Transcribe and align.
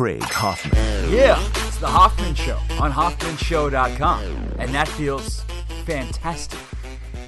Craig 0.00 0.22
Hoffman. 0.22 1.12
Yeah, 1.12 1.38
it's 1.56 1.76
the 1.76 1.86
Hoffman 1.86 2.34
Show 2.34 2.56
on 2.80 2.90
HoffmanShow.com. 2.90 4.22
And 4.58 4.74
that 4.74 4.88
feels 4.88 5.42
fantastic 5.84 6.58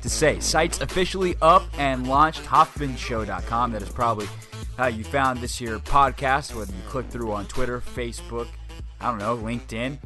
to 0.01 0.09
say. 0.09 0.41
Site's 0.41 0.81
officially 0.81 1.37
up 1.43 1.65
and 1.79 2.09
launched, 2.09 2.45
HoffmanShow.com. 2.45 3.73
That 3.73 3.83
is 3.83 3.91
probably 3.91 4.27
how 4.79 4.87
you 4.87 5.05
found 5.05 5.41
this 5.41 5.59
here 5.59 5.81
podcast, 5.81 6.55
whether 6.55 6.73
you 6.73 6.81
click 6.89 7.11
through 7.11 7.33
on 7.33 7.45
Twitter, 7.45 7.83
Facebook, 7.83 8.49
I 9.03 9.11
don't 9.11 9.19
know, 9.19 9.37
LinkedIn. 9.37 9.99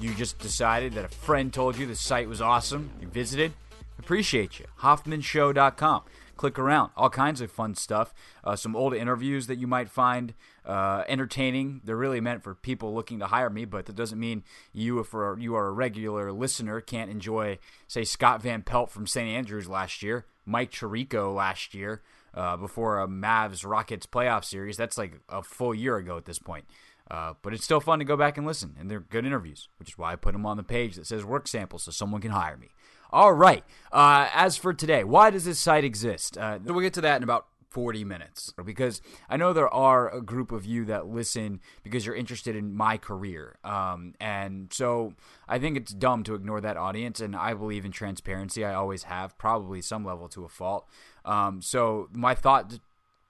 You 0.00 0.14
just 0.14 0.40
decided 0.40 0.94
that 0.94 1.04
a 1.04 1.08
friend 1.08 1.52
told 1.54 1.78
you 1.78 1.86
the 1.86 1.94
site 1.94 2.28
was 2.28 2.40
awesome. 2.40 2.90
You 3.00 3.06
visited. 3.06 3.52
Appreciate 4.00 4.58
you. 4.58 4.66
HoffmanShow.com 4.80 6.02
click 6.36 6.58
around. 6.58 6.90
All 6.96 7.10
kinds 7.10 7.40
of 7.40 7.50
fun 7.50 7.74
stuff. 7.74 8.12
Uh, 8.42 8.56
some 8.56 8.76
old 8.76 8.94
interviews 8.94 9.46
that 9.46 9.58
you 9.58 9.66
might 9.66 9.88
find 9.88 10.34
uh, 10.64 11.04
entertaining. 11.08 11.80
They're 11.84 11.96
really 11.96 12.20
meant 12.20 12.42
for 12.42 12.54
people 12.54 12.94
looking 12.94 13.18
to 13.18 13.26
hire 13.26 13.50
me, 13.50 13.64
but 13.64 13.86
that 13.86 13.96
doesn't 13.96 14.18
mean 14.18 14.44
you, 14.72 14.98
if 14.98 15.12
you 15.12 15.54
are 15.54 15.66
a 15.66 15.72
regular 15.72 16.32
listener, 16.32 16.80
can't 16.80 17.10
enjoy, 17.10 17.58
say, 17.86 18.04
Scott 18.04 18.42
Van 18.42 18.62
Pelt 18.62 18.90
from 18.90 19.06
St. 19.06 19.28
Andrews 19.28 19.68
last 19.68 20.02
year, 20.02 20.26
Mike 20.46 20.70
Chirico 20.70 21.34
last 21.34 21.74
year, 21.74 22.02
uh, 22.34 22.56
before 22.56 23.00
a 23.00 23.06
Mavs 23.06 23.68
Rockets 23.68 24.06
playoff 24.06 24.44
series. 24.44 24.76
That's 24.76 24.98
like 24.98 25.20
a 25.28 25.42
full 25.42 25.74
year 25.74 25.96
ago 25.96 26.16
at 26.16 26.24
this 26.24 26.38
point. 26.38 26.64
Uh, 27.10 27.34
but 27.42 27.52
it's 27.52 27.64
still 27.64 27.80
fun 27.80 27.98
to 27.98 28.04
go 28.04 28.16
back 28.16 28.38
and 28.38 28.46
listen, 28.46 28.74
and 28.78 28.90
they're 28.90 29.00
good 29.00 29.26
interviews, 29.26 29.68
which 29.78 29.90
is 29.90 29.98
why 29.98 30.12
I 30.12 30.16
put 30.16 30.32
them 30.32 30.46
on 30.46 30.56
the 30.56 30.62
page 30.62 30.96
that 30.96 31.06
says 31.06 31.22
work 31.22 31.46
samples 31.46 31.82
so 31.82 31.90
someone 31.90 32.22
can 32.22 32.30
hire 32.30 32.56
me. 32.56 32.70
All 33.10 33.32
right. 33.32 33.62
Uh, 33.92 34.28
as 34.32 34.56
for 34.56 34.72
today, 34.72 35.04
why 35.04 35.30
does 35.30 35.44
this 35.44 35.60
site 35.60 35.84
exist? 35.84 36.38
Uh, 36.38 36.58
we'll 36.64 36.80
get 36.80 36.94
to 36.94 37.02
that 37.02 37.18
in 37.18 37.22
about 37.22 37.46
40 37.74 38.04
minutes 38.04 38.54
because 38.64 39.02
I 39.28 39.36
know 39.36 39.52
there 39.52 39.72
are 39.74 40.08
a 40.08 40.22
group 40.22 40.52
of 40.52 40.64
you 40.64 40.84
that 40.84 41.08
listen 41.08 41.60
because 41.82 42.06
you're 42.06 42.14
interested 42.14 42.54
in 42.54 42.72
my 42.72 42.98
career. 42.98 43.56
Um, 43.64 44.14
and 44.20 44.72
so 44.72 45.14
I 45.48 45.58
think 45.58 45.76
it's 45.76 45.92
dumb 45.92 46.22
to 46.22 46.36
ignore 46.36 46.60
that 46.60 46.76
audience. 46.76 47.18
And 47.18 47.34
I 47.34 47.52
believe 47.54 47.84
in 47.84 47.90
transparency. 47.90 48.64
I 48.64 48.74
always 48.74 49.02
have, 49.02 49.36
probably 49.38 49.82
some 49.82 50.04
level 50.04 50.28
to 50.28 50.44
a 50.44 50.48
fault. 50.48 50.86
Um, 51.24 51.60
so 51.60 52.08
my 52.12 52.36
thought 52.36 52.78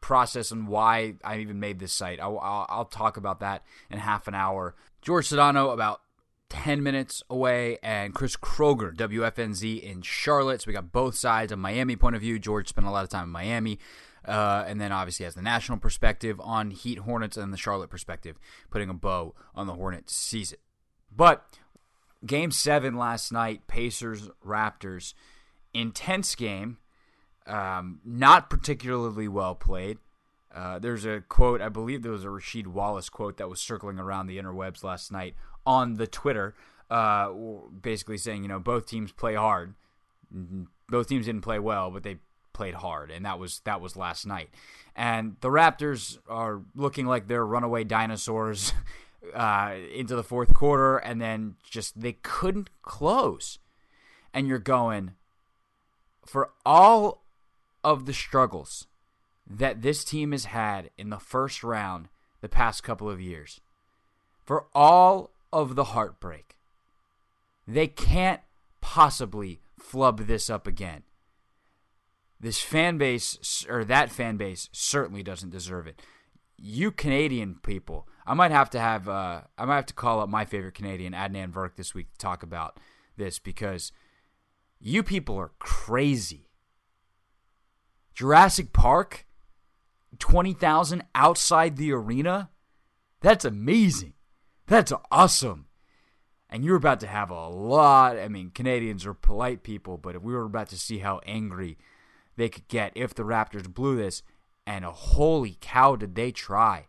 process 0.02 0.50
and 0.50 0.68
why 0.68 1.14
I 1.24 1.38
even 1.38 1.58
made 1.58 1.78
this 1.78 1.94
site, 1.94 2.20
I'll, 2.20 2.38
I'll, 2.38 2.66
I'll 2.68 2.84
talk 2.84 3.16
about 3.16 3.40
that 3.40 3.64
in 3.90 3.98
half 3.98 4.28
an 4.28 4.34
hour. 4.34 4.74
George 5.00 5.26
Sedano 5.26 5.72
about 5.72 6.02
10 6.50 6.82
minutes 6.82 7.22
away, 7.28 7.78
and 7.82 8.14
Chris 8.14 8.36
Kroeger, 8.36 8.94
WFNZ 8.94 9.82
in 9.82 10.02
Charlotte. 10.02 10.62
So 10.62 10.68
we 10.68 10.72
got 10.72 10.92
both 10.92 11.16
sides, 11.16 11.50
a 11.50 11.56
Miami 11.56 11.96
point 11.96 12.14
of 12.14 12.22
view. 12.22 12.38
George 12.38 12.68
spent 12.68 12.86
a 12.86 12.90
lot 12.90 13.02
of 13.02 13.10
time 13.10 13.24
in 13.24 13.30
Miami. 13.30 13.78
Uh, 14.26 14.64
and 14.66 14.80
then 14.80 14.90
obviously 14.90 15.24
has 15.24 15.34
the 15.34 15.42
national 15.42 15.78
perspective 15.78 16.40
on 16.40 16.70
Heat 16.70 17.00
Hornets 17.00 17.36
and 17.36 17.52
the 17.52 17.58
Charlotte 17.58 17.90
perspective, 17.90 18.38
putting 18.70 18.88
a 18.88 18.94
bow 18.94 19.34
on 19.54 19.66
the 19.66 19.74
Hornets 19.74 20.16
season. 20.16 20.58
But 21.14 21.44
game 22.24 22.50
seven 22.50 22.96
last 22.96 23.32
night, 23.32 23.66
Pacers 23.66 24.30
Raptors, 24.44 25.14
intense 25.74 26.34
game, 26.34 26.78
um, 27.46 28.00
not 28.04 28.48
particularly 28.48 29.28
well 29.28 29.54
played. 29.54 29.98
Uh, 30.54 30.78
there's 30.78 31.04
a 31.04 31.20
quote, 31.28 31.60
I 31.60 31.68
believe 31.68 32.02
there 32.02 32.12
was 32.12 32.24
a 32.24 32.28
Rasheed 32.28 32.68
Wallace 32.68 33.08
quote 33.08 33.38
that 33.38 33.50
was 33.50 33.60
circling 33.60 33.98
around 33.98 34.28
the 34.28 34.38
interwebs 34.38 34.84
last 34.84 35.10
night 35.10 35.34
on 35.66 35.94
the 35.94 36.06
Twitter, 36.06 36.54
uh, 36.90 37.30
basically 37.82 38.18
saying, 38.18 38.42
you 38.42 38.48
know, 38.48 38.60
both 38.60 38.86
teams 38.86 39.10
play 39.10 39.34
hard. 39.34 39.74
Both 40.88 41.08
teams 41.08 41.26
didn't 41.26 41.42
play 41.42 41.58
well, 41.58 41.90
but 41.90 42.04
they 42.04 42.18
played 42.54 42.74
hard, 42.74 43.10
and 43.10 43.26
that 43.26 43.38
was 43.38 43.60
that 43.64 43.82
was 43.82 43.96
last 43.96 44.26
night. 44.26 44.48
And 44.96 45.36
the 45.40 45.50
Raptors 45.50 46.18
are 46.28 46.62
looking 46.74 47.06
like 47.06 47.26
they're 47.26 47.44
runaway 47.44 47.84
dinosaurs 47.84 48.72
uh, 49.34 49.74
into 49.94 50.16
the 50.16 50.22
fourth 50.22 50.54
quarter, 50.54 50.96
and 50.96 51.20
then 51.20 51.56
just 51.62 52.00
they 52.00 52.14
couldn't 52.22 52.70
close. 52.80 53.58
And 54.32 54.48
you're 54.48 54.58
going 54.58 55.12
for 56.24 56.50
all 56.64 57.22
of 57.84 58.06
the 58.06 58.14
struggles 58.14 58.86
that 59.46 59.82
this 59.82 60.04
team 60.04 60.32
has 60.32 60.46
had 60.46 60.88
in 60.96 61.10
the 61.10 61.18
first 61.18 61.62
round 61.62 62.08
the 62.40 62.48
past 62.48 62.82
couple 62.82 63.10
of 63.10 63.20
years, 63.20 63.60
for 64.44 64.64
all 64.74 65.30
of 65.52 65.76
the 65.76 65.84
heartbreak. 65.84 66.56
They 67.66 67.86
can't 67.86 68.40
possibly 68.80 69.60
flub 69.78 70.26
this 70.26 70.50
up 70.50 70.66
again. 70.66 71.02
This 72.44 72.60
fan 72.60 72.98
base, 72.98 73.64
or 73.70 73.86
that 73.86 74.12
fan 74.12 74.36
base, 74.36 74.68
certainly 74.70 75.22
doesn't 75.22 75.48
deserve 75.48 75.86
it. 75.86 76.02
You 76.58 76.92
Canadian 76.92 77.54
people, 77.62 78.06
I 78.26 78.34
might 78.34 78.50
have 78.50 78.68
to 78.70 78.78
have, 78.78 79.08
uh, 79.08 79.40
I 79.56 79.64
might 79.64 79.76
have 79.76 79.86
to 79.86 79.94
call 79.94 80.20
up 80.20 80.28
my 80.28 80.44
favorite 80.44 80.74
Canadian, 80.74 81.14
Adnan 81.14 81.52
Virk, 81.52 81.76
this 81.76 81.94
week 81.94 82.12
to 82.12 82.18
talk 82.18 82.42
about 82.42 82.78
this 83.16 83.38
because 83.38 83.92
you 84.78 85.02
people 85.02 85.38
are 85.38 85.52
crazy. 85.58 86.50
Jurassic 88.14 88.74
Park, 88.74 89.24
20,000 90.18 91.02
outside 91.14 91.78
the 91.78 91.92
arena? 91.92 92.50
That's 93.22 93.46
amazing. 93.46 94.12
That's 94.66 94.92
awesome. 95.10 95.68
And 96.50 96.62
you're 96.62 96.76
about 96.76 97.00
to 97.00 97.06
have 97.06 97.30
a 97.30 97.48
lot. 97.48 98.18
I 98.18 98.28
mean, 98.28 98.50
Canadians 98.50 99.06
are 99.06 99.14
polite 99.14 99.62
people, 99.62 99.96
but 99.96 100.14
if 100.14 100.20
we 100.20 100.34
were 100.34 100.44
about 100.44 100.68
to 100.68 100.78
see 100.78 100.98
how 100.98 101.22
angry 101.24 101.78
they 102.36 102.48
could 102.48 102.68
get 102.68 102.92
if 102.94 103.14
the 103.14 103.22
Raptors 103.22 103.72
blew 103.72 103.96
this, 103.96 104.22
and 104.66 104.84
holy 104.84 105.58
cow, 105.60 105.96
did 105.96 106.14
they 106.14 106.30
try. 106.30 106.86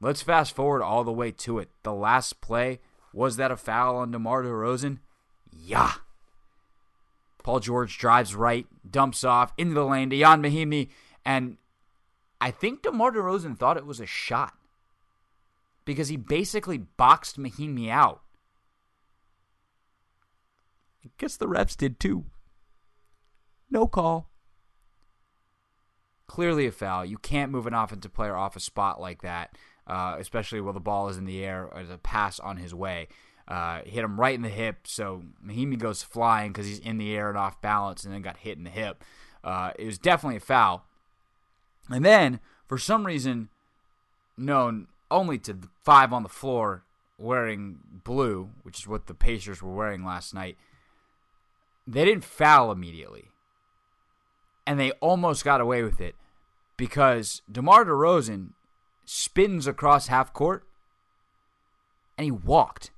Let's 0.00 0.22
fast 0.22 0.54
forward 0.54 0.82
all 0.82 1.04
the 1.04 1.12
way 1.12 1.30
to 1.30 1.58
it. 1.58 1.70
The 1.82 1.94
last 1.94 2.40
play 2.40 2.80
was 3.12 3.36
that 3.36 3.50
a 3.50 3.56
foul 3.56 3.96
on 3.96 4.10
DeMar 4.10 4.42
DeRozan? 4.42 4.98
Yeah. 5.52 5.92
Paul 7.42 7.60
George 7.60 7.98
drives 7.98 8.34
right, 8.34 8.66
dumps 8.88 9.24
off 9.24 9.52
into 9.56 9.74
the 9.74 9.84
lane 9.84 10.10
to 10.10 10.16
Ian 10.16 10.42
Mahinmi, 10.42 10.88
and 11.24 11.56
I 12.40 12.50
think 12.50 12.82
DeMar 12.82 13.12
DeRozan 13.12 13.58
thought 13.58 13.76
it 13.76 13.86
was 13.86 14.00
a 14.00 14.06
shot 14.06 14.54
because 15.84 16.08
he 16.08 16.16
basically 16.16 16.78
boxed 16.78 17.38
Mahinmi 17.38 17.88
out. 17.88 18.22
I 21.04 21.10
guess 21.18 21.36
the 21.36 21.46
refs 21.46 21.76
did 21.76 21.98
too. 21.98 22.24
No 23.72 23.86
call. 23.86 24.28
Clearly 26.26 26.66
a 26.66 26.72
foul. 26.72 27.06
You 27.06 27.16
can't 27.16 27.50
move 27.50 27.66
an 27.66 27.72
offensive 27.72 28.12
player 28.12 28.36
off 28.36 28.54
a 28.54 28.60
spot 28.60 29.00
like 29.00 29.22
that, 29.22 29.56
uh, 29.86 30.16
especially 30.18 30.60
while 30.60 30.74
the 30.74 30.80
ball 30.80 31.08
is 31.08 31.16
in 31.16 31.24
the 31.24 31.42
air 31.42 31.70
as 31.74 31.88
a 31.88 31.96
pass 31.96 32.38
on 32.38 32.58
his 32.58 32.74
way. 32.74 33.08
Uh, 33.48 33.80
hit 33.86 34.04
him 34.04 34.20
right 34.20 34.34
in 34.34 34.42
the 34.42 34.50
hip, 34.50 34.86
so 34.86 35.22
Mahinmi 35.44 35.78
goes 35.78 36.02
flying 36.02 36.52
because 36.52 36.66
he's 36.66 36.80
in 36.80 36.98
the 36.98 37.16
air 37.16 37.30
and 37.30 37.38
off 37.38 37.62
balance, 37.62 38.04
and 38.04 38.12
then 38.12 38.20
got 38.20 38.36
hit 38.36 38.58
in 38.58 38.64
the 38.64 38.70
hip. 38.70 39.02
Uh, 39.42 39.72
it 39.78 39.86
was 39.86 39.98
definitely 39.98 40.36
a 40.36 40.40
foul. 40.40 40.84
And 41.88 42.04
then, 42.04 42.40
for 42.68 42.76
some 42.76 43.06
reason, 43.06 43.48
known 44.36 44.86
only 45.10 45.38
to 45.38 45.56
five 45.82 46.12
on 46.12 46.22
the 46.22 46.28
floor 46.28 46.84
wearing 47.16 47.78
blue, 48.04 48.50
which 48.64 48.80
is 48.80 48.86
what 48.86 49.06
the 49.06 49.14
Pacers 49.14 49.62
were 49.62 49.74
wearing 49.74 50.04
last 50.04 50.34
night. 50.34 50.58
They 51.86 52.04
didn't 52.04 52.24
foul 52.24 52.70
immediately. 52.70 53.31
And 54.66 54.78
they 54.78 54.92
almost 54.92 55.44
got 55.44 55.60
away 55.60 55.82
with 55.82 56.00
it 56.00 56.14
because 56.76 57.42
DeMar 57.50 57.84
DeRozan 57.84 58.50
spins 59.04 59.66
across 59.66 60.06
half 60.06 60.32
court 60.32 60.64
and 62.16 62.24
he 62.24 62.30
walked. 62.30 62.90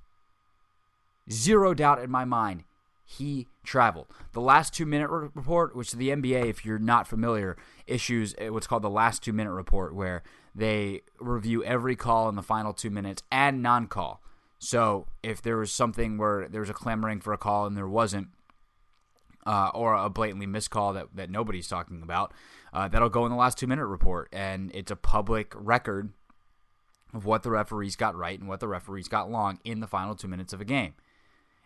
Zero 1.31 1.73
doubt 1.73 2.03
in 2.03 2.11
my 2.11 2.25
mind, 2.25 2.65
he 3.05 3.47
traveled. 3.63 4.07
The 4.33 4.41
last 4.41 4.75
two 4.75 4.87
minute 4.87 5.09
report, 5.09 5.75
which 5.75 5.93
the 5.93 6.11
NBA, 6.11 6.47
if 6.49 6.65
you're 6.65 6.79
not 6.79 7.09
familiar, 7.09 7.57
issues 7.87 8.35
eh, 8.39 8.49
what's 8.49 8.67
called 8.67 8.83
the 8.83 8.91
last 8.91 9.23
two 9.23 9.33
minute 9.33 9.53
report, 9.53 9.95
where 9.95 10.23
they 10.55 11.03
review 11.19 11.65
every 11.65 11.97
call 11.97 12.29
in 12.29 12.37
the 12.37 12.43
final 12.43 12.73
two 12.73 12.91
minutes 12.91 13.23
and 13.31 13.63
non 13.63 13.87
call. 13.87 14.21
So 14.59 15.07
if 15.23 15.43
there 15.43 15.57
was 15.57 15.73
something 15.73 16.17
where 16.17 16.49
there 16.49 16.61
was 16.61 16.71
a 16.71 16.75
clamoring 16.75 17.21
for 17.21 17.33
a 17.33 17.39
call 17.39 17.67
and 17.67 17.77
there 17.77 17.89
wasn't, 17.89 18.29
uh, 19.47 19.71
or 19.75 19.95
a 19.95 20.09
blatantly 20.11 20.47
missed 20.47 20.71
call 20.71 20.93
that, 20.95 21.09
that 21.15 21.31
nobody's 21.31 21.69
talking 21.69 22.03
about, 22.03 22.33
uh, 22.73 22.89
that'll 22.89 23.09
go 23.09 23.25
in 23.25 23.31
the 23.31 23.37
last 23.37 23.59
two 23.59 23.67
minute 23.67 23.87
report. 23.87 24.29
And 24.33 24.71
it's 24.75 24.91
a 24.91 24.97
public 24.97 25.53
record 25.55 26.13
of 27.13 27.25
what 27.25 27.43
the 27.43 27.51
referees 27.51 27.97
got 27.97 28.17
right 28.17 28.39
and 28.39 28.49
what 28.49 28.61
the 28.61 28.69
referees 28.69 29.09
got 29.09 29.31
wrong 29.31 29.61
in 29.65 29.81
the 29.81 29.87
final 29.87 30.15
two 30.15 30.29
minutes 30.29 30.53
of 30.53 30.61
a 30.61 30.65
game. 30.65 30.95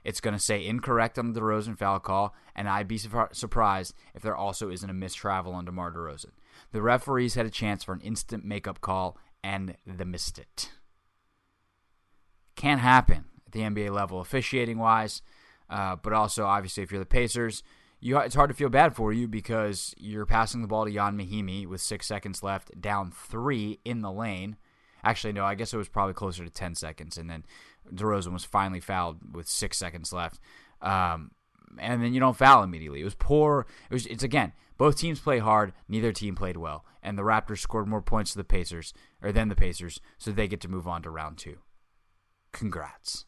It's 0.04 0.20
going 0.20 0.34
to 0.34 0.42
say 0.42 0.64
incorrect 0.64 1.18
on 1.18 1.32
the 1.32 1.40
DeRozan 1.40 1.76
foul 1.76 1.98
call, 1.98 2.34
and 2.54 2.68
I'd 2.68 2.88
be 2.88 2.98
su- 2.98 3.28
surprised 3.32 3.94
if 4.14 4.22
there 4.22 4.36
also 4.36 4.70
isn't 4.70 4.88
a 4.88 4.94
missed 4.94 5.16
travel 5.16 5.54
on 5.54 5.64
DeMar 5.64 5.92
DeRozan. 5.92 6.30
The 6.72 6.82
referees 6.82 7.34
had 7.34 7.46
a 7.46 7.50
chance 7.50 7.82
for 7.82 7.94
an 7.94 8.00
instant 8.00 8.44
makeup 8.44 8.80
call, 8.80 9.18
and 9.42 9.76
they 9.86 10.04
missed 10.04 10.38
it. 10.38 10.70
Can't 12.54 12.80
happen 12.80 13.24
at 13.46 13.52
the 13.52 13.60
NBA 13.60 13.90
level, 13.90 14.20
officiating 14.20 14.78
wise, 14.78 15.22
uh, 15.70 15.96
but 15.96 16.12
also 16.12 16.44
obviously 16.44 16.82
if 16.82 16.90
you're 16.90 17.00
the 17.00 17.06
Pacers, 17.06 17.62
you, 18.00 18.18
it's 18.18 18.34
hard 18.34 18.48
to 18.50 18.54
feel 18.54 18.68
bad 18.68 18.94
for 18.94 19.12
you 19.12 19.26
because 19.26 19.94
you're 19.98 20.26
passing 20.26 20.62
the 20.62 20.68
ball 20.68 20.84
to 20.84 20.90
Ian 20.90 21.18
Mahinmi 21.18 21.66
with 21.66 21.80
six 21.80 22.06
seconds 22.06 22.42
left, 22.42 22.80
down 22.80 23.10
three 23.10 23.80
in 23.84 24.02
the 24.02 24.12
lane, 24.12 24.56
Actually, 25.04 25.32
no, 25.32 25.44
I 25.44 25.54
guess 25.54 25.72
it 25.72 25.76
was 25.76 25.88
probably 25.88 26.14
closer 26.14 26.44
to 26.44 26.50
10 26.50 26.74
seconds. 26.74 27.16
And 27.16 27.30
then 27.30 27.44
DeRozan 27.92 28.32
was 28.32 28.44
finally 28.44 28.80
fouled 28.80 29.34
with 29.34 29.48
six 29.48 29.78
seconds 29.78 30.12
left. 30.12 30.40
Um, 30.82 31.32
and 31.78 32.02
then 32.02 32.12
you 32.12 32.20
don't 32.20 32.36
foul 32.36 32.62
immediately. 32.62 33.00
It 33.00 33.04
was 33.04 33.14
poor. 33.14 33.66
It 33.90 33.94
was. 33.94 34.06
It's 34.06 34.22
again. 34.22 34.52
Both 34.78 34.98
teams 34.98 35.20
play 35.20 35.38
hard. 35.38 35.72
Neither 35.88 36.12
team 36.12 36.34
played 36.36 36.56
well, 36.56 36.84
and 37.02 37.18
the 37.18 37.22
Raptors 37.22 37.58
scored 37.58 37.88
more 37.88 38.00
points 38.00 38.32
to 38.32 38.38
the 38.38 38.44
Pacers 38.44 38.94
or 39.20 39.32
than 39.32 39.48
the 39.48 39.56
Pacers, 39.56 40.00
so 40.18 40.30
they 40.30 40.46
get 40.46 40.60
to 40.60 40.68
move 40.68 40.86
on 40.86 41.02
to 41.02 41.10
round 41.10 41.36
two. 41.36 41.58
Congrats. 42.52 43.26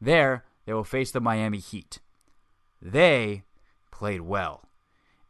There, 0.00 0.44
they 0.68 0.74
will 0.74 0.84
face 0.84 1.10
the 1.10 1.18
Miami 1.18 1.60
Heat. 1.60 1.98
They 2.82 3.44
played 3.90 4.20
well. 4.20 4.68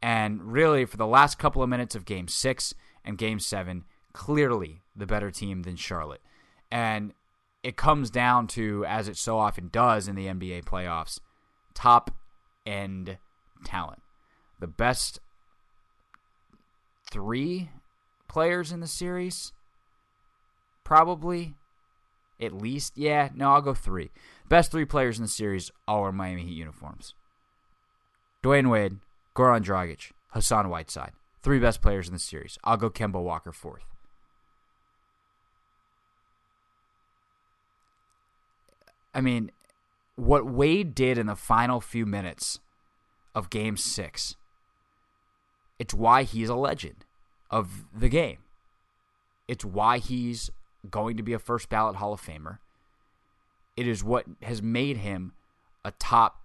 And 0.02 0.52
really, 0.52 0.85
for 0.85 0.96
the 0.96 1.06
last 1.06 1.38
couple 1.38 1.62
of 1.62 1.69
minutes 1.69 1.94
of 1.94 2.05
game 2.05 2.26
six 2.26 2.75
and 3.05 3.17
game 3.17 3.38
seven, 3.38 3.85
clearly 4.12 4.82
the 4.96 5.06
better 5.06 5.31
team 5.31 5.62
than 5.62 5.76
Charlotte. 5.76 6.23
And 6.73 7.12
it 7.62 7.76
comes 7.76 8.11
down 8.11 8.49
to, 8.49 8.85
as 8.87 9.06
it 9.06 9.17
so 9.17 9.38
often 9.38 9.69
does 9.69 10.08
in 10.08 10.17
the 10.17 10.26
NBA 10.26 10.64
playoffs, 10.64 11.20
top 11.73 12.11
end 12.67 13.19
talent. 13.64 14.02
The 14.58 14.67
best 14.67 15.20
three 17.12 17.70
players 18.26 18.73
in 18.73 18.81
the 18.81 18.88
series, 18.88 19.52
probably. 20.82 21.55
At 22.41 22.52
least, 22.52 22.96
yeah. 22.96 23.31
No, 23.34 23.52
I'll 23.52 23.62
go 23.62 23.75
three. 23.75 24.11
Best 24.48 24.70
three 24.70 24.84
players 24.84 25.18
in 25.18 25.22
the 25.22 25.28
series 25.28 25.70
all 25.86 26.02
wear 26.02 26.12
Miami 26.12 26.42
Heat 26.42 26.56
uniforms. 26.56 27.14
Dwyane 28.42 28.70
Wade, 28.70 28.98
Goran 29.36 29.62
Dragic, 29.62 30.12
Hassan 30.30 30.70
Whiteside. 30.70 31.12
Three 31.42 31.58
best 31.58 31.82
players 31.82 32.08
in 32.08 32.14
the 32.14 32.18
series. 32.18 32.58
I'll 32.64 32.76
go 32.76 32.90
Kemba 32.90 33.22
Walker 33.22 33.52
fourth. 33.52 33.84
I 39.14 39.20
mean, 39.20 39.50
what 40.16 40.46
Wade 40.46 40.94
did 40.94 41.18
in 41.18 41.26
the 41.26 41.36
final 41.36 41.80
few 41.80 42.06
minutes 42.06 42.60
of 43.34 43.50
game 43.50 43.76
six, 43.76 44.36
it's 45.78 45.94
why 45.94 46.22
he's 46.22 46.48
a 46.48 46.54
legend 46.54 47.04
of 47.50 47.84
the 47.94 48.08
game. 48.08 48.38
It's 49.46 49.64
why 49.64 49.98
he's 49.98 50.50
going 50.90 51.16
to 51.16 51.22
be 51.22 51.32
a 51.32 51.38
first 51.38 51.68
ballot 51.68 51.96
Hall 51.96 52.12
of 52.12 52.22
Famer. 52.22 52.58
It 53.78 53.86
is 53.86 54.02
what 54.02 54.25
has 54.42 54.60
made 54.60 54.96
him 54.96 55.34
a 55.84 55.92
top 55.92 56.42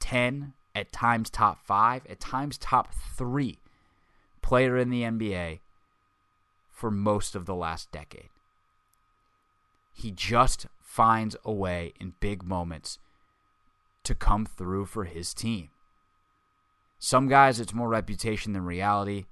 10, 0.00 0.52
at 0.74 0.90
times 0.90 1.30
top 1.30 1.64
5, 1.64 2.06
at 2.08 2.18
times 2.18 2.58
top 2.58 2.92
3 3.16 3.60
player 4.42 4.76
in 4.76 4.90
the 4.90 5.02
NBA 5.02 5.60
for 6.72 6.90
most 6.90 7.36
of 7.36 7.46
the 7.46 7.54
last 7.54 7.92
decade. 7.92 8.30
He 9.94 10.10
just 10.10 10.66
finds 10.80 11.36
a 11.44 11.52
way 11.52 11.92
in 12.00 12.14
big 12.18 12.42
moments 12.42 12.98
to 14.02 14.16
come 14.16 14.44
through 14.44 14.86
for 14.86 15.04
his 15.04 15.32
team. 15.32 15.68
Some 16.98 17.28
guys, 17.28 17.60
it's 17.60 17.72
more 17.72 17.88
reputation 17.88 18.54
than 18.54 18.64
reality. 18.64 19.26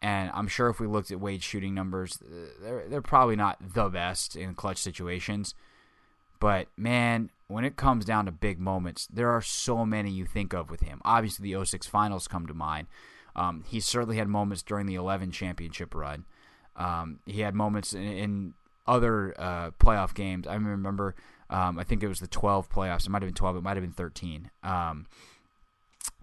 And 0.00 0.30
I'm 0.32 0.46
sure 0.46 0.68
if 0.68 0.78
we 0.78 0.86
looked 0.86 1.10
at 1.10 1.18
Wade's 1.18 1.42
shooting 1.42 1.74
numbers, 1.74 2.22
they're, 2.62 2.84
they're 2.86 3.02
probably 3.02 3.34
not 3.34 3.74
the 3.74 3.88
best 3.88 4.36
in 4.36 4.54
clutch 4.54 4.78
situations. 4.78 5.52
But 6.38 6.68
man, 6.76 7.30
when 7.48 7.64
it 7.64 7.76
comes 7.76 8.04
down 8.04 8.26
to 8.26 8.32
big 8.32 8.58
moments, 8.58 9.06
there 9.06 9.30
are 9.30 9.42
so 9.42 9.86
many 9.86 10.10
you 10.10 10.26
think 10.26 10.52
of 10.52 10.70
with 10.70 10.80
him. 10.80 11.00
Obviously, 11.04 11.52
the 11.52 11.64
06 11.64 11.86
finals 11.86 12.28
come 12.28 12.46
to 12.46 12.54
mind. 12.54 12.88
Um, 13.34 13.64
he 13.66 13.80
certainly 13.80 14.16
had 14.16 14.28
moments 14.28 14.62
during 14.62 14.86
the 14.86 14.94
11 14.94 15.30
championship 15.30 15.94
run. 15.94 16.24
Um, 16.74 17.20
he 17.26 17.40
had 17.40 17.54
moments 17.54 17.92
in, 17.92 18.02
in 18.02 18.54
other 18.86 19.34
uh, 19.38 19.70
playoff 19.72 20.14
games. 20.14 20.46
I 20.46 20.54
remember, 20.54 21.14
um, 21.50 21.78
I 21.78 21.84
think 21.84 22.02
it 22.02 22.08
was 22.08 22.20
the 22.20 22.26
12 22.26 22.70
playoffs. 22.70 23.06
It 23.06 23.10
might 23.10 23.22
have 23.22 23.28
been 23.28 23.34
12. 23.34 23.56
It 23.56 23.62
might 23.62 23.76
have 23.76 23.84
been 23.84 23.92
13 23.92 24.50
um, 24.62 25.06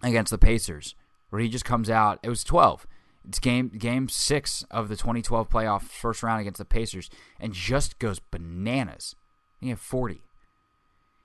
against 0.01 0.31
the 0.31 0.37
Pacers, 0.37 0.95
where 1.29 1.41
he 1.41 1.49
just 1.49 1.65
comes 1.65 1.89
out. 1.89 2.19
It 2.23 2.29
was 2.29 2.43
12. 2.43 2.87
It's 3.27 3.39
game 3.39 3.69
game 3.69 4.09
six 4.09 4.65
of 4.69 4.89
the 4.89 4.97
2012 4.97 5.49
playoff 5.49 5.83
first 5.83 6.23
round 6.23 6.41
against 6.41 6.57
the 6.57 6.65
Pacers, 6.65 7.09
and 7.39 7.53
just 7.53 7.97
goes 7.99 8.19
bananas. 8.19 9.15
He 9.63 9.69
had 9.69 9.79
40. 9.79 10.21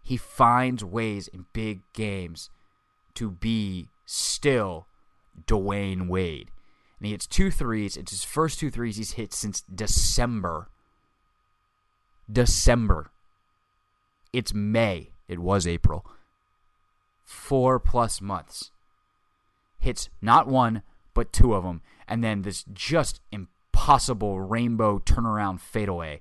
He 0.00 0.16
finds 0.16 0.84
ways 0.84 1.26
in 1.26 1.46
big 1.52 1.80
games 1.92 2.50
to 3.14 3.32
be 3.32 3.88
still 4.06 4.86
Dwyane 5.46 6.08
Wade. 6.08 6.52
And 6.98 7.06
he 7.06 7.12
hits 7.12 7.26
two 7.26 7.50
threes. 7.50 7.96
It's 7.96 8.12
his 8.12 8.22
first 8.22 8.60
two 8.60 8.70
threes 8.70 8.96
he's 8.96 9.12
hit 9.12 9.32
since 9.32 9.62
December. 9.62 10.68
December. 12.30 13.10
It's 14.32 14.54
May. 14.54 15.10
It 15.26 15.40
was 15.40 15.66
April. 15.66 16.06
Four 17.24 17.80
plus 17.80 18.20
months. 18.20 18.70
Hits 19.80 20.10
not 20.22 20.46
one, 20.46 20.82
but 21.12 21.32
two 21.32 21.54
of 21.54 21.64
them. 21.64 21.82
And 22.06 22.22
then 22.22 22.42
this 22.42 22.64
just 22.72 23.20
impossible 23.32 24.40
rainbow 24.40 25.00
turnaround 25.00 25.58
fadeaway 25.58 26.20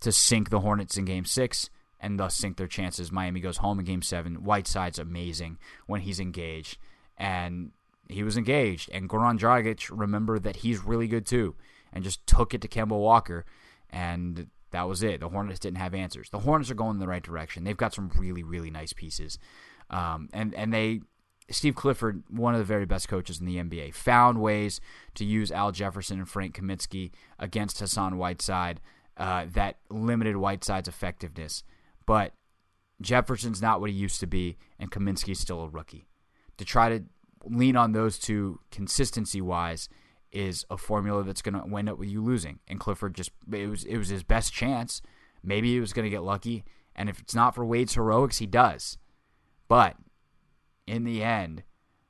to 0.00 0.12
sink 0.12 0.50
the 0.50 0.60
Hornets 0.60 0.96
in 0.96 1.04
game 1.04 1.24
six 1.24 1.70
and 2.00 2.18
thus 2.18 2.34
sink 2.34 2.56
their 2.56 2.66
chances. 2.66 3.10
Miami 3.10 3.40
goes 3.40 3.58
home 3.58 3.78
in 3.78 3.84
game 3.84 4.02
seven. 4.02 4.36
Whiteside's 4.36 4.98
amazing 4.98 5.58
when 5.86 6.02
he's 6.02 6.20
engaged. 6.20 6.78
And 7.16 7.72
he 8.08 8.22
was 8.22 8.36
engaged. 8.36 8.90
And 8.92 9.08
Goran 9.08 9.38
Dragic, 9.38 9.90
remember 9.92 10.38
that 10.38 10.56
he's 10.56 10.84
really 10.84 11.08
good 11.08 11.26
too. 11.26 11.56
And 11.92 12.04
just 12.04 12.26
took 12.26 12.54
it 12.54 12.60
to 12.62 12.68
Kemba 12.68 12.98
Walker. 12.98 13.44
And 13.90 14.48
that 14.70 14.88
was 14.88 15.02
it. 15.02 15.20
The 15.20 15.28
Hornets 15.28 15.58
didn't 15.58 15.78
have 15.78 15.94
answers. 15.94 16.30
The 16.30 16.40
Hornets 16.40 16.70
are 16.70 16.74
going 16.74 16.96
in 16.96 17.00
the 17.00 17.08
right 17.08 17.22
direction. 17.22 17.64
They've 17.64 17.76
got 17.76 17.94
some 17.94 18.10
really, 18.16 18.42
really 18.42 18.70
nice 18.70 18.92
pieces. 18.92 19.38
Um, 19.90 20.28
and, 20.32 20.54
and 20.54 20.72
they 20.72 21.00
Steve 21.50 21.74
Clifford, 21.74 22.22
one 22.28 22.54
of 22.54 22.58
the 22.58 22.64
very 22.64 22.84
best 22.84 23.08
coaches 23.08 23.40
in 23.40 23.46
the 23.46 23.56
NBA, 23.56 23.94
found 23.94 24.40
ways 24.40 24.80
to 25.14 25.24
use 25.24 25.50
Al 25.50 25.72
Jefferson 25.72 26.18
and 26.18 26.28
Frank 26.28 26.54
Kaminsky 26.58 27.10
against 27.38 27.80
Hassan 27.80 28.18
Whiteside 28.18 28.80
uh, 29.18 29.46
that 29.52 29.76
limited 29.90 30.36
Whiteside's 30.36 30.88
effectiveness. 30.88 31.64
But 32.06 32.32
Jefferson's 33.02 33.60
not 33.60 33.80
what 33.80 33.90
he 33.90 33.96
used 33.96 34.20
to 34.20 34.26
be, 34.26 34.56
and 34.78 34.90
Kaminsky's 34.90 35.40
still 35.40 35.62
a 35.62 35.68
rookie. 35.68 36.08
To 36.56 36.64
try 36.64 36.88
to 36.88 37.04
lean 37.44 37.76
on 37.76 37.92
those 37.92 38.18
two 38.18 38.60
consistency 38.70 39.40
wise 39.40 39.88
is 40.32 40.64
a 40.70 40.76
formula 40.76 41.24
that's 41.24 41.42
going 41.42 41.54
to 41.54 41.76
end 41.76 41.88
up 41.88 41.98
with 41.98 42.08
you 42.08 42.22
losing. 42.22 42.58
And 42.68 42.80
Clifford 42.80 43.14
just 43.14 43.30
it 43.52 43.68
was 43.68 43.84
it 43.84 43.96
was 43.96 44.08
his 44.08 44.22
best 44.22 44.52
chance. 44.52 45.02
Maybe 45.42 45.72
he 45.72 45.80
was 45.80 45.92
going 45.92 46.04
to 46.04 46.10
get 46.10 46.22
lucky, 46.22 46.64
and 46.96 47.08
if 47.08 47.20
it's 47.20 47.34
not 47.34 47.54
for 47.54 47.64
Wade's 47.64 47.94
heroics, 47.94 48.38
he 48.38 48.46
does. 48.46 48.98
But 49.68 49.96
in 50.86 51.04
the 51.04 51.22
end, 51.22 51.62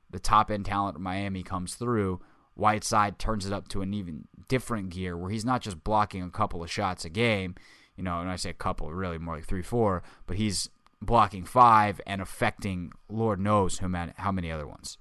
the 0.09 0.19
top 0.19 0.49
end 0.49 0.65
talent 0.65 0.95
of 0.95 1.01
Miami 1.01 1.43
comes 1.43 1.75
through. 1.75 2.21
Whiteside 2.59 3.19
turns 3.19 3.45
it 3.45 3.53
up 3.53 3.67
to 3.69 3.81
an 3.81 3.93
even 3.93 4.27
different 4.47 4.89
gear 4.89 5.17
where 5.17 5.29
he's 5.31 5.45
not 5.45 5.61
just 5.61 5.83
blocking 5.83 6.23
a 6.23 6.29
couple 6.29 6.61
of 6.63 6.69
shots 6.69 7.05
a 7.05 7.09
game, 7.09 7.55
you 7.95 8.03
know, 8.03 8.19
and 8.19 8.29
I 8.29 8.35
say 8.35 8.49
a 8.49 8.53
couple, 8.53 8.91
really 8.91 9.17
more 9.17 9.35
like 9.35 9.45
three, 9.45 9.61
four, 9.61 10.03
but 10.27 10.37
he's 10.37 10.69
blocking 11.01 11.45
five 11.45 12.01
and 12.05 12.21
affecting 12.21 12.91
Lord 13.07 13.39
knows 13.39 13.79
how 13.79 14.31
many 14.31 14.51
other 14.51 14.67
ones. 14.67 14.97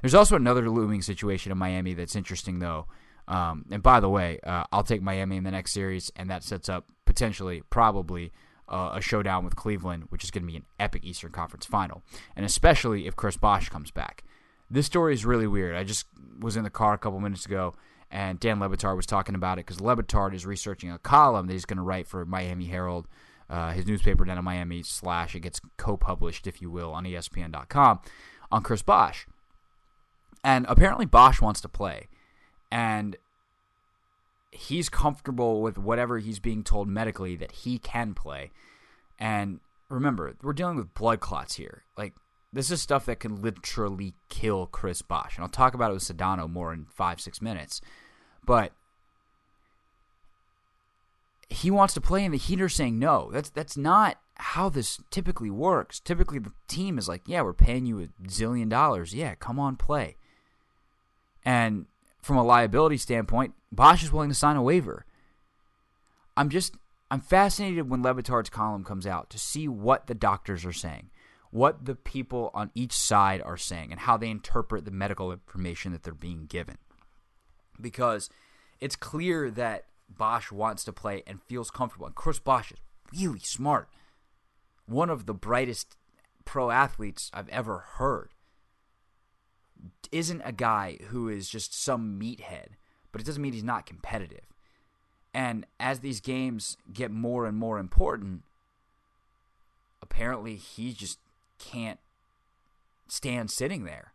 There's 0.00 0.14
also 0.14 0.36
another 0.36 0.68
looming 0.70 1.02
situation 1.02 1.52
in 1.52 1.58
Miami 1.58 1.94
that's 1.94 2.16
interesting, 2.16 2.58
though. 2.58 2.86
Um, 3.26 3.64
and 3.70 3.82
by 3.82 4.00
the 4.00 4.08
way, 4.08 4.38
uh, 4.44 4.64
I'll 4.72 4.82
take 4.82 5.02
Miami 5.02 5.36
in 5.36 5.44
the 5.44 5.50
next 5.50 5.72
series, 5.72 6.12
and 6.16 6.30
that 6.30 6.44
sets 6.44 6.68
up 6.68 6.86
potentially, 7.06 7.62
probably, 7.70 8.32
uh, 8.68 8.92
a 8.94 9.00
showdown 9.00 9.44
with 9.44 9.56
Cleveland, 9.56 10.04
which 10.10 10.24
is 10.24 10.30
going 10.30 10.42
to 10.42 10.50
be 10.50 10.56
an 10.56 10.64
epic 10.78 11.04
Eastern 11.04 11.32
Conference 11.32 11.66
final, 11.66 12.02
and 12.36 12.44
especially 12.44 13.06
if 13.06 13.16
Chris 13.16 13.36
Bosh 13.36 13.68
comes 13.68 13.90
back. 13.90 14.24
This 14.70 14.86
story 14.86 15.14
is 15.14 15.24
really 15.24 15.46
weird. 15.46 15.76
I 15.76 15.84
just 15.84 16.06
was 16.38 16.56
in 16.56 16.64
the 16.64 16.70
car 16.70 16.94
a 16.94 16.98
couple 16.98 17.20
minutes 17.20 17.46
ago, 17.46 17.74
and 18.10 18.38
Dan 18.38 18.60
Le 18.60 18.68
Batard 18.68 18.96
was 18.96 19.06
talking 19.06 19.34
about 19.34 19.58
it 19.58 19.66
because 19.66 19.80
Le 19.80 19.96
Batard 19.96 20.34
is 20.34 20.46
researching 20.46 20.90
a 20.90 20.98
column 20.98 21.46
that 21.46 21.52
he's 21.52 21.64
going 21.64 21.78
to 21.78 21.82
write 21.82 22.06
for 22.06 22.24
Miami 22.24 22.66
Herald, 22.66 23.06
uh, 23.50 23.72
his 23.72 23.86
newspaper 23.86 24.24
down 24.24 24.38
in 24.38 24.44
Miami. 24.44 24.82
Slash, 24.82 25.34
it 25.34 25.40
gets 25.40 25.60
co-published, 25.76 26.46
if 26.46 26.62
you 26.62 26.70
will, 26.70 26.92
on 26.92 27.04
ESPN.com 27.04 28.00
on 28.52 28.62
Chris 28.62 28.82
Bosh, 28.82 29.26
and 30.42 30.66
apparently 30.68 31.06
Bosh 31.06 31.40
wants 31.40 31.60
to 31.62 31.68
play, 31.68 32.08
and 32.70 33.16
he's 34.54 34.88
comfortable 34.88 35.60
with 35.60 35.76
whatever 35.76 36.18
he's 36.18 36.38
being 36.38 36.62
told 36.62 36.88
medically 36.88 37.36
that 37.36 37.52
he 37.52 37.78
can 37.78 38.14
play. 38.14 38.50
And 39.18 39.60
remember, 39.88 40.34
we're 40.42 40.52
dealing 40.52 40.76
with 40.76 40.94
blood 40.94 41.20
clots 41.20 41.56
here. 41.56 41.84
Like 41.98 42.14
this 42.54 42.70
is 42.70 42.80
stuff 42.80 43.06
that 43.06 43.20
can 43.20 43.42
literally 43.42 44.14
kill 44.28 44.66
Chris 44.66 45.02
Bosh. 45.02 45.36
And 45.36 45.44
I'll 45.44 45.50
talk 45.50 45.74
about 45.74 45.90
it 45.90 45.94
with 45.94 46.04
Sedano 46.04 46.48
more 46.48 46.72
in 46.72 46.86
five, 46.86 47.20
six 47.20 47.42
minutes. 47.42 47.80
But 48.44 48.72
he 51.48 51.70
wants 51.70 51.94
to 51.94 52.00
play, 52.00 52.24
and 52.24 52.32
the 52.32 52.38
heater 52.38 52.68
saying 52.68 52.98
no. 52.98 53.30
That's 53.32 53.50
that's 53.50 53.76
not 53.76 54.18
how 54.36 54.68
this 54.68 55.00
typically 55.10 55.50
works. 55.50 56.00
Typically, 56.00 56.38
the 56.38 56.52
team 56.68 56.98
is 56.98 57.08
like, 57.08 57.22
"Yeah, 57.26 57.42
we're 57.42 57.52
paying 57.52 57.86
you 57.86 58.00
a 58.00 58.28
zillion 58.28 58.68
dollars. 58.68 59.14
Yeah, 59.14 59.34
come 59.34 59.58
on, 59.58 59.76
play." 59.76 60.16
And 61.44 61.86
from 62.22 62.36
a 62.36 62.44
liability 62.44 62.96
standpoint, 62.96 63.54
Bosh 63.70 64.02
is 64.02 64.12
willing 64.12 64.30
to 64.30 64.34
sign 64.34 64.56
a 64.56 64.62
waiver. 64.62 65.04
I'm 66.36 66.48
just 66.48 66.74
I'm 67.10 67.20
fascinated 67.20 67.88
when 67.88 68.02
Le 68.02 68.14
Batard's 68.14 68.50
column 68.50 68.84
comes 68.84 69.06
out 69.06 69.30
to 69.30 69.38
see 69.38 69.68
what 69.68 70.06
the 70.06 70.14
doctors 70.14 70.64
are 70.64 70.72
saying, 70.72 71.10
what 71.54 71.84
the 71.84 71.94
people 71.94 72.50
on 72.52 72.68
each 72.74 72.90
side 72.90 73.40
are 73.40 73.56
saying, 73.56 73.92
and 73.92 74.00
how 74.00 74.16
they 74.16 74.28
interpret 74.28 74.84
the 74.84 74.90
medical 74.90 75.30
information 75.30 75.92
that 75.92 76.02
they're 76.02 76.12
being 76.12 76.46
given. 76.46 76.76
Because 77.80 78.28
it's 78.80 78.96
clear 78.96 79.52
that 79.52 79.84
Bosh 80.08 80.50
wants 80.50 80.82
to 80.82 80.92
play 80.92 81.22
and 81.28 81.40
feels 81.40 81.70
comfortable. 81.70 82.06
And 82.06 82.14
Chris 82.16 82.40
Bosh 82.40 82.72
is 82.72 82.78
really 83.16 83.38
smart. 83.38 83.88
One 84.86 85.08
of 85.08 85.26
the 85.26 85.32
brightest 85.32 85.96
pro 86.44 86.72
athletes 86.72 87.30
I've 87.32 87.48
ever 87.50 87.84
heard. 87.98 88.30
Isn't 90.10 90.42
a 90.44 90.50
guy 90.50 90.98
who 91.10 91.28
is 91.28 91.48
just 91.48 91.72
some 91.72 92.18
meathead, 92.20 92.70
but 93.12 93.20
it 93.20 93.26
doesn't 93.26 93.40
mean 93.40 93.52
he's 93.52 93.62
not 93.62 93.86
competitive. 93.86 94.46
And 95.32 95.66
as 95.78 96.00
these 96.00 96.18
games 96.18 96.78
get 96.92 97.12
more 97.12 97.46
and 97.46 97.56
more 97.56 97.78
important, 97.78 98.42
apparently 100.02 100.56
he 100.56 100.92
just 100.92 101.20
can't 101.58 102.00
stand 103.08 103.50
sitting 103.50 103.84
there. 103.84 104.12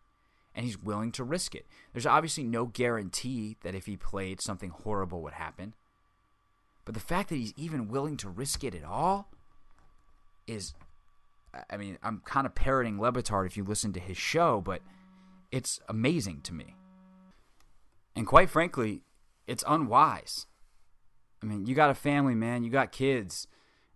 And 0.56 0.66
he's 0.66 0.82
willing 0.82 1.12
to 1.14 1.24
risk 1.24 1.56
it. 1.56 1.66
There's 1.94 2.06
obviously 2.06 2.44
no 2.44 2.66
guarantee 2.66 3.58
that 3.62 3.76
if 3.76 3.86
he 3.86 3.96
played, 3.96 4.42
something 4.42 4.72
horrible 4.72 5.22
would 5.22 5.34
happen. 5.34 5.74
But 6.86 6.96
the 6.96 7.00
fact 7.00 7.30
that 7.30 7.36
he's 7.36 7.54
even 7.56 7.88
willing 7.88 8.18
to 8.18 8.30
risk 8.30 8.64
it 8.64 8.74
at 8.76 8.84
all 8.84 9.30
is, 10.48 10.74
I 11.70 11.78
mean, 11.78 11.98
I'm 12.02 12.22
kind 12.26 12.48
of 12.48 12.56
parroting 12.56 13.00
Le 13.00 13.12
Batard 13.12 13.46
if 13.46 13.56
you 13.56 13.64
listen 13.64 13.94
to 13.94 14.00
his 14.00 14.18
show, 14.18 14.60
but 14.60 14.82
it's 15.52 15.80
amazing 15.88 16.42
to 16.42 16.54
me. 16.54 16.76
And 18.16 18.26
quite 18.28 18.50
frankly, 18.50 19.04
it's 19.48 19.64
unwise. 19.68 20.48
I 21.42 21.46
mean, 21.46 21.68
you 21.68 21.76
got 21.76 21.92
a 21.92 21.96
family, 21.96 22.36
man, 22.36 22.64
you 22.64 22.72
got 22.72 22.92
kids. 22.92 23.48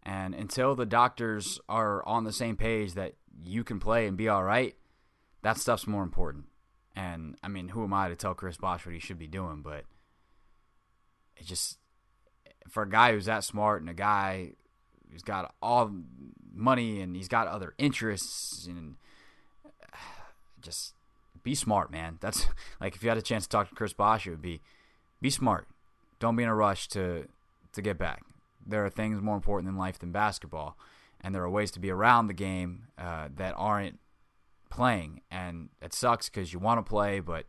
And 0.04 0.34
until 0.36 0.76
the 0.76 0.86
doctors 0.86 1.60
are 1.68 2.08
on 2.08 2.24
the 2.24 2.32
same 2.32 2.56
page 2.56 2.94
that 2.94 3.16
you 3.46 3.64
can 3.64 3.80
play 3.80 4.08
and 4.08 4.18
be 4.18 4.28
all 4.28 4.44
right, 4.44 4.76
that 5.42 5.58
stuff's 5.58 5.88
more 5.88 6.04
important. 6.04 6.46
And 6.96 7.36
I 7.44 7.48
mean, 7.48 7.70
who 7.70 7.84
am 7.84 7.94
I 7.94 8.10
to 8.10 8.16
tell 8.16 8.34
Chris 8.34 8.58
Bosh 8.58 8.86
what 8.86 8.94
he 8.94 9.00
should 9.00 9.20
be 9.20 9.28
doing? 9.28 9.62
But 9.62 9.86
it 11.38 11.46
just, 11.46 11.78
for 12.70 12.84
a 12.84 12.90
guy 12.90 13.12
who's 13.12 13.26
that 13.26 13.44
smart 13.44 13.82
and 13.82 13.90
a 13.90 13.94
guy 13.94 14.52
who's 15.12 15.24
got 15.24 15.54
all 15.62 15.92
money 16.54 17.02
and 17.02 17.16
he's 17.16 17.28
got 17.28 17.48
other 17.48 17.74
interests 17.78 18.68
and 18.68 18.96
just 20.62 20.94
be 21.44 21.56
smart, 21.56 21.92
man. 21.92 22.18
That's 22.22 22.48
like 22.82 22.96
if 22.96 23.04
you 23.04 23.10
had 23.10 23.18
a 23.18 23.24
chance 23.24 23.44
to 23.44 23.50
talk 23.50 23.70
to 23.70 23.76
Chris 23.76 23.94
Bosh, 23.94 24.28
it 24.28 24.32
would 24.32 24.42
be 24.42 24.62
be 25.22 25.30
smart. 25.30 25.68
Don't 26.20 26.36
be 26.36 26.44
in 26.44 26.50
a 26.50 26.56
rush 26.56 26.88
to 26.90 27.28
to 27.74 27.82
get 27.82 27.98
back. 27.98 28.24
There 28.66 28.86
are 28.86 28.90
things 28.90 29.22
more 29.22 29.36
important 29.36 29.70
in 29.70 29.78
life 29.78 30.00
than 30.00 30.12
basketball, 30.12 30.78
and 31.24 31.34
there 31.34 31.44
are 31.44 31.50
ways 31.50 31.72
to 31.72 31.80
be 31.80 31.90
around 31.90 32.28
the 32.28 32.34
game 32.34 32.88
uh, 32.98 33.30
that 33.36 33.54
aren't 33.58 34.00
playing, 34.70 35.22
and 35.32 35.70
it 35.82 35.94
sucks 35.94 36.30
because 36.30 36.52
you 36.52 36.60
want 36.60 36.84
to 36.84 36.90
play, 36.90 37.20
but 37.20 37.46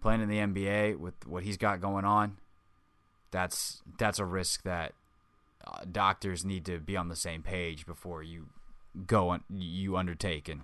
playing 0.00 0.20
in 0.20 0.28
the 0.28 0.38
NBA 0.38 0.98
with 0.98 1.14
what 1.26 1.42
he's 1.42 1.56
got 1.56 1.80
going 1.80 2.04
on, 2.04 2.36
that's 3.30 3.82
that's 3.98 4.18
a 4.18 4.24
risk 4.24 4.62
that 4.62 4.92
uh, 5.66 5.80
doctors 5.90 6.44
need 6.44 6.64
to 6.66 6.78
be 6.78 6.96
on 6.96 7.08
the 7.08 7.16
same 7.16 7.42
page 7.42 7.86
before 7.86 8.22
you 8.22 8.46
go 9.06 9.30
on, 9.30 9.42
you 9.50 9.96
undertake 9.96 10.48
and 10.48 10.62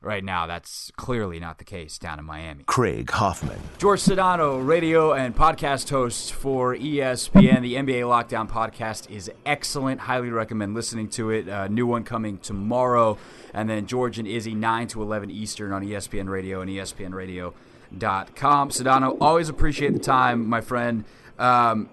Right 0.00 0.22
now, 0.22 0.46
that's 0.46 0.92
clearly 0.96 1.40
not 1.40 1.58
the 1.58 1.64
case 1.64 1.98
down 1.98 2.20
in 2.20 2.24
Miami. 2.24 2.62
Craig 2.64 3.10
Hoffman. 3.10 3.58
George 3.78 4.00
Sedano, 4.00 4.64
radio 4.64 5.12
and 5.12 5.34
podcast 5.34 5.90
host 5.90 6.32
for 6.32 6.76
ESPN. 6.76 7.62
The 7.62 7.74
NBA 7.74 8.02
Lockdown 8.02 8.48
podcast 8.48 9.10
is 9.10 9.28
excellent. 9.44 10.02
Highly 10.02 10.30
recommend 10.30 10.74
listening 10.74 11.08
to 11.10 11.30
it. 11.30 11.48
Uh, 11.48 11.66
new 11.66 11.84
one 11.84 12.04
coming 12.04 12.38
tomorrow. 12.38 13.18
And 13.52 13.68
then 13.68 13.86
George 13.86 14.20
and 14.20 14.28
Izzy, 14.28 14.54
9 14.54 14.86
to 14.88 15.02
11 15.02 15.32
Eastern 15.32 15.72
on 15.72 15.82
ESPN 15.84 16.28
Radio 16.28 16.60
and 16.60 16.70
ESPNRadio.com. 16.70 18.68
Sedano, 18.68 19.16
always 19.20 19.48
appreciate 19.48 19.94
the 19.94 19.98
time, 19.98 20.48
my 20.48 20.60
friend. 20.60 21.06
Um, 21.40 21.90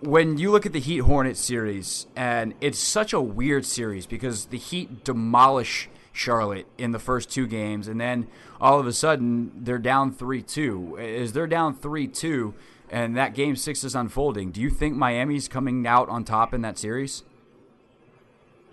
when 0.00 0.38
you 0.38 0.52
look 0.52 0.64
at 0.64 0.72
the 0.72 0.78
Heat 0.78 0.98
Hornet 0.98 1.36
series, 1.36 2.06
and 2.14 2.54
it's 2.60 2.78
such 2.78 3.12
a 3.12 3.20
weird 3.20 3.66
series 3.66 4.06
because 4.06 4.46
the 4.46 4.58
Heat 4.58 5.02
demolish 5.02 5.88
Charlotte 6.16 6.66
in 6.78 6.92
the 6.92 6.98
first 6.98 7.30
two 7.30 7.46
games, 7.46 7.88
and 7.88 8.00
then 8.00 8.26
all 8.60 8.80
of 8.80 8.86
a 8.86 8.92
sudden 8.92 9.52
they're 9.56 9.78
down 9.78 10.12
three 10.12 10.42
two. 10.42 10.96
Is 10.98 11.32
they're 11.32 11.46
down 11.46 11.74
three 11.74 12.08
two, 12.08 12.54
and 12.90 13.16
that 13.16 13.34
game 13.34 13.56
six 13.56 13.84
is 13.84 13.94
unfolding? 13.94 14.50
Do 14.50 14.60
you 14.60 14.70
think 14.70 14.96
Miami's 14.96 15.48
coming 15.48 15.86
out 15.86 16.08
on 16.08 16.24
top 16.24 16.54
in 16.54 16.62
that 16.62 16.78
series? 16.78 17.22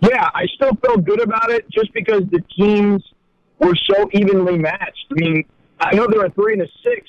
Yeah, 0.00 0.30
I 0.34 0.46
still 0.54 0.74
feel 0.84 0.98
good 0.98 1.22
about 1.22 1.50
it 1.50 1.68
just 1.70 1.92
because 1.92 2.22
the 2.30 2.42
teams 2.56 3.02
were 3.58 3.74
so 3.90 4.08
evenly 4.12 4.58
matched. 4.58 5.06
I 5.10 5.14
mean, 5.14 5.44
I 5.80 5.94
know 5.94 6.06
they're 6.10 6.26
a 6.26 6.30
three 6.30 6.54
and 6.54 6.62
a 6.62 6.68
six, 6.82 7.08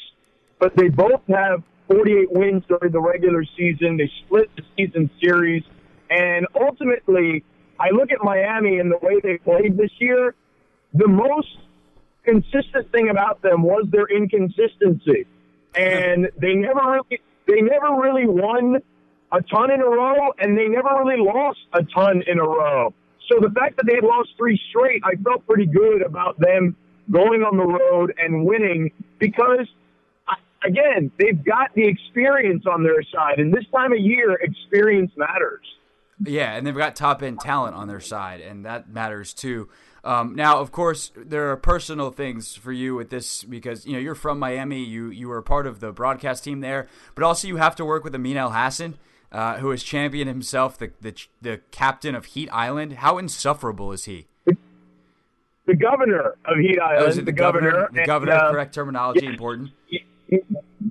but 0.60 0.76
they 0.76 0.90
both 0.90 1.22
have 1.28 1.64
48 1.88 2.32
wins 2.32 2.64
during 2.68 2.92
the 2.92 3.00
regular 3.00 3.44
season. 3.58 3.98
They 3.98 4.10
split 4.26 4.50
the 4.56 4.64
season 4.78 5.10
series, 5.22 5.64
and 6.10 6.48
ultimately 6.60 7.44
I 7.80 7.90
look 7.92 8.12
at 8.12 8.20
Miami 8.24 8.80
and 8.80 8.92
the 8.92 9.00
way 9.02 9.20
they 9.22 9.38
played 9.38 9.78
this 9.78 9.92
year. 10.00 10.36
The 10.94 11.08
most 11.08 11.58
consistent 12.24 12.92
thing 12.92 13.10
about 13.10 13.42
them 13.42 13.64
was 13.64 13.86
their 13.92 14.08
inconsistency, 14.08 15.26
and 15.76 16.30
they 16.40 16.54
never 16.56 16.80
really 16.80 17.22
they 17.48 17.62
never 17.62 18.02
really 18.02 18.28
won 18.28 18.82
a 19.32 19.42
ton 19.42 19.72
in 19.72 19.82
a 19.82 19.90
row, 19.90 20.32
and 20.40 20.58
they 20.58 20.68
never 20.68 20.90
really 21.04 21.22
lost 21.22 21.60
a 21.74 21.84
ton 21.84 22.24
in 22.26 22.40
a 22.40 22.44
row. 22.44 22.94
So 23.30 23.40
the 23.40 23.50
fact 23.50 23.78
that 23.78 23.86
they 23.86 24.00
lost 24.02 24.30
three 24.38 24.60
straight, 24.70 25.02
I 25.04 25.16
felt 25.16 25.46
pretty 25.48 25.66
good 25.66 26.02
about 26.02 26.40
them 26.40 26.76
going 27.12 27.42
on 27.42 27.58
the 27.58 27.66
road 27.66 28.14
and 28.18 28.46
winning 28.46 28.92
because, 29.20 29.68
again, 30.64 31.12
they've 31.20 31.44
got 31.44 31.74
the 31.76 31.88
experience 31.88 32.66
on 32.66 32.84
their 32.84 33.04
side, 33.04 33.40
and 33.40 33.54
this 33.54 33.66
time 33.74 33.94
of 33.94 34.00
year, 34.00 34.34
experience 34.34 35.12
matters. 35.18 35.66
Yeah, 36.24 36.54
and 36.54 36.66
they've 36.66 36.76
got 36.76 36.96
top 36.96 37.22
end 37.22 37.40
talent 37.42 37.76
on 37.76 37.88
their 37.88 38.00
side, 38.00 38.42
and 38.42 38.66
that 38.66 38.90
matters 38.90 39.34
too. 39.34 39.70
Um, 40.04 40.36
now, 40.36 40.60
of 40.60 40.72
course, 40.72 41.12
there 41.16 41.52
are 41.52 41.58
personal 41.58 42.12
things 42.12 42.56
for 42.56 42.72
you 42.72 42.96
with 42.96 43.10
this 43.10 43.44
because 43.44 43.86
you 43.86 43.94
know 43.94 44.00
you're 44.00 44.16
from 44.16 44.38
Miami. 44.40 44.84
You 44.84 45.10
you 45.10 45.28
were 45.28 45.42
part 45.42 45.66
of 45.66 45.80
the 45.80 45.92
broadcast 45.92 46.44
team 46.44 46.62
there, 46.62 46.88
but 47.16 47.24
also 47.24 47.48
you 47.48 47.58
have 47.58 47.76
to 47.78 47.86
work 47.86 48.04
with 48.04 48.14
Amin 48.14 48.38
Elhassan, 48.38 48.94
uh, 49.32 49.58
who 49.58 49.72
has 49.72 49.84
championed 49.84 50.30
himself 50.30 50.78
the, 50.78 50.92
the 51.02 51.14
the 51.42 51.62
captain 51.72 52.14
of 52.14 52.26
Heat 52.26 52.50
Island. 52.52 52.94
How 52.94 53.18
insufferable 53.18 53.92
is 53.92 54.06
he? 54.06 54.28
The 54.46 55.76
governor 55.76 56.36
of 56.46 56.58
Heat 56.60 56.80
Island. 56.80 57.04
Oh, 57.04 57.08
is 57.08 57.18
it 57.18 57.22
the, 57.22 57.32
the 57.32 57.38
governor? 57.38 57.72
governor? 57.72 57.90
The 57.92 58.06
governor. 58.06 58.32
And, 58.34 58.42
uh, 58.42 58.52
correct 58.52 58.76
terminology. 58.76 59.26
important. 59.26 59.72
He, 59.88 60.06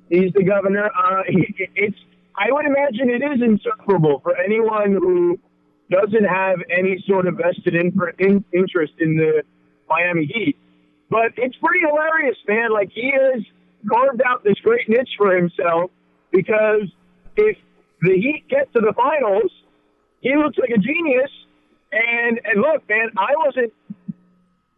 he's 0.09 0.33
the 0.33 0.43
governor. 0.43 0.91
Uh, 0.91 1.23
he, 1.29 1.69
it's 1.75 1.97
I 2.37 2.51
would 2.51 2.65
imagine 2.65 3.09
it 3.09 3.23
is 3.23 3.41
insufferable 3.41 4.19
for 4.19 4.35
anyone 4.37 4.91
who 4.93 5.39
doesn't 5.89 6.25
have 6.25 6.59
any 6.69 7.03
sort 7.07 7.27
of 7.27 7.35
vested 7.37 7.75
in, 7.75 7.93
in, 8.19 8.43
interest 8.53 8.93
in 8.99 9.15
the 9.15 9.43
Miami 9.89 10.25
Heat. 10.25 10.57
But 11.09 11.33
it's 11.37 11.55
pretty 11.57 11.85
hilarious, 11.85 12.37
man. 12.47 12.71
Like 12.71 12.89
he 12.91 13.11
has 13.11 13.43
carved 13.89 14.21
out 14.25 14.43
this 14.43 14.55
great 14.63 14.89
niche 14.89 15.11
for 15.17 15.35
himself 15.35 15.91
because 16.31 16.89
if 17.37 17.57
the 18.01 18.13
Heat 18.13 18.45
get 18.49 18.71
to 18.73 18.81
the 18.81 18.93
finals, 18.93 19.51
he 20.21 20.35
looks 20.35 20.57
like 20.57 20.71
a 20.71 20.79
genius. 20.79 21.31
And 21.91 22.41
and 22.43 22.61
look, 22.61 22.87
man, 22.89 23.11
I 23.17 23.33
wasn't 23.37 23.71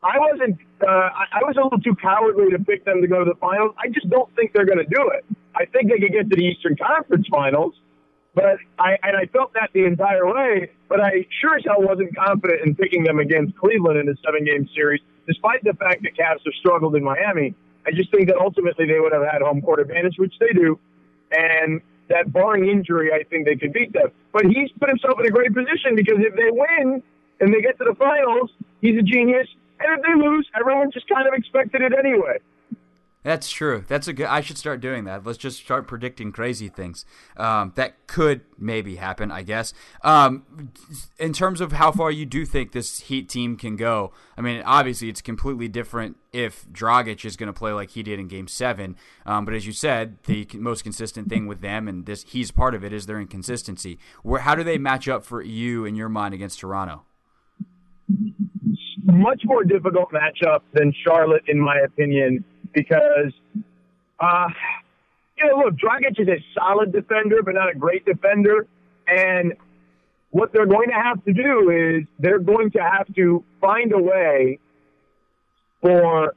I 0.04 0.20
wasn't. 0.20 0.60
Uh, 0.82 0.88
I, 0.88 1.42
I 1.42 1.42
was 1.42 1.56
a 1.58 1.64
little 1.64 1.80
too 1.80 1.96
cowardly 1.96 2.52
to 2.52 2.60
pick 2.60 2.86
them 2.86 3.02
to 3.02 3.08
go 3.08 3.24
to 3.24 3.26
the 3.26 3.38
finals. 3.40 3.74
I 3.78 3.90
just 3.90 4.10
don't 4.10 4.34
think 4.36 4.54
they're 4.54 4.66
going 4.66 4.78
to 4.78 4.86
do 4.86 5.10
it. 5.14 5.26
I 5.56 5.66
think 5.66 5.90
they 5.90 5.98
could 5.98 6.12
get 6.12 6.30
to 6.30 6.36
the 6.36 6.46
Eastern 6.46 6.78
Conference 6.78 7.26
Finals, 7.32 7.74
but 8.36 8.62
I 8.78 8.98
and 9.02 9.18
I 9.18 9.26
felt 9.26 9.54
that 9.54 9.72
the 9.74 9.86
entire 9.86 10.26
way. 10.26 10.70
But 10.88 11.02
I 11.02 11.26
sure 11.42 11.58
as 11.58 11.64
hell 11.66 11.82
wasn't 11.82 12.16
confident 12.16 12.62
in 12.66 12.76
picking 12.76 13.04
them 13.04 13.18
against 13.20 13.58
Cleveland 13.58 13.98
in 13.98 14.08
a 14.08 14.16
seven-game 14.24 14.70
series, 14.76 15.02
despite 15.26 15.64
the 15.64 15.74
fact 15.74 16.04
that 16.04 16.14
Cavs 16.14 16.46
have 16.46 16.54
struggled 16.60 16.96
in 16.96 17.04
Miami. 17.04 17.56
I 17.88 17.92
just 17.92 18.12
think 18.12 18.28
that 18.28 18.38
ultimately 18.38 18.86
they 18.86 19.00
would 19.00 19.14
have 19.14 19.24
had 19.24 19.42
home 19.42 19.62
court 19.62 19.80
advantage, 19.80 20.16
which 20.18 20.34
they 20.40 20.54
do, 20.54 20.78
and 21.32 21.82
that 22.10 22.32
barring 22.32 22.70
injury, 22.70 23.12
I 23.14 23.24
think 23.24 23.46
they 23.46 23.56
could 23.56 23.74
beat 23.74 23.94
them. 23.94 24.12
But 24.32 24.46
he's 24.46 24.70
put 24.80 24.90
himself 24.90 25.20
in 25.20 25.26
a 25.26 25.32
great 25.32 25.54
position 25.54 25.96
because 25.96 26.18
if 26.20 26.36
they 26.36 26.52
win 26.52 27.02
and 27.40 27.54
they 27.54 27.62
get 27.62 27.78
to 27.80 27.86
the 27.86 27.96
finals, 27.96 28.52
he's 28.82 28.98
a 28.98 29.02
genius. 29.02 29.48
And 29.80 29.98
if 29.98 30.02
they 30.02 30.26
lose, 30.26 30.48
everyone 30.60 30.92
just 30.92 31.08
kind 31.08 31.28
of 31.28 31.34
expected 31.34 31.82
it 31.82 31.94
anyway. 31.98 32.40
That's 33.28 33.50
true. 33.50 33.84
That's 33.90 34.08
a 34.08 34.14
good. 34.14 34.28
I 34.28 34.40
should 34.40 34.58
start 34.58 34.80
doing 34.80 35.04
that. 35.04 35.26
Let's 35.26 35.38
just 35.38 35.60
start 35.60 35.86
predicting 35.86 36.32
crazy 36.32 36.70
things 36.70 37.04
um, 37.36 37.74
that 37.76 38.08
could 38.08 38.40
maybe 38.58 38.96
happen. 38.96 39.34
I 39.34 39.44
guess. 39.44 39.74
Um, 40.02 40.72
in 41.20 41.34
terms 41.34 41.60
of 41.60 41.74
how 41.74 41.92
far 41.92 42.10
you 42.10 42.26
do 42.26 42.46
think 42.46 42.72
this 42.72 43.02
Heat 43.02 43.28
team 43.28 43.58
can 43.58 43.76
go, 43.76 44.14
I 44.38 44.42
mean, 44.42 44.62
obviously 44.66 45.10
it's 45.10 45.22
completely 45.22 45.68
different 45.68 46.16
if 46.32 46.66
Dragic 46.70 47.26
is 47.26 47.36
going 47.36 47.48
to 47.48 47.54
play 47.54 47.74
like 47.74 47.90
he 47.90 48.02
did 48.02 48.18
in 48.18 48.30
Game 48.30 48.48
Seven. 48.48 48.96
Um, 49.26 49.44
but 49.44 49.54
as 49.54 49.66
you 49.66 49.74
said, 49.74 50.20
the 50.24 50.48
most 50.54 50.84
consistent 50.84 51.28
thing 51.28 51.48
with 51.48 51.60
them, 51.60 51.90
and 51.90 52.06
this 52.06 52.24
he's 52.24 52.52
part 52.52 52.76
of 52.76 52.86
it, 52.86 52.94
is 52.94 53.08
their 53.08 53.20
inconsistency. 53.20 54.00
Where 54.24 54.40
how 54.40 54.56
do 54.56 54.64
they 54.64 54.78
match 54.78 55.10
up 55.10 55.26
for 55.26 55.42
you 55.42 55.84
in 55.84 55.96
your 55.96 56.08
mind 56.08 56.34
against 56.34 56.62
Toronto? 56.62 57.04
Much 59.08 59.42
more 59.46 59.64
difficult 59.64 60.12
matchup 60.12 60.62
than 60.74 60.94
Charlotte, 61.04 61.44
in 61.48 61.60
my 61.60 61.78
opinion 61.80 62.44
because, 62.74 63.34
uh, 64.20 64.48
you 65.38 65.48
know, 65.48 65.64
look, 65.66 65.76
Dragic 65.76 66.20
is 66.20 66.28
a 66.28 66.44
solid 66.54 66.92
defender, 66.92 67.42
but 67.44 67.56
not 67.56 67.70
a 67.70 67.76
great 67.76 68.06
defender. 68.06 68.68
And 69.08 69.54
what 70.32 70.52
they're 70.54 70.68
going 70.68 70.90
to 70.90 70.96
have 70.96 71.24
to 71.26 71.34
do 71.34 71.70
is 71.70 72.08
they're 72.20 72.40
going 72.40 72.72
to 72.72 72.80
have 72.80 73.08
to 73.16 73.44
find 73.60 73.94
a 73.94 74.00
way 74.00 74.60
for 75.82 76.36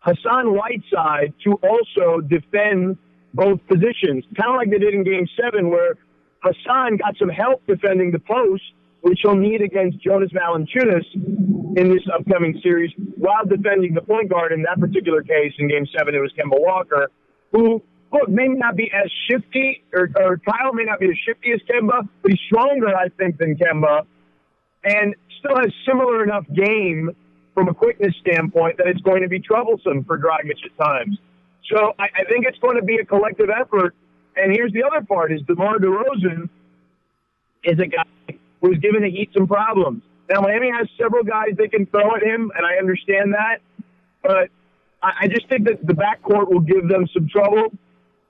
Hassan 0.00 0.54
Whiteside 0.54 1.34
to 1.44 1.58
also 1.62 2.20
defend 2.20 2.98
both 3.34 3.60
positions, 3.66 4.24
kind 4.36 4.50
of 4.50 4.56
like 4.56 4.70
they 4.70 4.78
did 4.78 4.94
in 4.94 5.04
Game 5.04 5.26
7, 5.40 5.70
where 5.70 5.96
Hassan 6.42 6.96
got 6.96 7.16
some 7.18 7.28
help 7.28 7.66
defending 7.66 8.10
the 8.10 8.18
post 8.18 8.62
which 9.02 9.20
he'll 9.22 9.36
need 9.36 9.60
against 9.60 10.00
Jonas 10.00 10.30
Valanciunas 10.32 11.04
in 11.76 11.90
this 11.90 12.02
upcoming 12.12 12.58
series, 12.62 12.90
while 13.16 13.44
defending 13.44 13.94
the 13.94 14.00
point 14.02 14.30
guard. 14.30 14.52
In 14.52 14.62
that 14.62 14.80
particular 14.80 15.22
case, 15.22 15.52
in 15.58 15.68
Game 15.68 15.86
Seven, 15.96 16.14
it 16.14 16.18
was 16.18 16.32
Kemba 16.38 16.58
Walker, 16.58 17.10
who 17.52 17.82
look 18.12 18.28
may 18.28 18.48
not 18.48 18.76
be 18.76 18.90
as 18.92 19.10
shifty, 19.28 19.82
or, 19.92 20.08
or 20.16 20.38
Kyle 20.38 20.72
may 20.72 20.84
not 20.84 21.00
be 21.00 21.06
as 21.06 21.18
shifty 21.26 21.52
as 21.52 21.60
Kemba, 21.68 22.08
but 22.22 22.30
he's 22.30 22.40
stronger, 22.46 22.96
I 22.96 23.08
think, 23.08 23.38
than 23.38 23.56
Kemba, 23.56 24.06
and 24.84 25.14
still 25.38 25.56
has 25.56 25.72
similar 25.86 26.22
enough 26.22 26.44
game 26.54 27.10
from 27.54 27.68
a 27.68 27.74
quickness 27.74 28.14
standpoint 28.20 28.78
that 28.78 28.86
it's 28.86 29.00
going 29.00 29.22
to 29.22 29.28
be 29.28 29.40
troublesome 29.40 30.04
for 30.04 30.18
Dragic 30.18 30.64
at 30.64 30.76
times. 30.82 31.18
So 31.70 31.92
I, 31.98 32.04
I 32.04 32.24
think 32.24 32.46
it's 32.46 32.58
going 32.58 32.76
to 32.76 32.82
be 32.82 32.96
a 32.96 33.04
collective 33.04 33.48
effort. 33.50 33.94
And 34.36 34.52
here's 34.52 34.72
the 34.72 34.84
other 34.84 35.04
part: 35.04 35.32
is 35.32 35.40
DeMar 35.46 35.78
DeRozan 35.78 36.48
is 37.64 37.78
a 37.78 37.86
guy 37.86 38.04
was 38.68 38.78
giving 38.78 39.02
the 39.02 39.10
Heat 39.10 39.30
some 39.34 39.46
problems. 39.46 40.02
Now, 40.30 40.40
Miami 40.40 40.70
has 40.70 40.88
several 40.98 41.24
guys 41.24 41.50
they 41.58 41.68
can 41.68 41.84
throw 41.86 42.14
at 42.14 42.22
him, 42.22 42.50
and 42.56 42.64
I 42.64 42.76
understand 42.76 43.34
that. 43.34 43.58
But 44.22 44.50
I 45.02 45.26
just 45.28 45.48
think 45.48 45.66
that 45.66 45.84
the 45.84 45.94
backcourt 45.94 46.48
will 46.48 46.60
give 46.60 46.88
them 46.88 47.08
some 47.12 47.28
trouble. 47.28 47.72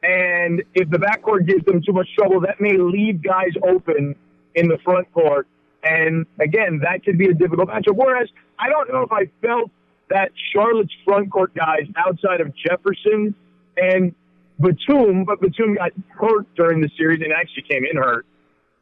And 0.03 0.63
if 0.75 0.89
the 0.91 0.97
backcourt 0.97 1.47
gives 1.47 1.65
them 1.67 1.83
too 1.83 1.93
much 1.93 2.09
trouble, 2.17 2.41
that 2.41 2.61
may 2.61 2.77
leave 2.77 3.23
guys 3.23 3.53
open 3.63 4.17
in 4.55 4.69
the 4.69 4.79
front 4.79 5.13
court. 5.13 5.47
And 5.85 6.27
again, 6.41 6.81
that 6.83 7.05
could 7.05 7.19
be 7.19 7.27
a 7.27 7.35
difficult 7.35 7.69
matchup. 7.69 7.95
Whereas 7.95 8.29
I 8.59 8.69
don't 8.69 8.91
know 8.91 9.03
if 9.03 9.13
I 9.13 9.27
felt 9.47 9.71
that 10.09 10.33
Charlotte's 10.53 10.95
front 11.05 11.31
court 11.31 11.55
guys 11.55 11.87
outside 11.97 12.41
of 12.41 12.53
Jefferson 12.57 13.35
and 13.77 14.15
Batum, 14.59 15.25
but 15.25 15.41
Batum 15.41 15.75
got 15.75 15.93
hurt 16.09 16.53
during 16.55 16.81
the 16.81 16.91
series 16.97 17.21
and 17.21 17.33
actually 17.33 17.63
came 17.63 17.85
in 17.85 17.97
hurt 17.97 18.27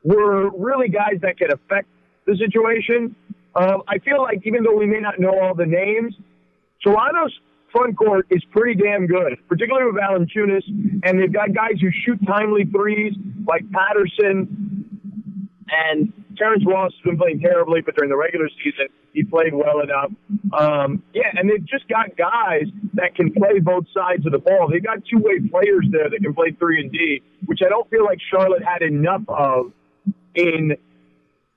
were 0.02 0.50
really 0.50 0.88
guys 0.88 1.20
that 1.22 1.38
could 1.38 1.52
affect 1.52 1.88
the 2.26 2.36
situation. 2.36 3.14
Um, 3.54 3.82
I 3.88 3.98
feel 3.98 4.22
like 4.22 4.40
even 4.44 4.62
though 4.62 4.76
we 4.76 4.86
may 4.86 5.00
not 5.00 5.18
know 5.18 5.38
all 5.40 5.54
the 5.54 5.66
names, 5.66 6.14
Toronto's 6.84 7.38
front 7.72 7.96
court 7.96 8.26
is 8.30 8.42
pretty 8.50 8.80
damn 8.80 9.06
good, 9.06 9.38
particularly 9.48 9.92
with 9.92 10.00
Valanciunas, 10.00 11.02
and 11.04 11.20
they've 11.20 11.32
got 11.32 11.52
guys 11.54 11.80
who 11.80 11.88
shoot 12.04 12.18
timely 12.26 12.64
threes 12.64 13.14
like 13.46 13.62
Patterson 13.70 14.86
and 15.70 16.12
Terrence 16.36 16.64
Ross 16.66 16.92
has 16.92 17.02
been 17.04 17.18
playing 17.18 17.40
terribly, 17.40 17.80
but 17.80 17.94
during 17.94 18.10
the 18.10 18.16
regular 18.16 18.48
season 18.62 18.86
he 19.12 19.24
played 19.24 19.54
well 19.54 19.80
enough. 19.80 20.10
Um, 20.56 21.02
yeah, 21.14 21.30
and 21.34 21.50
they've 21.50 21.64
just 21.64 21.88
got 21.88 22.16
guys 22.16 22.64
that 22.94 23.14
can 23.14 23.32
play 23.32 23.58
both 23.58 23.84
sides 23.94 24.24
of 24.26 24.32
the 24.32 24.38
ball. 24.38 24.68
They've 24.70 24.82
got 24.82 24.98
two-way 25.04 25.40
players 25.50 25.86
there 25.90 26.08
that 26.08 26.20
can 26.22 26.34
play 26.34 26.52
three 26.58 26.80
and 26.80 26.92
D, 26.92 27.22
which 27.46 27.60
I 27.64 27.68
don't 27.68 27.88
feel 27.90 28.04
like 28.04 28.18
Charlotte 28.30 28.62
had 28.64 28.82
enough 28.82 29.22
of 29.28 29.72
in 30.34 30.76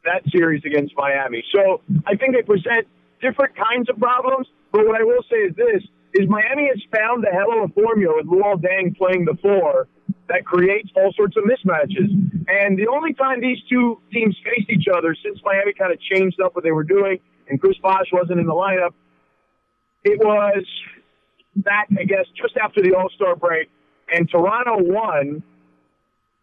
that 0.06 0.24
series 0.32 0.64
against 0.66 0.94
Miami. 0.98 1.44
So 1.54 1.82
I 2.06 2.16
think 2.16 2.36
they 2.36 2.42
present 2.42 2.88
different 3.22 3.56
kinds 3.56 3.90
of 3.90 3.98
problems. 3.98 4.48
But 4.72 4.86
what 4.88 5.00
I 5.00 5.04
will 5.04 5.24
say 5.30 5.38
is 5.38 5.56
this: 5.56 5.84
is 6.14 6.28
Miami 6.30 6.68
has 6.68 6.82
found 6.92 7.26
a 7.26 7.32
hell 7.32 7.64
of 7.64 7.70
a 7.70 7.74
formula 7.74 8.16
with 8.18 8.28
Luol 8.28 8.62
Deng 8.62 8.96
playing 8.98 9.26
the 9.26 9.38
four 9.42 9.88
that 10.30 10.46
creates 10.46 10.90
all 10.96 11.12
sorts 11.16 11.36
of 11.38 11.44
mismatches. 11.44 12.10
And 12.48 12.78
the 12.78 12.88
only 12.88 13.14
time 13.14 13.42
these 13.42 13.60
two 13.70 14.00
teams 14.12 14.36
faced 14.44 14.70
each 14.70 14.88
other 14.94 15.16
since 15.24 15.40
Miami 15.44 15.74
kind 15.74 15.92
of 15.92 16.00
changed 16.00 16.42
up 16.42 16.56
what 16.56 16.64
they 16.64 16.72
were 16.72 16.84
doing 16.84 17.20
and 17.50 17.60
Chris 17.60 17.78
Bosh 17.82 18.08
wasn't 18.12 18.40
in 18.40 18.46
the 18.46 18.54
lineup, 18.54 18.94
it 20.04 20.20
was 20.20 20.66
back, 21.56 21.88
I 21.98 22.04
guess, 22.04 22.26
just 22.42 22.58
after 22.58 22.82
the 22.82 22.96
All 22.96 23.10
Star 23.16 23.36
break, 23.36 23.70
and 24.14 24.30
Toronto 24.30 24.78
won 24.80 25.44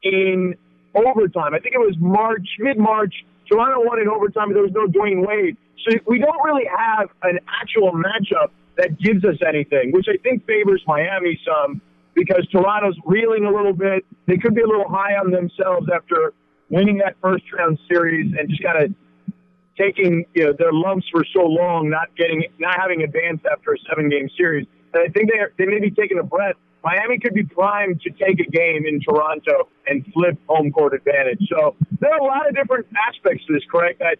in 0.03 0.55
overtime. 0.94 1.55
I 1.55 1.59
think 1.59 1.74
it 1.74 1.79
was 1.79 1.96
March, 1.98 2.46
mid 2.59 2.79
March. 2.79 3.14
Toronto 3.50 3.81
won 3.85 4.00
in 4.00 4.09
overtime. 4.09 4.53
There 4.53 4.62
was 4.62 4.72
no 4.72 4.87
Dwyane 4.87 5.26
Wade. 5.26 5.57
So 5.87 5.96
we 6.07 6.18
don't 6.18 6.42
really 6.44 6.68
have 6.76 7.09
an 7.22 7.38
actual 7.61 7.92
matchup 7.92 8.50
that 8.76 8.98
gives 8.98 9.24
us 9.24 9.37
anything, 9.46 9.92
which 9.92 10.07
I 10.09 10.16
think 10.22 10.46
favors 10.46 10.83
Miami 10.87 11.40
some 11.44 11.81
because 12.14 12.46
Toronto's 12.50 12.96
reeling 13.05 13.44
a 13.44 13.50
little 13.50 13.72
bit. 13.72 14.05
They 14.26 14.37
could 14.37 14.55
be 14.55 14.62
a 14.62 14.66
little 14.66 14.88
high 14.88 15.14
on 15.14 15.31
themselves 15.31 15.88
after 15.92 16.33
winning 16.68 16.98
that 16.98 17.16
first 17.20 17.44
round 17.53 17.79
series 17.88 18.35
and 18.38 18.48
just 18.48 18.62
kind 18.62 18.85
of 18.85 18.94
taking 19.79 20.24
you 20.35 20.44
know 20.44 20.53
their 20.53 20.72
lumps 20.72 21.07
for 21.11 21.24
so 21.35 21.42
long, 21.42 21.88
not 21.88 22.14
getting, 22.16 22.44
not 22.59 22.79
having 22.79 23.03
advanced 23.03 23.44
after 23.50 23.72
a 23.72 23.79
seven 23.88 24.09
game 24.09 24.29
series. 24.37 24.66
And 24.92 25.03
I 25.03 25.12
think 25.12 25.31
they 25.33 25.38
are, 25.38 25.53
they 25.59 25.66
may 25.66 25.81
be 25.81 25.90
taking 25.90 26.18
a 26.18 26.22
breath 26.22 26.57
Miami 26.83 27.19
could 27.19 27.35
be 27.35 27.45
primed 27.45 28.01
to 28.03 28.11
take 28.11 28.40
a 28.40 28.51
game 28.51 28.87
in 28.87 29.01
Toronto 29.01 29.69
and 29.87 30.05
flip 30.12 30.38
home 30.49 30.71
court 30.73 30.95
advantage. 30.95 31.40
So 31.51 31.77
there 32.01 32.12
are 32.12 32.19
a 32.19 32.25
lot 32.25 32.49
of 32.49 32.55
different 32.55 32.87
aspects 33.09 33.45
to 33.47 33.53
this, 33.53 33.64
Craig, 33.69 33.99
that 33.99 34.19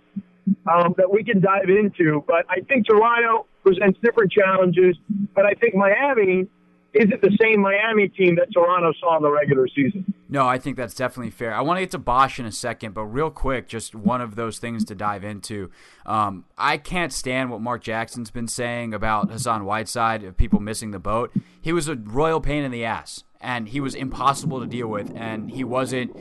um, 0.71 0.95
that 0.99 1.11
we 1.11 1.25
can 1.25 1.41
dive 1.41 1.69
into. 1.69 2.25
But 2.27 2.45
I 2.49 2.61
think 2.61 2.87
Toronto 2.87 3.47
presents 3.65 3.99
different 4.03 4.33
challenges. 4.33 4.97
But 5.35 5.47
I 5.47 5.55
think 5.55 5.75
Miami 5.75 6.49
is 6.93 7.11
it 7.11 7.21
the 7.21 7.37
same 7.41 7.61
Miami 7.61 8.09
team 8.09 8.37
that 8.37 8.53
Toronto 8.53 8.93
saw 9.01 9.17
in 9.17 9.23
the 9.23 9.31
regular 9.31 9.69
season? 9.69 10.13
No, 10.29 10.47
I 10.47 10.59
think 10.59 10.77
that's 10.77 10.95
definitely 10.95 11.31
fair. 11.31 11.55
I 11.55 11.61
want 11.61 11.79
to 11.79 11.83
get 11.83 11.91
to 11.93 11.99
Bosh 11.99 12.39
in 12.39 12.47
a 12.47 12.53
second, 12.53 12.95
but 12.95 13.05
real 13.05 13.31
quick, 13.31 13.69
just 13.69 13.95
one 13.95 14.21
of 14.21 14.37
those 14.37 14.59
things 14.59 14.85
to 14.87 14.95
dive 14.95 15.25
into. 15.25 15.71
Um, 16.07 16.45
I 16.57 16.77
can't 16.77 17.13
stand 17.13 17.51
what 17.51 17.61
Mark 17.61 17.83
Jackson's 17.83 18.31
been 18.31 18.49
saying 18.49 18.95
about 18.95 19.31
Hassan 19.31 19.65
Whiteside 19.65 20.23
of 20.25 20.37
people 20.37 20.61
missing 20.61 20.91
the 20.91 20.99
boat. 20.99 21.33
He 21.61 21.73
was 21.73 21.89
a 21.89 21.97
royal 21.97 22.41
pain 22.41 22.65
in 22.65 22.71
the 22.71 22.85
ass, 22.85 23.25
and 23.41 23.69
he 23.69 23.81
was 23.81 23.95
impossible 23.95 24.61
to 24.61 24.67
deal 24.67 24.89
with, 24.89 25.13
and 25.17 25.51
he 25.51 25.65
wasn't 25.65 26.17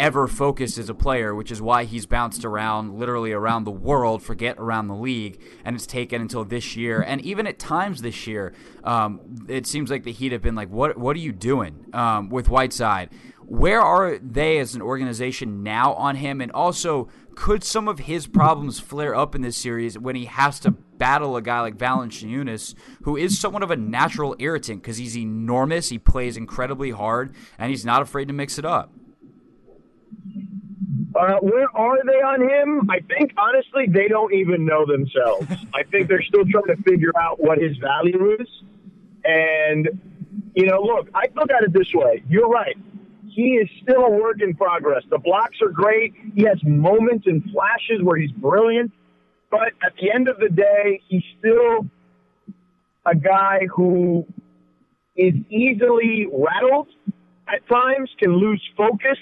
ever 0.00 0.26
focused 0.26 0.78
as 0.78 0.88
a 0.88 0.94
player, 0.94 1.34
which 1.34 1.52
is 1.52 1.60
why 1.60 1.84
he's 1.84 2.06
bounced 2.06 2.42
around 2.42 2.98
literally 2.98 3.32
around 3.32 3.64
the 3.64 3.70
world, 3.70 4.22
forget 4.22 4.56
around 4.58 4.88
the 4.88 4.94
league, 4.94 5.40
and 5.62 5.76
it's 5.76 5.86
taken 5.86 6.22
until 6.22 6.42
this 6.42 6.74
year, 6.74 7.02
and 7.02 7.20
even 7.20 7.46
at 7.46 7.58
times 7.58 8.00
this 8.00 8.26
year, 8.26 8.54
um, 8.82 9.20
it 9.46 9.66
seems 9.66 9.90
like 9.90 10.04
the 10.04 10.12
Heat 10.12 10.32
have 10.32 10.40
been 10.40 10.54
like, 10.54 10.70
"What? 10.70 10.96
What 10.96 11.14
are 11.16 11.20
you 11.20 11.32
doing 11.32 11.84
um, 11.92 12.30
with 12.30 12.48
Whiteside?" 12.48 13.10
Where 13.46 13.80
are 13.80 14.16
they 14.18 14.58
as 14.58 14.76
an 14.76 14.80
organization 14.80 15.64
now 15.64 15.94
on 15.94 16.14
him? 16.14 16.40
And 16.40 16.52
also, 16.52 17.08
could 17.34 17.64
some 17.64 17.88
of 17.88 17.98
his 17.98 18.28
problems 18.28 18.78
flare 18.78 19.12
up 19.12 19.34
in 19.34 19.42
this 19.42 19.56
series 19.56 19.98
when 19.98 20.14
he 20.14 20.26
has 20.26 20.60
to 20.60 20.70
battle 20.70 21.36
a 21.36 21.42
guy 21.42 21.60
like 21.60 21.76
Valanciunas, 21.76 22.76
who 23.02 23.16
is 23.16 23.40
somewhat 23.40 23.64
of 23.64 23.72
a 23.72 23.76
natural 23.76 24.36
irritant 24.38 24.82
because 24.82 24.98
he's 24.98 25.18
enormous, 25.18 25.88
he 25.88 25.98
plays 25.98 26.36
incredibly 26.36 26.92
hard, 26.92 27.34
and 27.58 27.70
he's 27.70 27.84
not 27.84 28.02
afraid 28.02 28.28
to 28.28 28.34
mix 28.34 28.56
it 28.56 28.64
up? 28.64 28.92
Uh, 31.20 31.36
where 31.40 31.68
are 31.76 31.98
they 32.06 32.22
on 32.22 32.40
him? 32.40 32.90
I 32.90 33.00
think 33.00 33.34
honestly 33.36 33.86
they 33.86 34.08
don't 34.08 34.32
even 34.32 34.64
know 34.64 34.86
themselves. 34.86 35.46
I 35.74 35.82
think 35.82 36.08
they're 36.08 36.22
still 36.22 36.44
trying 36.46 36.74
to 36.74 36.82
figure 36.82 37.12
out 37.20 37.38
what 37.38 37.58
his 37.58 37.76
value 37.76 38.36
is. 38.40 38.48
And 39.22 40.00
you 40.54 40.64
know, 40.64 40.80
look, 40.80 41.10
I 41.14 41.26
look 41.36 41.50
at 41.50 41.62
it 41.62 41.74
this 41.74 41.92
way. 41.92 42.22
You're 42.26 42.48
right. 42.48 42.76
He 43.28 43.52
is 43.56 43.68
still 43.82 44.06
a 44.06 44.10
work 44.10 44.40
in 44.40 44.54
progress. 44.54 45.02
The 45.10 45.18
blocks 45.18 45.58
are 45.60 45.68
great. 45.68 46.14
He 46.34 46.44
has 46.44 46.58
moments 46.64 47.26
and 47.26 47.44
flashes 47.52 48.02
where 48.02 48.16
he's 48.16 48.32
brilliant. 48.32 48.90
But 49.50 49.74
at 49.84 49.92
the 50.00 50.10
end 50.12 50.28
of 50.28 50.38
the 50.38 50.48
day, 50.48 51.02
he's 51.06 51.22
still 51.38 51.86
a 53.04 53.14
guy 53.14 53.66
who 53.70 54.26
is 55.16 55.34
easily 55.50 56.26
rattled 56.32 56.88
at 57.46 57.66
times, 57.68 58.10
can 58.18 58.32
lose 58.36 58.62
focus 58.74 59.18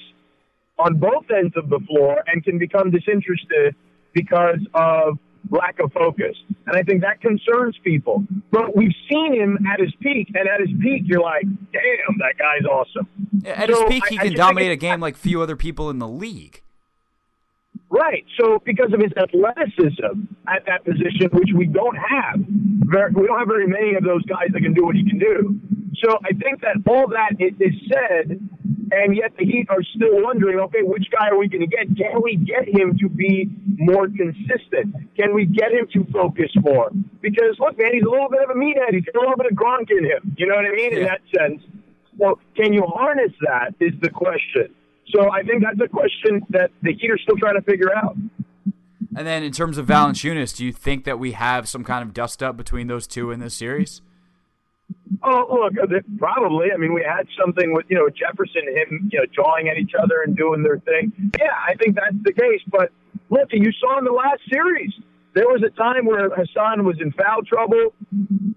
on 0.79 0.99
both 0.99 1.25
ends 1.31 1.55
of 1.57 1.69
the 1.69 1.81
floor 1.87 2.23
and 2.27 2.45
can 2.45 2.59
become 2.59 2.91
disinterested 2.91 3.75
because 4.13 4.61
of 4.75 5.19
lack 5.51 5.79
of 5.81 5.93
focus. 5.93 6.37
And 6.67 6.77
I 6.77 6.83
think 6.83 7.03
that 7.03 7.21
concerns 7.21 7.77
people. 7.83 8.25
But 8.51 8.77
we've 8.77 8.95
seen 9.11 9.35
him 9.35 9.59
at 9.73 9.81
his 9.81 9.93
peak, 10.01 10.29
and 10.35 10.49
at 10.49 10.61
his 10.61 10.71
peak, 10.81 11.03
you're 11.07 11.23
like, 11.23 11.45
damn, 11.73 12.19
that 12.19 12.35
guy's 12.39 12.67
awesome. 12.67 13.09
Yeah, 13.43 13.53
at 13.53 13.71
so 13.71 13.89
his 13.89 13.89
peak, 13.89 14.07
he 14.09 14.19
I, 14.19 14.25
can 14.25 14.33
I 14.33 14.37
dominate 14.37 14.73
a 14.73 14.77
game 14.77 15.01
like 15.01 15.17
few 15.17 15.41
other 15.41 15.57
people 15.57 15.91
in 15.91 15.99
the 15.99 16.09
league. 16.09 16.63
Right. 17.91 18.25
So 18.39 18.61
because 18.65 18.93
of 18.93 19.01
his 19.01 19.13
athleticism 19.17 20.27
at 20.47 20.67
that 20.67 20.85
position, 20.85 21.31
which 21.33 21.51
we 21.57 21.67
don't 21.67 21.97
have, 21.97 22.37
very, 22.85 23.13
we 23.13 23.27
don't 23.27 23.39
have 23.39 23.49
very 23.49 23.67
many 23.67 23.95
of 23.95 24.05
those 24.05 24.23
guys 24.27 24.49
that 24.53 24.61
can 24.61 24.75
do 24.75 24.85
what 24.85 24.95
he 24.95 25.09
can 25.09 25.19
do. 25.19 25.59
So 26.05 26.19
I 26.25 26.33
think 26.33 26.61
that 26.63 26.77
all 26.87 27.09
that 27.09 27.33
is 27.39 27.75
said, 27.91 28.41
and 28.91 29.17
yet 29.17 29.33
the 29.39 29.45
Heat 29.45 29.67
are 29.69 29.83
still 29.95 30.23
wondering, 30.23 30.59
okay, 30.61 30.83
which 30.83 31.07
guy 31.11 31.29
are 31.29 31.39
we 31.39 31.49
going 31.49 31.61
to 31.61 31.67
get? 31.67 31.87
Can 31.97 32.23
we 32.23 32.37
get 32.37 32.69
him 32.69 32.97
to 32.99 33.09
be 33.09 33.51
more 33.77 34.07
consistent? 34.07 34.95
Can 35.17 35.35
we 35.35 35.45
get 35.47 35.73
him 35.73 35.87
to 35.93 36.05
focus 36.13 36.51
more? 36.61 36.91
Because 37.21 37.59
look, 37.59 37.79
man, 37.79 37.91
he's 37.93 38.03
a 38.03 38.09
little 38.09 38.29
bit 38.29 38.43
of 38.43 38.51
a 38.51 38.55
meathead. 38.55 38.93
He's 38.93 39.05
got 39.05 39.17
a 39.17 39.21
little 39.21 39.37
bit 39.37 39.51
of 39.51 39.57
Gronk 39.59 39.91
in 39.91 40.05
him. 40.05 40.35
You 40.37 40.47
know 40.47 40.55
what 40.55 40.65
I 40.65 40.71
mean? 40.71 40.93
Yeah. 40.93 40.99
In 40.99 41.05
that 41.05 41.21
sense. 41.37 41.63
Well, 42.17 42.39
can 42.57 42.73
you 42.73 42.83
harness 42.87 43.33
that? 43.43 43.75
Is 43.81 43.95
the 44.01 44.11
question. 44.11 44.75
So 45.15 45.31
I 45.31 45.43
think 45.43 45.63
that's 45.63 45.81
a 45.81 45.89
question 45.89 46.43
that 46.51 46.71
the 46.83 46.93
Heat 46.93 47.11
are 47.11 47.19
still 47.19 47.37
trying 47.37 47.55
to 47.55 47.63
figure 47.63 47.95
out. 47.95 48.17
And 49.17 49.27
then 49.27 49.43
in 49.43 49.53
terms 49.53 49.79
of 49.79 49.87
Valanciunas, 49.87 50.57
do 50.57 50.65
you 50.65 50.73
think 50.73 51.05
that 51.05 51.19
we 51.19 51.33
have 51.33 51.69
some 51.69 51.83
kind 51.83 52.07
of 52.07 52.15
dust 52.15 52.43
up 52.43 52.57
between 52.57 52.87
those 52.87 53.07
two 53.07 53.31
in 53.31 53.41
this 53.41 53.55
series? 53.55 54.03
Oh, 55.23 55.47
look, 55.51 55.75
uh, 55.83 56.01
probably. 56.19 56.69
I 56.73 56.77
mean, 56.77 56.95
we 56.95 57.03
had 57.03 57.27
something 57.41 57.73
with, 57.75 57.87
you 57.89 57.97
know, 57.97 58.09
Jefferson 58.09 58.63
and 58.67 58.77
him, 58.77 59.11
you 59.13 59.19
know, 59.19 59.27
jawing 59.35 59.69
at 59.69 59.77
each 59.77 59.93
other 60.01 60.23
and 60.23 60.37
doing 60.37 60.63
their 60.63 60.79
thing. 60.79 61.13
Yeah, 61.39 61.53
I 61.67 61.75
think 61.75 61.97
that's 61.97 62.17
the 62.23 62.33
case. 62.33 62.61
But 62.69 62.93
look, 63.31 63.49
you 63.53 63.73
saw 63.81 63.99
in 63.99 64.05
the 64.05 64.13
last 64.13 64.41
series, 64.51 64.93
there 65.35 65.47
was 65.47 65.63
a 65.67 65.71
time 65.71 66.07
where 66.07 66.31
Hassan 66.31 66.85
was 66.85 66.97
in 67.01 67.13
foul 67.13 67.43
trouble 67.43 67.95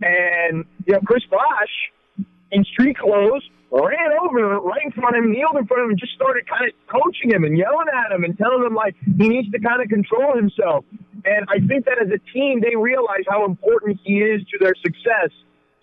and, 0.02 0.65
you 0.86 0.94
know, 0.94 1.00
Chris 1.06 1.24
Bosh 1.30 2.26
in 2.52 2.63
street 2.65 2.98
clothes 2.98 3.44
ran 3.72 4.12
over 4.22 4.60
right 4.60 4.84
in 4.84 4.91
front 4.91 5.15
of 5.15 5.24
him, 5.24 5.32
kneeled 5.32 5.56
in 5.58 5.65
front 5.65 5.82
of 5.82 5.86
him, 5.86 5.91
and 5.91 6.00
just 6.00 6.13
started 6.13 6.48
kind 6.48 6.67
of 6.67 6.74
coaching 6.88 7.32
him 7.32 7.44
and 7.44 7.58
yelling 7.58 7.88
at 7.88 8.12
him 8.12 8.24
and 8.24 8.38
telling 8.38 8.63
him 8.63 8.76
like 8.76 8.96
he 9.02 9.30
needs 9.30 9.50
to 9.52 9.60
kind 9.60 9.82
of 9.82 9.88
control 9.89 10.36
himself. 10.36 10.86
And 11.24 11.46
I 11.50 11.60
think 11.65 11.86
that 11.86 11.98
as 12.02 12.10
a 12.12 12.20
team, 12.34 12.62
they 12.62 12.76
realize 12.76 13.24
how 13.28 13.46
important 13.46 14.00
he 14.04 14.20
is 14.20 14.41
to 14.52 14.58
their 14.60 14.74
success. 14.82 15.32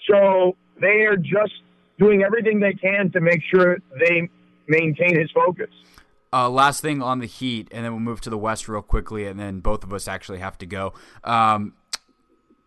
So 0.09 0.57
they 0.81 1.05
are 1.05 1.17
just 1.17 1.53
doing 1.99 2.23
everything 2.23 2.61
they 2.61 2.75
can 2.75 3.11
to 3.13 3.21
make 3.21 3.41
sure 3.53 3.79
they 3.99 4.29
maintain 4.69 5.19
his 5.19 5.31
focus. 5.33 5.71
Uh, 6.33 6.49
last 6.49 6.83
thing 6.83 7.03
on 7.03 7.21
the 7.21 7.27
Heat, 7.27 7.69
and 7.73 7.85
then 7.85 7.93
we'll 7.93 8.01
move 8.01 8.21
to 8.23 8.31
the 8.31 8.39
West 8.39 8.69
real 8.69 8.83
quickly, 8.83 9.27
and 9.27 9.41
then 9.41 9.61
both 9.61 9.83
of 9.83 9.93
us 9.93 10.07
actually 10.07 10.39
have 10.39 10.59
to 10.59 10.67
go. 10.67 10.93
Um, 11.25 11.73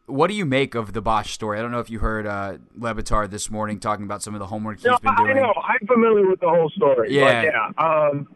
what 0.07 0.27
do 0.27 0.33
you 0.33 0.45
make 0.45 0.75
of 0.75 0.93
the 0.93 1.01
Bosh 1.01 1.31
story? 1.31 1.59
I 1.59 1.61
don't 1.61 1.71
know 1.71 1.79
if 1.79 1.89
you 1.89 1.99
heard 1.99 2.25
uh, 2.25 2.57
Le 2.75 2.93
Batard 2.95 3.29
this 3.29 3.51
morning 3.51 3.79
talking 3.79 4.03
about 4.03 4.23
some 4.23 4.33
of 4.33 4.39
the 4.39 4.47
homework 4.47 4.77
he's 4.77 4.85
no, 4.85 4.97
been 4.97 5.15
doing. 5.15 5.37
I 5.37 5.41
know. 5.41 5.53
I'm 5.63 5.87
familiar 5.87 6.27
with 6.27 6.39
the 6.39 6.49
whole 6.49 6.69
story. 6.71 7.13
Yeah. 7.13 7.43
yeah. 7.43 7.69
Um, 7.77 8.27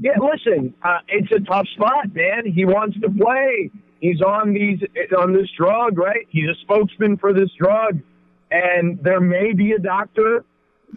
yeah, 0.00 0.12
listen, 0.18 0.74
uh, 0.82 0.98
it's 1.08 1.30
a 1.32 1.40
tough 1.40 1.66
spot, 1.74 2.14
man. 2.14 2.46
He 2.46 2.64
wants 2.64 2.98
to 3.00 3.10
play. 3.10 3.70
He's 4.00 4.22
on 4.22 4.54
these 4.54 4.80
on 5.16 5.32
this 5.32 5.48
drug, 5.56 5.98
right? 5.98 6.26
He's 6.30 6.48
a 6.48 6.54
spokesman 6.62 7.18
for 7.18 7.32
this 7.32 7.50
drug, 7.58 8.00
and 8.50 8.98
there 9.02 9.20
may 9.20 9.52
be 9.52 9.72
a 9.72 9.78
doctor, 9.78 10.44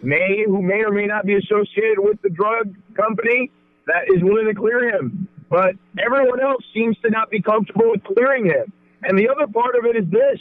may 0.02 0.44
who 0.46 0.62
may 0.62 0.82
or 0.84 0.90
may 0.90 1.06
not 1.06 1.26
be 1.26 1.34
associated 1.34 1.98
with 1.98 2.20
the 2.22 2.30
drug 2.30 2.74
company 2.96 3.50
that 3.86 4.04
is 4.08 4.22
willing 4.22 4.46
to 4.46 4.54
clear 4.54 4.88
him. 4.88 5.28
But 5.50 5.74
everyone 5.98 6.40
else 6.40 6.64
seems 6.72 6.96
to 7.04 7.10
not 7.10 7.30
be 7.30 7.42
comfortable 7.42 7.90
with 7.90 8.02
clearing 8.04 8.46
him. 8.46 8.72
And 9.02 9.18
the 9.18 9.28
other 9.28 9.46
part 9.52 9.76
of 9.76 9.84
it 9.84 9.96
is 9.96 10.10
this, 10.10 10.40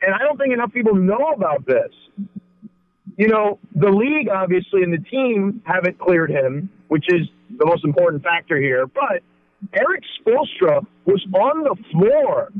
and 0.00 0.14
I 0.14 0.18
don't 0.18 0.38
think 0.38 0.54
enough 0.54 0.72
people 0.72 0.94
know 0.94 1.32
about 1.34 1.66
this. 1.66 1.90
You 3.16 3.26
know, 3.26 3.58
the 3.74 3.90
league 3.90 4.28
obviously 4.28 4.82
and 4.84 4.92
the 4.92 5.04
team 5.10 5.60
haven't 5.66 5.98
cleared 5.98 6.30
him, 6.30 6.70
which 6.88 7.06
is 7.08 7.26
the 7.58 7.66
most 7.66 7.84
important 7.84 8.22
factor 8.22 8.58
here. 8.58 8.86
But 8.86 9.22
Erik 9.72 10.04
Spoelstra 10.18 10.84
was 11.04 11.24
on 11.34 11.62
the 11.62 11.76
floor 11.92 12.50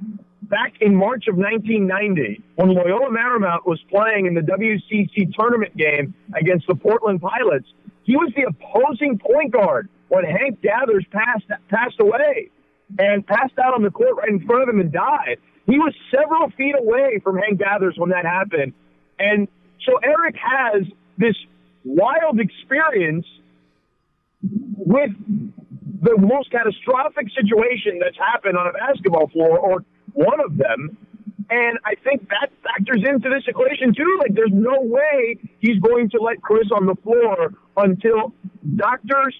back 0.42 0.74
in 0.80 0.94
March 0.94 1.28
of 1.28 1.36
1990 1.36 2.42
when 2.56 2.68
Loyola 2.70 3.08
Marymount 3.08 3.66
was 3.66 3.80
playing 3.90 4.26
in 4.26 4.34
the 4.34 4.40
WCC 4.40 5.32
tournament 5.38 5.76
game 5.76 6.14
against 6.34 6.66
the 6.66 6.74
Portland 6.74 7.20
Pilots. 7.20 7.66
He 8.02 8.16
was 8.16 8.32
the 8.34 8.42
opposing 8.42 9.18
point 9.18 9.52
guard 9.52 9.88
when 10.08 10.24
Hank 10.24 10.60
Gathers 10.60 11.06
passed 11.10 11.46
passed 11.68 12.00
away 12.00 12.50
and 12.98 13.24
passed 13.26 13.58
out 13.58 13.74
on 13.74 13.82
the 13.82 13.90
court 13.90 14.16
right 14.16 14.28
in 14.28 14.44
front 14.44 14.64
of 14.64 14.68
him 14.68 14.80
and 14.80 14.92
died. 14.92 15.38
He 15.66 15.78
was 15.78 15.94
several 16.10 16.50
feet 16.50 16.74
away 16.76 17.20
from 17.22 17.36
Hank 17.38 17.60
Gathers 17.60 17.94
when 17.96 18.10
that 18.10 18.24
happened. 18.24 18.72
And 19.18 19.46
so 19.86 19.96
Erik 19.98 20.34
has 20.36 20.82
this 21.16 21.36
wild 21.84 22.40
experience 22.40 23.26
with 24.42 25.10
the 26.00 26.16
most 26.18 26.50
catastrophic 26.50 27.26
situation 27.34 27.98
that's 28.00 28.16
happened 28.16 28.56
on 28.56 28.66
a 28.66 28.72
basketball 28.72 29.28
floor, 29.28 29.58
or 29.58 29.84
one 30.12 30.40
of 30.40 30.56
them. 30.56 30.96
And 31.50 31.78
I 31.84 31.94
think 32.04 32.28
that 32.28 32.50
factors 32.62 33.02
into 33.06 33.28
this 33.28 33.42
equation 33.46 33.92
too. 33.94 34.18
Like, 34.20 34.34
there's 34.34 34.52
no 34.52 34.80
way 34.80 35.36
he's 35.58 35.80
going 35.80 36.08
to 36.10 36.18
let 36.20 36.40
Chris 36.42 36.68
on 36.74 36.86
the 36.86 36.94
floor 37.02 37.52
until 37.76 38.32
doctors 38.76 39.34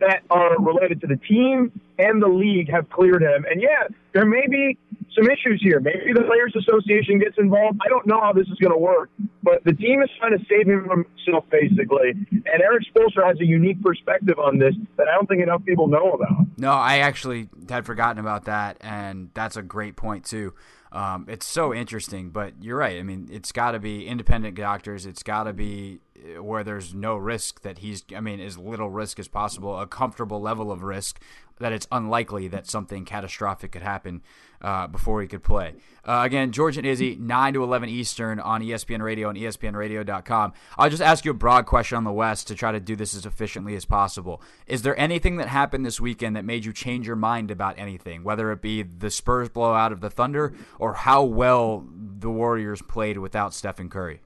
that 0.00 0.22
are 0.30 0.58
related 0.58 1.00
to 1.02 1.06
the 1.06 1.16
team 1.16 1.72
and 1.98 2.22
the 2.22 2.28
league 2.28 2.70
have 2.70 2.88
cleared 2.90 3.22
him. 3.22 3.44
And 3.50 3.62
yeah, 3.62 3.86
there 4.12 4.24
may 4.24 4.46
be 4.48 4.78
some 5.14 5.30
issues 5.30 5.60
here. 5.62 5.80
Maybe 5.80 6.12
the 6.14 6.22
Players 6.22 6.54
Association 6.56 7.18
gets 7.18 7.36
involved. 7.38 7.78
I 7.84 7.88
don't 7.88 8.06
know 8.06 8.20
how 8.20 8.32
this 8.32 8.46
is 8.48 8.58
going 8.58 8.72
to 8.72 8.78
work, 8.78 9.10
but 9.42 9.62
the 9.64 9.72
team 9.72 10.02
is 10.02 10.08
trying 10.18 10.36
to 10.36 10.44
save 10.48 10.66
him 10.66 10.86
from 10.86 11.04
himself, 11.04 11.44
basically. 11.50 12.10
And 12.30 12.62
Erik 12.62 12.84
Spoelstra 12.94 13.26
has 13.26 13.40
a 13.40 13.44
unique 13.44 13.82
perspective 13.82 14.38
on 14.38 14.58
this 14.58 14.74
that 14.96 15.08
I 15.08 15.14
don't 15.14 15.28
think 15.28 15.42
enough 15.42 15.64
people 15.64 15.88
know 15.88 16.12
about. 16.12 16.46
No, 16.56 16.72
I 16.72 16.98
actually 16.98 17.48
had 17.68 17.84
forgotten 17.84 18.18
about 18.18 18.44
that, 18.44 18.78
and 18.80 19.30
that's 19.34 19.56
a 19.56 19.62
great 19.62 19.96
point, 19.96 20.24
too. 20.24 20.54
Um, 20.92 21.26
it's 21.28 21.46
so 21.46 21.72
interesting, 21.72 22.30
but 22.30 22.54
you're 22.60 22.76
right. 22.76 22.98
I 22.98 23.02
mean, 23.02 23.28
it's 23.30 23.52
got 23.52 23.72
to 23.72 23.78
be 23.78 24.06
independent 24.06 24.56
doctors. 24.56 25.06
It's 25.06 25.22
got 25.22 25.44
to 25.44 25.52
be 25.52 26.00
where 26.40 26.64
there's 26.64 26.94
no 26.94 27.16
risk 27.16 27.62
that 27.62 27.78
he's, 27.78 28.04
I 28.14 28.20
mean, 28.20 28.40
as 28.40 28.58
little 28.58 28.90
risk 28.90 29.18
as 29.18 29.28
possible, 29.28 29.78
a 29.78 29.86
comfortable 29.86 30.40
level 30.40 30.70
of 30.70 30.82
risk 30.82 31.20
that 31.60 31.72
it's 31.72 31.86
unlikely 31.92 32.48
that 32.48 32.66
something 32.66 33.04
catastrophic 33.04 33.72
could 33.72 33.82
happen 33.82 34.22
uh, 34.62 34.86
before 34.86 35.22
he 35.22 35.28
could 35.28 35.42
play. 35.42 35.74
Uh, 36.04 36.22
again, 36.24 36.50
George 36.52 36.76
and 36.76 36.86
Izzy, 36.86 37.16
9 37.16 37.54
to 37.54 37.62
11 37.62 37.88
Eastern 37.88 38.40
on 38.40 38.62
ESPN 38.62 39.00
Radio 39.02 39.28
and 39.28 39.38
ESPNRadio.com. 39.38 40.52
I'll 40.76 40.90
just 40.90 41.02
ask 41.02 41.24
you 41.24 41.30
a 41.30 41.34
broad 41.34 41.66
question 41.66 41.96
on 41.96 42.04
the 42.04 42.12
West 42.12 42.48
to 42.48 42.54
try 42.54 42.72
to 42.72 42.80
do 42.80 42.96
this 42.96 43.14
as 43.14 43.26
efficiently 43.26 43.76
as 43.76 43.84
possible. 43.84 44.42
Is 44.66 44.82
there 44.82 44.98
anything 44.98 45.36
that 45.36 45.48
happened 45.48 45.84
this 45.86 46.00
weekend 46.00 46.34
that 46.36 46.44
made 46.44 46.64
you 46.64 46.72
change 46.72 47.06
your 47.06 47.16
mind 47.16 47.50
about 47.50 47.78
anything, 47.78 48.24
whether 48.24 48.50
it 48.50 48.62
be 48.62 48.82
the 48.82 49.10
Spurs 49.10 49.50
blowout 49.50 49.92
of 49.92 50.00
the 50.00 50.10
Thunder 50.10 50.54
or 50.78 50.94
how 50.94 51.22
well 51.22 51.86
the 51.92 52.30
Warriors 52.30 52.82
played 52.82 53.18
without 53.18 53.54
Stephen 53.54 53.90
Curry? 53.90 54.22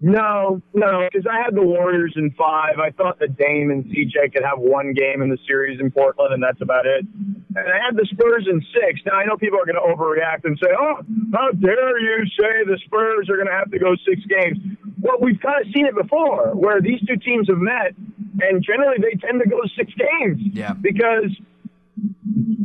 No, 0.00 0.62
no, 0.74 1.08
because 1.10 1.26
I 1.26 1.42
had 1.42 1.54
the 1.54 1.62
Warriors 1.62 2.12
in 2.16 2.30
five. 2.32 2.78
I 2.78 2.90
thought 2.90 3.18
that 3.18 3.36
Dame 3.36 3.70
and 3.70 3.84
CJ 3.86 4.32
could 4.32 4.44
have 4.44 4.58
one 4.58 4.94
game 4.94 5.22
in 5.22 5.28
the 5.28 5.38
series 5.46 5.80
in 5.80 5.90
Portland, 5.90 6.34
and 6.34 6.42
that's 6.42 6.60
about 6.60 6.86
it. 6.86 7.04
And 7.04 7.66
I 7.66 7.78
had 7.84 7.96
the 7.96 8.06
Spurs 8.10 8.46
in 8.50 8.62
six. 8.74 9.00
Now 9.06 9.18
I 9.18 9.24
know 9.24 9.36
people 9.36 9.58
are 9.58 9.66
going 9.66 9.80
to 9.80 9.86
overreact 9.86 10.44
and 10.44 10.58
say, 10.62 10.70
"Oh, 10.78 11.02
how 11.32 11.50
dare 11.52 11.98
you 11.98 12.26
say 12.38 12.64
the 12.64 12.78
Spurs 12.84 13.28
are 13.28 13.36
going 13.36 13.48
to 13.48 13.54
have 13.54 13.70
to 13.70 13.78
go 13.78 13.96
six 14.06 14.22
games?" 14.26 14.58
Well, 15.00 15.16
we've 15.20 15.40
kind 15.40 15.66
of 15.66 15.72
seen 15.72 15.86
it 15.86 15.94
before, 15.94 16.54
where 16.54 16.80
these 16.80 17.00
two 17.00 17.16
teams 17.16 17.48
have 17.48 17.58
met, 17.58 17.94
and 18.40 18.62
generally 18.62 18.98
they 18.98 19.18
tend 19.18 19.40
to 19.42 19.48
go 19.48 19.60
six 19.76 19.92
games. 19.94 20.40
Yeah. 20.52 20.74
Because 20.74 21.30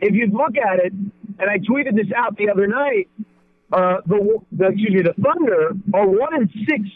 if 0.01 0.13
you 0.13 0.27
look 0.27 0.57
at 0.57 0.79
it, 0.79 0.93
and 0.93 1.49
I 1.49 1.57
tweeted 1.59 1.95
this 1.95 2.11
out 2.15 2.37
the 2.37 2.49
other 2.49 2.67
night, 2.67 3.09
uh, 3.71 3.97
the, 4.05 4.39
the 4.51 4.67
excuse 4.67 4.93
me, 4.93 5.01
the 5.01 5.13
Thunder 5.21 5.71
are 5.93 6.07
one 6.07 6.33
and 6.33 6.49
six 6.67 6.87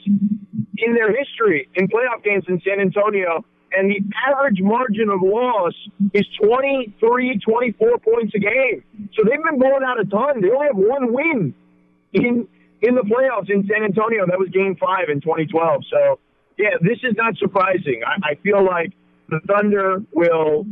in 0.77 0.93
their 0.93 1.15
history 1.15 1.69
in 1.75 1.87
playoff 1.87 2.23
games 2.23 2.45
in 2.47 2.61
San 2.65 2.79
Antonio, 2.79 3.43
and 3.73 3.89
the 3.89 3.99
average 4.27 4.59
margin 4.61 5.09
of 5.09 5.21
loss 5.21 5.73
is 6.13 6.25
23, 6.41 7.39
24 7.39 7.97
points 7.99 8.33
a 8.35 8.39
game. 8.39 8.83
So 9.13 9.23
they've 9.23 9.43
been 9.43 9.59
blowing 9.59 9.83
out 9.85 9.99
a 9.99 10.05
ton. 10.05 10.41
They 10.41 10.49
only 10.49 10.67
have 10.67 10.77
one 10.77 11.13
win 11.13 11.53
in 12.13 12.47
in 12.81 12.95
the 12.95 13.01
playoffs 13.01 13.49
in 13.49 13.67
San 13.67 13.83
Antonio. 13.83 14.25
That 14.25 14.39
was 14.39 14.49
Game 14.49 14.75
Five 14.75 15.09
in 15.09 15.21
2012. 15.21 15.83
So 15.91 16.19
yeah, 16.57 16.77
this 16.81 16.99
is 17.03 17.15
not 17.17 17.37
surprising. 17.37 18.01
I, 18.05 18.31
I 18.31 18.35
feel 18.35 18.63
like 18.63 18.93
the 19.29 19.39
Thunder 19.47 20.03
will 20.13 20.65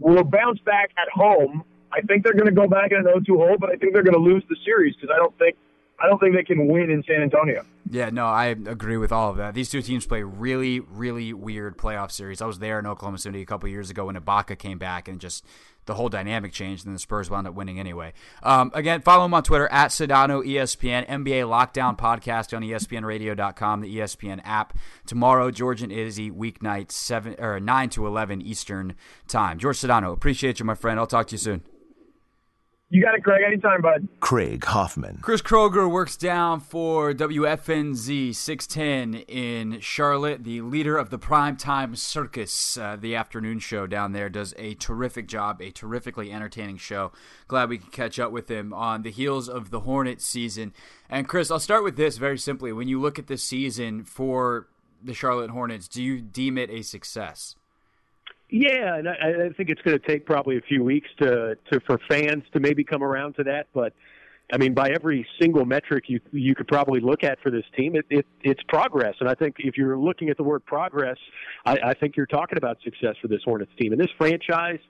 will 0.00 0.24
bounce 0.24 0.60
back 0.60 0.90
at 0.96 1.08
home 1.12 1.64
I 1.92 2.00
think 2.00 2.24
they're 2.24 2.34
going 2.34 2.46
to 2.46 2.52
go 2.52 2.66
back 2.66 2.90
in 2.90 2.98
an 2.98 3.04
0-2 3.04 3.36
hole, 3.36 3.56
but 3.58 3.70
I 3.70 3.76
think 3.76 3.92
they're 3.92 4.02
going 4.02 4.14
to 4.14 4.20
lose 4.20 4.42
the 4.48 4.56
series 4.64 4.94
because 4.96 5.10
I 5.14 5.18
don't 5.18 5.36
think 5.38 5.56
I 6.02 6.06
don't 6.06 6.18
think 6.18 6.34
they 6.34 6.42
can 6.42 6.66
win 6.66 6.90
in 6.90 7.04
San 7.04 7.22
Antonio. 7.22 7.64
Yeah, 7.88 8.10
no, 8.10 8.26
I 8.26 8.46
agree 8.46 8.96
with 8.96 9.12
all 9.12 9.30
of 9.30 9.36
that. 9.36 9.54
These 9.54 9.70
two 9.70 9.82
teams 9.82 10.04
play 10.04 10.22
really, 10.22 10.80
really 10.80 11.32
weird 11.32 11.78
playoff 11.78 12.10
series. 12.10 12.42
I 12.42 12.46
was 12.46 12.58
there 12.58 12.80
in 12.80 12.86
Oklahoma 12.86 13.18
City 13.18 13.40
a 13.40 13.46
couple 13.46 13.68
years 13.68 13.88
ago 13.88 14.06
when 14.06 14.16
Ibaka 14.16 14.58
came 14.58 14.78
back 14.78 15.06
and 15.06 15.20
just 15.20 15.44
the 15.86 15.94
whole 15.94 16.08
dynamic 16.08 16.52
changed, 16.52 16.86
and 16.86 16.94
the 16.94 16.98
Spurs 16.98 17.28
wound 17.28 17.46
up 17.46 17.54
winning 17.54 17.78
anyway. 17.78 18.12
Um, 18.42 18.70
again, 18.74 19.02
follow 19.02 19.24
him 19.24 19.34
on 19.34 19.42
Twitter 19.42 19.68
at 19.68 19.90
Sedano 19.90 20.44
ESPN, 20.44 21.06
NBA 21.08 21.44
Lockdown 21.46 21.98
Podcast 21.98 22.56
on 22.56 22.62
ESPNRadio.com, 22.62 23.80
the 23.80 23.96
ESPN 23.96 24.40
app. 24.44 24.76
Tomorrow, 25.06 25.50
George 25.50 25.82
and 25.82 25.92
Izzy, 25.92 26.30
weeknight 26.30 26.90
seven 26.90 27.36
or 27.38 27.60
nine 27.60 27.90
to 27.90 28.06
eleven 28.06 28.40
Eastern 28.40 28.94
time. 29.28 29.58
George 29.58 29.78
Sedano, 29.78 30.12
appreciate 30.12 30.58
you, 30.58 30.64
my 30.64 30.74
friend. 30.74 30.98
I'll 30.98 31.06
talk 31.06 31.26
to 31.28 31.34
you 31.34 31.38
soon. 31.38 31.62
You 32.92 33.02
got 33.02 33.14
it, 33.14 33.24
Craig. 33.24 33.40
Anytime, 33.42 33.80
bud. 33.80 34.06
Craig 34.20 34.62
Hoffman. 34.66 35.20
Chris 35.22 35.40
Kroeger 35.40 35.90
works 35.90 36.14
down 36.14 36.60
for 36.60 37.14
WFNZ 37.14 38.34
610 38.34 39.22
in 39.34 39.80
Charlotte. 39.80 40.44
The 40.44 40.60
leader 40.60 40.98
of 40.98 41.08
the 41.08 41.18
primetime 41.18 41.96
circus, 41.96 42.76
uh, 42.76 42.98
the 43.00 43.14
afternoon 43.14 43.60
show 43.60 43.86
down 43.86 44.12
there, 44.12 44.28
does 44.28 44.52
a 44.58 44.74
terrific 44.74 45.26
job, 45.26 45.62
a 45.62 45.70
terrifically 45.70 46.30
entertaining 46.30 46.76
show. 46.76 47.12
Glad 47.48 47.70
we 47.70 47.78
could 47.78 47.92
catch 47.92 48.18
up 48.18 48.30
with 48.30 48.50
him 48.50 48.74
on 48.74 49.00
the 49.00 49.10
heels 49.10 49.48
of 49.48 49.70
the 49.70 49.80
Hornets 49.80 50.26
season. 50.26 50.74
And 51.08 51.26
Chris, 51.26 51.50
I'll 51.50 51.60
start 51.60 51.84
with 51.84 51.96
this 51.96 52.18
very 52.18 52.36
simply. 52.36 52.74
When 52.74 52.88
you 52.88 53.00
look 53.00 53.18
at 53.18 53.26
this 53.26 53.42
season 53.42 54.04
for 54.04 54.68
the 55.02 55.14
Charlotte 55.14 55.48
Hornets, 55.48 55.88
do 55.88 56.02
you 56.02 56.20
deem 56.20 56.58
it 56.58 56.68
a 56.68 56.82
success? 56.82 57.56
Yeah, 58.52 58.96
and 58.96 59.08
I, 59.08 59.46
I 59.46 59.52
think 59.56 59.70
it's 59.70 59.80
going 59.80 59.98
to 59.98 60.06
take 60.06 60.26
probably 60.26 60.58
a 60.58 60.60
few 60.60 60.84
weeks 60.84 61.08
to, 61.22 61.56
to 61.72 61.80
for 61.86 61.98
fans 62.06 62.44
to 62.52 62.60
maybe 62.60 62.84
come 62.84 63.02
around 63.02 63.36
to 63.36 63.44
that. 63.44 63.68
But 63.72 63.94
I 64.52 64.58
mean, 64.58 64.74
by 64.74 64.90
every 64.90 65.26
single 65.40 65.64
metric 65.64 66.04
you 66.08 66.20
you 66.32 66.54
could 66.54 66.68
probably 66.68 67.00
look 67.00 67.24
at 67.24 67.40
for 67.40 67.50
this 67.50 67.64
team, 67.74 67.96
it, 67.96 68.04
it 68.10 68.26
it's 68.42 68.62
progress. 68.68 69.14
And 69.20 69.28
I 69.30 69.34
think 69.34 69.56
if 69.60 69.78
you're 69.78 69.96
looking 69.96 70.28
at 70.28 70.36
the 70.36 70.42
word 70.42 70.66
progress, 70.66 71.16
I, 71.64 71.78
I 71.82 71.94
think 71.94 72.14
you're 72.14 72.26
talking 72.26 72.58
about 72.58 72.76
success 72.84 73.16
for 73.22 73.28
this 73.28 73.40
Hornets 73.42 73.72
team 73.80 73.92
and 73.92 74.00
this 74.00 74.10
franchise 74.18 74.80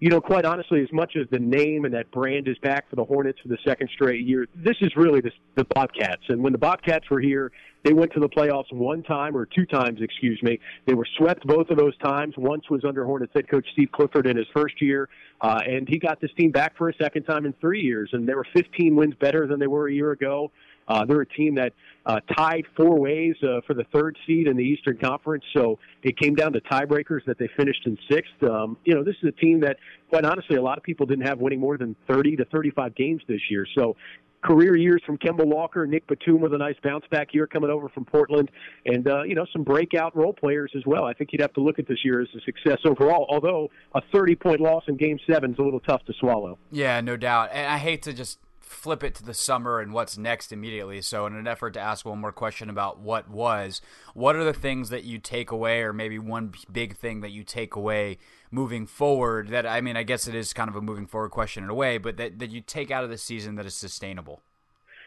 you 0.00 0.08
know, 0.08 0.20
quite 0.20 0.46
honestly, 0.46 0.80
as 0.80 0.90
much 0.92 1.14
as 1.14 1.28
the 1.30 1.38
name 1.38 1.84
and 1.84 1.92
that 1.92 2.10
brand 2.10 2.48
is 2.48 2.56
back 2.58 2.88
for 2.88 2.96
the 2.96 3.04
Hornets 3.04 3.38
for 3.42 3.48
the 3.48 3.58
second 3.66 3.90
straight 3.92 4.26
year, 4.26 4.46
this 4.54 4.76
is 4.80 4.90
really 4.96 5.20
the, 5.20 5.30
the 5.56 5.64
Bobcats. 5.74 6.22
And 6.28 6.42
when 6.42 6.52
the 6.52 6.58
Bobcats 6.58 7.10
were 7.10 7.20
here, 7.20 7.52
they 7.84 7.92
went 7.92 8.10
to 8.14 8.20
the 8.20 8.28
playoffs 8.28 8.72
one 8.72 9.02
time 9.02 9.36
or 9.36 9.44
two 9.44 9.66
times, 9.66 10.00
excuse 10.00 10.42
me. 10.42 10.58
They 10.86 10.94
were 10.94 11.06
swept 11.18 11.46
both 11.46 11.68
of 11.68 11.76
those 11.76 11.96
times. 11.98 12.34
Once 12.38 12.70
was 12.70 12.82
under 12.82 13.04
Hornets 13.04 13.32
head 13.34 13.48
coach 13.50 13.66
Steve 13.74 13.90
Clifford 13.92 14.26
in 14.26 14.38
his 14.38 14.46
first 14.54 14.80
year, 14.80 15.10
uh, 15.42 15.60
and 15.66 15.86
he 15.86 15.98
got 15.98 16.18
this 16.18 16.30
team 16.36 16.50
back 16.50 16.78
for 16.78 16.88
a 16.88 16.94
second 16.96 17.24
time 17.24 17.44
in 17.44 17.52
three 17.60 17.82
years. 17.82 18.08
And 18.14 18.26
they 18.26 18.34
were 18.34 18.46
15 18.54 18.96
wins 18.96 19.14
better 19.20 19.46
than 19.46 19.60
they 19.60 19.66
were 19.66 19.88
a 19.88 19.92
year 19.92 20.12
ago. 20.12 20.50
Uh, 20.90 21.04
they're 21.04 21.20
a 21.20 21.26
team 21.26 21.54
that 21.54 21.72
uh, 22.04 22.18
tied 22.36 22.64
four 22.76 22.98
ways 22.98 23.36
uh, 23.44 23.60
for 23.64 23.74
the 23.74 23.84
third 23.92 24.18
seed 24.26 24.48
in 24.48 24.56
the 24.56 24.64
Eastern 24.64 24.98
Conference, 24.98 25.44
so 25.56 25.78
it 26.02 26.18
came 26.18 26.34
down 26.34 26.52
to 26.52 26.60
tiebreakers 26.62 27.24
that 27.26 27.38
they 27.38 27.48
finished 27.56 27.86
in 27.86 27.96
sixth. 28.10 28.32
Um, 28.42 28.76
you 28.84 28.94
know, 28.94 29.04
this 29.04 29.14
is 29.22 29.28
a 29.28 29.40
team 29.40 29.60
that, 29.60 29.76
quite 30.08 30.24
honestly, 30.24 30.56
a 30.56 30.62
lot 30.62 30.78
of 30.78 30.82
people 30.84 31.06
didn't 31.06 31.26
have 31.26 31.38
winning 31.38 31.60
more 31.60 31.78
than 31.78 31.94
30 32.08 32.36
to 32.36 32.44
35 32.46 32.96
games 32.96 33.22
this 33.28 33.40
year. 33.48 33.66
So 33.78 33.94
career 34.42 34.76
years 34.76 35.00
from 35.06 35.18
Kemba 35.18 35.44
Walker, 35.44 35.86
Nick 35.86 36.06
Batum 36.08 36.40
with 36.40 36.54
a 36.54 36.58
nice 36.58 36.76
bounce 36.82 37.04
back 37.10 37.34
year 37.34 37.46
coming 37.46 37.70
over 37.70 37.88
from 37.88 38.04
Portland, 38.04 38.50
and 38.86 39.06
uh, 39.06 39.22
you 39.22 39.34
know 39.34 39.46
some 39.52 39.62
breakout 39.62 40.16
role 40.16 40.32
players 40.32 40.72
as 40.76 40.82
well. 40.86 41.04
I 41.04 41.12
think 41.12 41.32
you'd 41.32 41.42
have 41.42 41.52
to 41.54 41.60
look 41.60 41.78
at 41.78 41.86
this 41.86 41.98
year 42.04 42.20
as 42.20 42.28
a 42.36 42.40
success 42.40 42.78
overall. 42.84 43.26
Although 43.28 43.68
a 43.94 44.00
30 44.12 44.34
point 44.36 44.60
loss 44.60 44.84
in 44.88 44.96
Game 44.96 45.18
Seven 45.30 45.52
is 45.52 45.58
a 45.58 45.62
little 45.62 45.80
tough 45.80 46.04
to 46.06 46.12
swallow. 46.18 46.58
Yeah, 46.70 47.00
no 47.00 47.16
doubt. 47.16 47.50
And 47.52 47.66
I 47.66 47.78
hate 47.78 48.02
to 48.02 48.12
just 48.12 48.38
flip 48.70 49.02
it 49.02 49.14
to 49.16 49.24
the 49.24 49.34
summer 49.34 49.80
and 49.80 49.92
what's 49.92 50.16
next 50.16 50.52
immediately. 50.52 51.02
So, 51.02 51.26
in 51.26 51.34
an 51.34 51.46
effort 51.46 51.74
to 51.74 51.80
ask 51.80 52.06
one 52.06 52.20
more 52.20 52.32
question 52.32 52.70
about 52.70 53.00
what 53.00 53.28
was, 53.28 53.82
what 54.14 54.36
are 54.36 54.44
the 54.44 54.52
things 54.52 54.90
that 54.90 55.04
you 55.04 55.18
take 55.18 55.50
away, 55.50 55.82
or 55.82 55.92
maybe 55.92 56.18
one 56.18 56.52
big 56.70 56.96
thing 56.96 57.20
that 57.20 57.30
you 57.30 57.42
take 57.42 57.74
away 57.74 58.18
moving 58.50 58.86
forward? 58.86 59.48
That 59.48 59.66
I 59.66 59.80
mean, 59.80 59.96
I 59.96 60.04
guess 60.04 60.28
it 60.28 60.34
is 60.34 60.52
kind 60.52 60.70
of 60.70 60.76
a 60.76 60.80
moving 60.80 61.06
forward 61.06 61.30
question 61.30 61.64
in 61.64 61.70
a 61.70 61.74
way, 61.74 61.98
but 61.98 62.16
that, 62.16 62.38
that 62.38 62.50
you 62.50 62.60
take 62.60 62.90
out 62.90 63.04
of 63.04 63.10
the 63.10 63.18
season 63.18 63.56
that 63.56 63.66
is 63.66 63.74
sustainable 63.74 64.42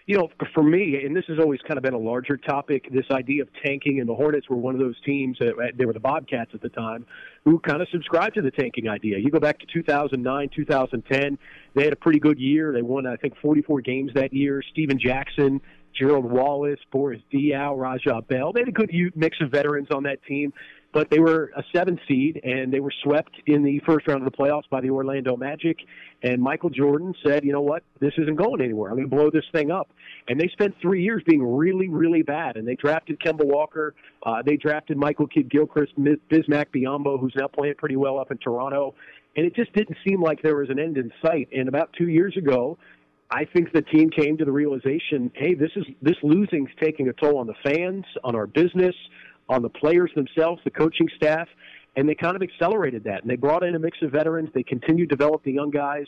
you 0.06 0.18
know, 0.18 0.30
for 0.54 0.64
me, 0.64 1.02
and 1.06 1.16
this 1.16 1.24
has 1.28 1.40
always 1.40 1.62
kind 1.62 1.78
of 1.78 1.84
been 1.84 1.94
a 1.94 2.00
larger 2.00 2.36
topic, 2.36 2.88
this 2.92 3.06
idea 3.10 3.42
of 3.42 3.50
tanking, 3.64 4.00
and 4.00 4.10
the 4.10 4.14
Hornets 4.14 4.50
were 4.50 4.58
one 4.58 4.74
of 4.74 4.82
those 4.82 5.00
teams, 5.06 5.38
that, 5.40 5.54
uh, 5.54 5.68
they 5.78 5.86
were 5.86 5.94
the 5.94 6.00
Bobcats 6.00 6.52
at 6.54 6.62
the 6.62 6.70
time, 6.70 7.06
who 7.46 7.60
kind 7.60 7.82
of 7.82 7.88
subscribed 7.90 8.36
to 8.36 8.42
the 8.42 8.52
tanking 8.52 8.90
idea. 8.90 9.18
You 9.18 9.30
go 9.30 9.40
back 9.40 9.60
to 9.60 9.66
2009, 9.66 10.50
2010, 10.54 11.38
they 11.76 11.84
had 11.84 11.94
a 11.94 11.98
pretty 11.98 12.20
good 12.20 12.38
year. 12.38 12.74
They 12.74 12.82
won, 12.82 13.08
I 13.08 13.16
think, 13.16 13.38
44 13.42 13.82
games 13.82 14.12
that 14.16 14.34
year. 14.34 14.62
Stephen 14.72 15.00
Jackson, 15.00 15.62
Gerald 15.98 16.26
Wallace, 16.26 16.80
Boris 16.92 17.22
Diaw, 17.32 17.78
Raja 17.78 18.22
Bell. 18.28 18.52
They 18.52 18.62
had 18.62 18.70
a 18.70 18.74
good 18.74 18.92
mix 19.16 19.38
of 19.42 19.52
veterans 19.52 19.88
on 19.92 20.04
that 20.04 20.24
team 20.24 20.52
but 20.94 21.10
they 21.10 21.20
were 21.20 21.52
a 21.58 21.64
seven 21.76 22.00
seed 22.08 22.40
and 22.44 22.72
they 22.72 22.80
were 22.80 22.94
swept 23.04 23.32
in 23.48 23.64
the 23.64 23.82
first 23.86 24.08
round 24.08 24.26
of 24.26 24.32
the 24.32 24.38
playoffs 24.38 24.70
by 24.70 24.80
the 24.80 24.92
Orlando 24.92 25.36
Magic. 25.36 25.78
And 26.22 26.42
Michael 26.42 26.70
Jordan 26.70 27.14
said, 27.26 27.44
you 27.44 27.52
know 27.52 27.62
what, 27.62 27.84
this 28.00 28.14
isn't 28.18 28.36
going 28.36 28.62
anywhere. 28.62 28.92
I'm 28.92 28.98
going 28.98 29.10
to 29.10 29.16
blow 29.16 29.30
this 29.32 29.44
thing 29.52 29.72
up. 29.72 29.90
And 30.30 30.40
they 30.40 30.48
spent 30.54 30.76
three 30.82 31.04
years 31.04 31.24
being 31.28 31.44
really, 31.44 31.90
really 31.90 32.22
bad. 32.22 32.56
And 32.56 32.68
they 32.68 32.76
drafted 32.76 33.20
Kemba 33.20 33.44
Walker. 33.44 33.96
Uh, 34.24 34.44
they 34.46 34.56
drafted 34.56 34.98
Michael 34.98 35.28
Kidd 35.28 35.50
Gilchrist, 35.50 35.94
Bismack 35.98 36.68
Biyombo, 36.74 37.20
who's 37.20 37.34
now 37.36 37.48
playing 37.48 37.76
pretty 37.78 37.96
well 37.96 38.20
up 38.20 38.32
in 38.32 38.38
Toronto. 38.38 38.94
And 39.36 39.46
it 39.46 39.56
just 39.56 39.74
didn't 39.74 39.98
seem 40.08 40.22
like 40.22 40.44
there 40.44 40.56
was 40.56 40.70
an 40.70 40.80
end 40.80 40.98
in 40.98 41.12
sight. 41.26 41.50
And 41.52 41.68
about 41.68 41.92
two 41.98 42.08
years 42.08 42.38
ago, 42.38 42.78
I 43.32 43.46
think 43.46 43.74
the 43.74 43.82
team 43.82 44.12
came 44.12 44.38
to 44.38 44.46
the 44.46 44.52
realization, 44.52 45.32
hey, 45.34 45.56
this 45.56 45.72
is 45.76 45.86
this 46.04 46.18
losing's 46.22 46.70
taking 46.80 47.10
a 47.10 47.14
toll 47.14 47.40
on 47.40 47.48
the 47.48 47.56
fans, 47.64 48.06
on 48.24 48.36
our 48.36 48.46
business, 48.46 48.94
on 49.50 49.62
the 49.62 49.70
players 49.70 50.12
themselves, 50.16 50.62
the 50.64 50.72
coaching 50.72 51.08
staff, 51.16 51.48
and 51.96 52.08
they 52.08 52.16
kind 52.16 52.36
of 52.36 52.42
accelerated 52.42 53.04
that. 53.04 53.22
And 53.22 53.30
they 53.30 53.36
brought 53.36 53.64
in 53.64 53.76
a 53.76 53.80
mix 53.80 53.98
of 54.02 54.12
veterans. 54.12 54.50
They 54.54 54.64
continued 54.64 55.10
to 55.10 55.16
develop 55.16 55.44
the 55.44 55.52
young 55.52 55.70
guys. 55.70 56.06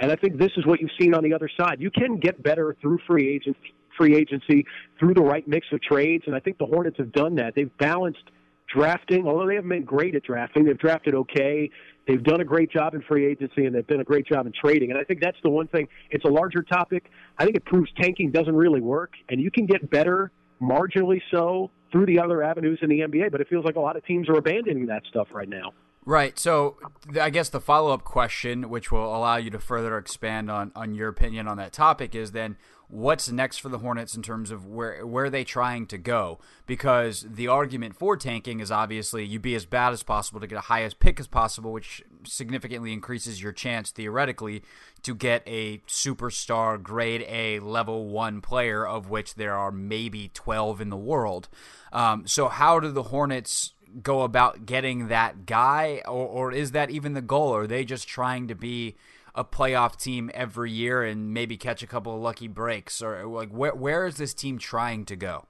And 0.00 0.10
I 0.10 0.16
think 0.16 0.38
this 0.38 0.50
is 0.56 0.66
what 0.66 0.80
you've 0.80 0.90
seen 1.00 1.14
on 1.14 1.22
the 1.22 1.32
other 1.32 1.48
side. 1.58 1.76
You 1.78 1.90
can 1.90 2.18
get 2.18 2.42
better 2.42 2.76
through 2.80 2.98
free 3.06 3.28
agent 3.28 3.56
free 3.96 4.16
agency, 4.16 4.64
through 4.98 5.14
the 5.14 5.22
right 5.22 5.46
mix 5.46 5.66
of 5.70 5.82
trades, 5.82 6.24
and 6.26 6.34
I 6.34 6.40
think 6.40 6.56
the 6.58 6.66
Hornets 6.66 6.96
have 6.98 7.12
done 7.12 7.34
that. 7.36 7.54
They've 7.54 7.76
balanced 7.78 8.30
drafting, 8.72 9.26
although 9.26 9.46
they 9.46 9.56
haven't 9.56 9.68
been 9.68 9.84
great 9.84 10.14
at 10.14 10.22
drafting. 10.22 10.64
They've 10.64 10.78
drafted 10.78 11.14
okay. 11.14 11.70
They've 12.06 12.22
done 12.22 12.40
a 12.40 12.44
great 12.44 12.70
job 12.70 12.94
in 12.94 13.02
free 13.02 13.26
agency, 13.26 13.66
and 13.66 13.74
they've 13.74 13.86
done 13.86 14.00
a 14.00 14.04
great 14.04 14.26
job 14.26 14.46
in 14.46 14.52
trading. 14.52 14.90
And 14.90 14.98
I 14.98 15.04
think 15.04 15.20
that's 15.20 15.36
the 15.42 15.50
one 15.50 15.68
thing. 15.68 15.88
It's 16.10 16.24
a 16.24 16.28
larger 16.28 16.62
topic. 16.62 17.10
I 17.38 17.44
think 17.44 17.56
it 17.56 17.64
proves 17.64 17.90
tanking 18.00 18.30
doesn't 18.30 18.56
really 18.56 18.80
work, 18.80 19.12
and 19.28 19.40
you 19.40 19.50
can 19.50 19.66
get 19.66 19.88
better 19.90 20.32
marginally 20.60 21.20
so 21.30 21.70
through 21.92 22.06
the 22.06 22.18
other 22.18 22.42
avenues 22.42 22.78
in 22.82 22.88
the 22.88 23.00
NBA, 23.00 23.30
but 23.30 23.40
it 23.40 23.48
feels 23.48 23.64
like 23.64 23.76
a 23.76 23.80
lot 23.80 23.96
of 23.96 24.04
teams 24.04 24.28
are 24.28 24.36
abandoning 24.36 24.86
that 24.86 25.02
stuff 25.08 25.28
right 25.32 25.48
now. 25.48 25.72
Right. 26.04 26.36
So 26.38 26.78
I 27.20 27.30
guess 27.30 27.48
the 27.48 27.60
follow 27.60 27.92
up 27.92 28.02
question, 28.02 28.68
which 28.68 28.90
will 28.90 29.14
allow 29.14 29.36
you 29.36 29.50
to 29.50 29.60
further 29.60 29.96
expand 29.98 30.50
on, 30.50 30.72
on 30.74 30.94
your 30.94 31.08
opinion 31.08 31.46
on 31.46 31.58
that 31.58 31.72
topic, 31.72 32.14
is 32.14 32.32
then 32.32 32.56
what's 32.92 33.30
next 33.30 33.56
for 33.56 33.70
the 33.70 33.78
Hornets 33.78 34.14
in 34.14 34.20
terms 34.22 34.50
of 34.50 34.66
where 34.66 35.06
where 35.06 35.24
are 35.24 35.30
they 35.30 35.44
trying 35.44 35.86
to 35.86 35.96
go? 35.96 36.38
Because 36.66 37.24
the 37.26 37.48
argument 37.48 37.96
for 37.96 38.18
tanking 38.18 38.60
is 38.60 38.70
obviously 38.70 39.24
you 39.24 39.40
be 39.40 39.54
as 39.54 39.64
bad 39.64 39.94
as 39.94 40.02
possible 40.02 40.40
to 40.40 40.46
get 40.46 40.58
a 40.58 40.62
highest 40.62 41.00
pick 41.00 41.18
as 41.18 41.26
possible, 41.26 41.72
which 41.72 42.02
significantly 42.24 42.92
increases 42.92 43.42
your 43.42 43.52
chance 43.52 43.90
theoretically 43.90 44.62
to 45.02 45.14
get 45.14 45.42
a 45.46 45.78
superstar 45.88 46.80
grade 46.80 47.24
A 47.26 47.60
level 47.60 48.08
one 48.08 48.42
player, 48.42 48.86
of 48.86 49.08
which 49.08 49.36
there 49.36 49.54
are 49.54 49.72
maybe 49.72 50.30
twelve 50.34 50.82
in 50.82 50.90
the 50.90 50.96
world. 50.96 51.48
Um, 51.94 52.26
so 52.26 52.48
how 52.48 52.78
do 52.78 52.92
the 52.92 53.04
Hornets 53.04 53.72
go 54.02 54.20
about 54.20 54.66
getting 54.66 55.08
that 55.08 55.46
guy, 55.46 56.02
or, 56.06 56.26
or 56.26 56.52
is 56.52 56.72
that 56.72 56.90
even 56.90 57.14
the 57.14 57.22
goal? 57.22 57.48
Or 57.48 57.62
are 57.62 57.66
they 57.66 57.86
just 57.86 58.06
trying 58.06 58.48
to 58.48 58.54
be 58.54 58.96
a 59.34 59.44
playoff 59.44 59.96
team 59.96 60.30
every 60.34 60.70
year 60.70 61.02
and 61.02 61.32
maybe 61.32 61.56
catch 61.56 61.82
a 61.82 61.86
couple 61.86 62.14
of 62.14 62.20
lucky 62.20 62.48
breaks? 62.48 63.02
Or 63.02 63.26
like 63.26 63.50
where 63.50 63.74
where 63.74 64.06
is 64.06 64.16
this 64.16 64.34
team 64.34 64.58
trying 64.58 65.04
to 65.06 65.16
go? 65.16 65.46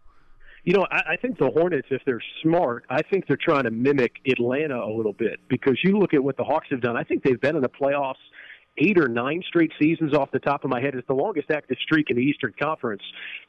You 0.65 0.75
know, 0.75 0.87
I, 0.91 1.15
I 1.15 1.17
think 1.17 1.39
the 1.39 1.51
Hornets, 1.51 1.89
if 1.91 2.03
they're 2.07 2.23
smart, 2.43 2.85
I 2.89 3.03
think 3.03 3.27
they're 3.27 3.37
trying 3.37 3.65
to 3.65 3.71
mimic 3.71 4.13
Atlanta 4.27 4.79
a 4.79 4.93
little 4.95 5.13
bit 5.13 5.41
because 5.49 5.77
you 5.83 5.99
look 5.99 6.15
at 6.15 6.23
what 6.23 6.37
the 6.37 6.45
Hawks 6.45 6.69
have 6.71 6.81
done. 6.81 6.97
I 6.97 7.03
think 7.03 7.25
they've 7.25 7.41
been 7.41 7.57
in 7.57 7.63
the 7.63 7.69
playoffs 7.69 8.15
eight 8.79 8.99
or 8.99 9.09
nine 9.09 9.43
straight 9.47 9.73
seasons 9.81 10.15
off 10.15 10.31
the 10.31 10.39
top 10.39 10.65
of 10.65 10.71
my 10.71 10.81
head. 10.81 10.95
It's 10.95 11.07
the 11.07 11.15
longest 11.15 11.51
active 11.51 11.77
streak 11.83 12.11
in 12.11 12.17
the 12.17 12.23
Eastern 12.23 12.55
Conference. 12.61 13.03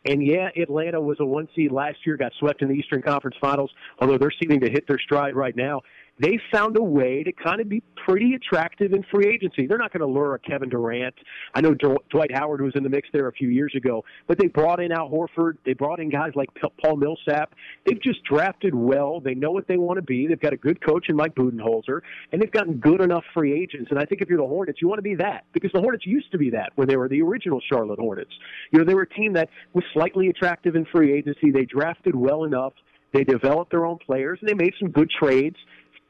And 0.06 0.26
yeah, 0.26 0.50
Atlanta 0.62 1.00
was 1.00 1.18
a 1.20 1.26
one 1.26 1.48
seed 1.56 1.72
last 1.72 1.98
year, 2.06 2.18
got 2.18 2.34
swept 2.40 2.62
in 2.62 2.68
the 2.68 2.76
Eastern 2.76 3.02
Conference 3.02 3.38
Finals, 3.40 3.72
although 4.00 4.18
they're 4.18 4.34
seeming 4.42 4.60
to 4.62 4.70
hit 4.70 4.88
their 4.88 5.00
stride 5.00 5.36
right 5.36 5.56
now. 5.56 5.82
They 6.20 6.40
found 6.52 6.78
a 6.78 6.84
way 6.84 7.24
to 7.24 7.32
kind 7.32 7.60
of 7.60 7.68
be 7.68 7.82
pretty 8.06 8.34
attractive 8.36 8.94
in 8.94 9.04
free 9.12 9.28
agency. 9.28 9.66
They're 9.66 9.78
not 9.78 9.92
going 9.92 10.02
to 10.02 10.08
lure 10.08 10.36
a 10.36 10.40
Kevin 10.40 10.70
Durant. 10.70 11.16
I 11.56 11.62
know 11.62 11.74
Dwight 11.74 12.32
Howard 12.34 12.62
was 12.62 12.74
in 12.76 12.84
the 12.84 12.90
mix 12.90 13.08
there 13.12 13.28
a 13.28 13.32
few 13.32 13.50
years 13.50 13.74
ago, 13.76 14.04
but 14.28 14.38
they 14.38 14.48
brought 14.48 14.80
in 14.80 14.92
Al 14.92 15.10
Horford. 15.10 15.54
They 15.66 15.74
brought 15.74 16.00
in 16.00 16.10
guys 16.10 16.32
like 16.36 16.50
Paul 16.82 16.98
Millsap. 16.98 17.54
They've 17.86 18.02
just 18.02 18.24
drafted 18.26 18.76
well. 18.76 19.22
They 19.22 19.34
know 19.34 19.52
what 19.52 19.68
they 19.68 19.78
want 19.78 19.98
to 19.98 20.04
be. 20.04 20.28
They've 20.28 20.40
got 20.40 20.54
a 20.54 20.58
good 20.58 20.86
coach 20.86 21.08
in 21.10 21.16
Mike 21.16 21.34
Budenholzer, 21.34 22.02
and 22.32 22.42
they've 22.42 22.52
gotten 22.52 22.76
good 22.76 23.02
enough 23.02 23.24
free 23.34 23.60
agents. 23.60 23.90
And 23.90 24.00
I 24.00 24.06
think 24.06 24.22
if 24.22 24.30
you're 24.30 24.38
the 24.38 24.48
Hornets, 24.48 24.80
you 24.82 24.88
want 24.88 25.00
to 25.00 25.04
be 25.04 25.16
that 25.16 25.46
because 25.54 25.72
the 25.74 25.82
Hornets 25.82 26.06
used 26.06 26.32
to 26.32 26.38
be 26.38 26.52
that 26.52 26.72
when 26.76 26.88
they 26.88 26.96
were 26.96 27.10
the 27.10 27.22
original 27.22 27.60
Charlotte 27.72 28.00
Hornets. 28.00 28.32
You 28.72 28.80
know, 28.80 28.86
they 28.86 28.94
were 28.94 29.04
a 29.04 29.10
team 29.10 29.34
that 29.34 29.50
was 29.74 29.84
slightly 29.94 30.30
attractive 30.30 30.76
in 30.76 30.86
free 30.86 31.12
agency. 31.12 31.50
They 31.52 31.66
drafted 31.66 32.16
well 32.16 32.44
enough. 32.44 32.74
They 33.14 33.24
developed 33.24 33.70
their 33.72 33.86
own 33.86 34.00
players, 34.04 34.40
and 34.42 34.50
they 34.50 34.56
made 34.56 34.74
some 34.80 34.90
good 34.90 35.10
trades 35.10 35.58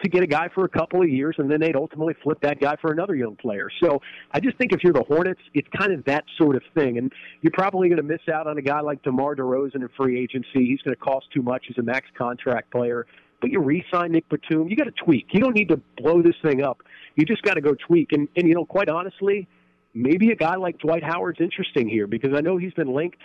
to 0.04 0.10
get 0.10 0.24
a 0.24 0.28
guy 0.28 0.50
for 0.54 0.66
a 0.66 0.70
couple 0.70 1.02
of 1.02 1.10
years, 1.10 1.36
and 1.38 1.50
then 1.50 1.60
they'd 1.60 1.76
ultimately 1.76 2.13
flip 2.22 2.39
that 2.42 2.60
guy 2.60 2.76
for 2.82 2.92
another 2.92 3.16
young 3.16 3.36
player. 3.36 3.70
So 3.82 4.02
I 4.32 4.39
just 4.39 4.58
think 4.58 4.72
if 4.72 4.84
you're 4.84 4.94
the 4.94 5.04
Hornets, 5.04 5.42
it's 5.54 5.68
kind 5.78 5.92
of 5.92 6.06
that 6.06 6.24
sort 6.38 6.56
of 6.56 6.62
thing. 6.76 6.98
And 6.98 7.12
you're 7.42 7.52
probably 7.54 7.89
going 7.89 7.98
to 7.98 8.04
miss 8.04 8.22
out 8.32 8.48
on 8.48 8.58
a 8.58 8.62
guy 8.62 8.82
like 8.82 9.02
DeMar 9.04 9.36
DeRozan 9.36 9.76
in 9.76 9.89
free 9.98 10.20
agency. 10.20 10.68
He's 10.68 10.82
going 10.82 10.96
to 10.96 11.02
cost 11.02 11.28
too 11.34 11.42
much. 11.42 11.66
He's 11.68 11.78
a 11.78 11.84
max 11.84 12.08
contract 12.18 12.72
player. 12.72 13.06
But 13.42 13.52
you 13.52 13.60
re-sign 13.60 14.12
Nick 14.13 14.30
Batum. 14.30 14.70
You 14.70 14.76
got 14.76 14.86
to 14.86 15.04
tweak. 15.04 15.28
You 15.32 15.42
don't 15.42 15.56
need 15.56 15.70
to 15.70 15.82
blow 15.98 16.22
this 16.22 16.36
thing 16.44 16.63
up. 16.63 16.82
You 17.16 17.26
just 17.26 17.42
got 17.42 17.56
to 17.56 17.62
go 17.62 17.74
tweak. 17.88 18.12
And, 18.13 18.28
and 18.36 18.48
you 18.48 18.56
know, 18.56 18.66
quite 18.66 18.89
honestly, 18.89 19.48
maybe 19.94 20.32
a 20.32 20.36
guy 20.36 20.56
like 20.56 20.80
Dwight 20.80 21.04
Howard's 21.04 21.42
interesting 21.42 21.89
here 21.89 22.08
because 22.08 22.32
I 22.36 22.42
know 22.42 22.58
he's 22.58 22.74
been 22.74 22.94
linked 22.94 23.20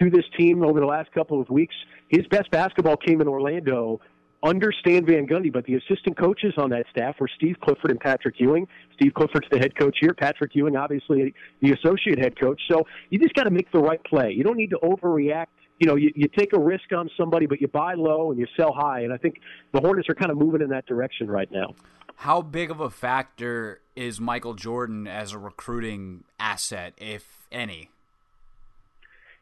to 0.00 0.10
this 0.10 0.24
team 0.38 0.64
over 0.64 0.80
the 0.80 0.86
last 0.86 1.12
couple 1.12 1.40
of 1.40 1.48
weeks. 1.50 1.74
His 2.08 2.26
best 2.28 2.50
basketball 2.50 2.96
came 2.96 3.20
in 3.20 3.28
Orlando 3.28 4.00
under 4.42 4.72
Stan 4.72 5.04
Van 5.04 5.26
Gundy, 5.26 5.52
but 5.52 5.64
the 5.64 5.74
assistant 5.74 6.16
coaches 6.16 6.54
on 6.56 6.70
that 6.70 6.86
staff 6.90 7.16
were 7.18 7.28
Steve 7.36 7.56
Clifford 7.60 7.90
and 7.90 8.00
Patrick 8.00 8.36
Ewing. 8.38 8.68
Steve 8.94 9.12
Clifford's 9.14 9.48
the 9.50 9.58
head 9.58 9.76
coach 9.76 9.96
here. 10.00 10.14
Patrick 10.14 10.54
Ewing, 10.54 10.76
obviously, 10.76 11.34
the 11.60 11.72
associate 11.72 12.18
head 12.18 12.38
coach. 12.38 12.60
So 12.70 12.86
you 13.10 13.18
just 13.18 13.34
got 13.34 13.44
to 13.44 13.50
make 13.50 13.70
the 13.72 13.80
right 13.80 14.02
play. 14.04 14.32
You 14.32 14.44
don't 14.44 14.56
need 14.56 14.70
to 14.70 14.78
overreact. 14.82 15.46
You 15.80 15.86
know, 15.86 15.96
you, 15.96 16.12
you 16.14 16.28
take 16.28 16.52
a 16.52 16.58
risk 16.58 16.92
on 16.96 17.08
somebody, 17.16 17.46
but 17.46 17.60
you 17.60 17.68
buy 17.68 17.94
low 17.94 18.30
and 18.30 18.38
you 18.38 18.46
sell 18.56 18.72
high. 18.72 19.00
And 19.00 19.12
I 19.12 19.16
think 19.16 19.36
the 19.72 19.80
Hornets 19.80 20.08
are 20.08 20.14
kind 20.14 20.30
of 20.30 20.36
moving 20.36 20.60
in 20.60 20.70
that 20.70 20.86
direction 20.86 21.28
right 21.28 21.50
now. 21.50 21.74
How 22.16 22.42
big 22.42 22.70
of 22.70 22.80
a 22.80 22.90
factor 22.90 23.80
is 23.94 24.20
Michael 24.20 24.54
Jordan 24.54 25.06
as 25.06 25.32
a 25.32 25.38
recruiting 25.38 26.24
asset, 26.40 26.94
if 26.96 27.46
any? 27.52 27.90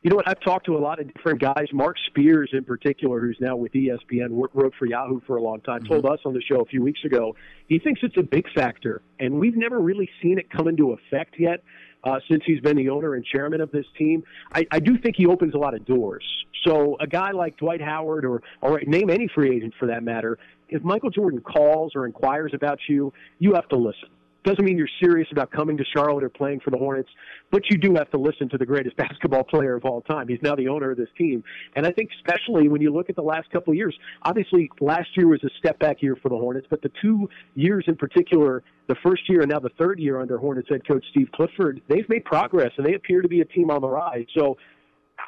You 0.06 0.10
know 0.10 0.16
what? 0.18 0.28
I've 0.28 0.38
talked 0.38 0.66
to 0.66 0.76
a 0.76 0.78
lot 0.78 1.00
of 1.00 1.12
different 1.12 1.40
guys. 1.40 1.66
Marc 1.72 1.96
Spears, 2.06 2.50
in 2.52 2.62
particular, 2.62 3.18
who's 3.18 3.38
now 3.40 3.56
with 3.56 3.72
ESPN, 3.72 4.28
wrote 4.54 4.72
for 4.78 4.86
Yahoo 4.86 5.20
for 5.26 5.34
a 5.34 5.42
long 5.42 5.60
time, 5.62 5.80
mm-hmm. 5.80 5.94
told 5.94 6.06
us 6.06 6.20
on 6.24 6.32
the 6.32 6.40
show 6.40 6.60
a 6.60 6.64
few 6.64 6.80
weeks 6.80 7.00
ago 7.04 7.34
he 7.66 7.80
thinks 7.80 8.02
it's 8.04 8.16
a 8.16 8.22
big 8.22 8.44
factor, 8.54 9.02
and 9.18 9.34
we've 9.34 9.56
never 9.56 9.80
really 9.80 10.08
seen 10.22 10.38
it 10.38 10.48
come 10.48 10.68
into 10.68 10.92
effect 10.92 11.34
yet. 11.40 11.64
Uh, 12.04 12.20
since 12.30 12.44
he's 12.46 12.60
been 12.60 12.76
the 12.76 12.88
owner 12.88 13.14
and 13.16 13.24
chairman 13.24 13.60
of 13.60 13.72
this 13.72 13.86
team, 13.98 14.22
I, 14.54 14.64
I 14.70 14.78
do 14.78 14.96
think 14.96 15.16
he 15.16 15.26
opens 15.26 15.54
a 15.54 15.58
lot 15.58 15.74
of 15.74 15.84
doors. 15.84 16.22
So 16.64 16.96
a 17.00 17.08
guy 17.08 17.32
like 17.32 17.56
Dwight 17.56 17.80
Howard, 17.80 18.24
or 18.24 18.44
or 18.62 18.80
name 18.86 19.10
any 19.10 19.26
free 19.34 19.56
agent 19.56 19.74
for 19.76 19.86
that 19.86 20.04
matter, 20.04 20.38
if 20.68 20.84
Michael 20.84 21.10
Jordan 21.10 21.40
calls 21.40 21.96
or 21.96 22.06
inquires 22.06 22.52
about 22.54 22.78
you, 22.88 23.12
you 23.40 23.54
have 23.54 23.68
to 23.70 23.76
listen. 23.76 24.08
Doesn't 24.46 24.64
mean 24.64 24.78
you're 24.78 24.88
serious 25.02 25.26
about 25.32 25.50
coming 25.50 25.76
to 25.76 25.84
Charlotte 25.92 26.22
or 26.22 26.28
playing 26.28 26.60
for 26.60 26.70
the 26.70 26.78
Hornets, 26.78 27.08
but 27.50 27.62
you 27.68 27.76
do 27.76 27.94
have 27.96 28.08
to 28.12 28.16
listen 28.16 28.48
to 28.50 28.56
the 28.56 28.64
greatest 28.64 28.96
basketball 28.96 29.42
player 29.42 29.74
of 29.74 29.84
all 29.84 30.02
time. 30.02 30.28
He's 30.28 30.38
now 30.40 30.54
the 30.54 30.68
owner 30.68 30.92
of 30.92 30.96
this 30.96 31.08
team. 31.18 31.42
And 31.74 31.84
I 31.84 31.90
think 31.90 32.10
especially 32.20 32.68
when 32.68 32.80
you 32.80 32.94
look 32.94 33.10
at 33.10 33.16
the 33.16 33.22
last 33.22 33.50
couple 33.50 33.72
of 33.72 33.76
years, 33.76 33.98
obviously 34.22 34.70
last 34.80 35.08
year 35.16 35.26
was 35.26 35.42
a 35.42 35.50
step 35.58 35.80
back 35.80 36.00
year 36.00 36.14
for 36.22 36.28
the 36.28 36.36
Hornets, 36.36 36.68
but 36.70 36.80
the 36.80 36.92
two 37.02 37.28
years 37.56 37.86
in 37.88 37.96
particular, 37.96 38.62
the 38.86 38.94
first 39.04 39.28
year 39.28 39.40
and 39.40 39.50
now 39.50 39.58
the 39.58 39.72
third 39.80 39.98
year 39.98 40.20
under 40.20 40.38
Hornets 40.38 40.68
head 40.70 40.86
coach 40.86 41.04
Steve 41.10 41.28
Clifford, 41.34 41.82
they've 41.88 42.08
made 42.08 42.24
progress 42.24 42.70
and 42.76 42.86
they 42.86 42.94
appear 42.94 43.22
to 43.22 43.28
be 43.28 43.40
a 43.40 43.46
team 43.46 43.68
on 43.68 43.80
the 43.80 43.88
rise. 43.88 44.26
So 44.38 44.56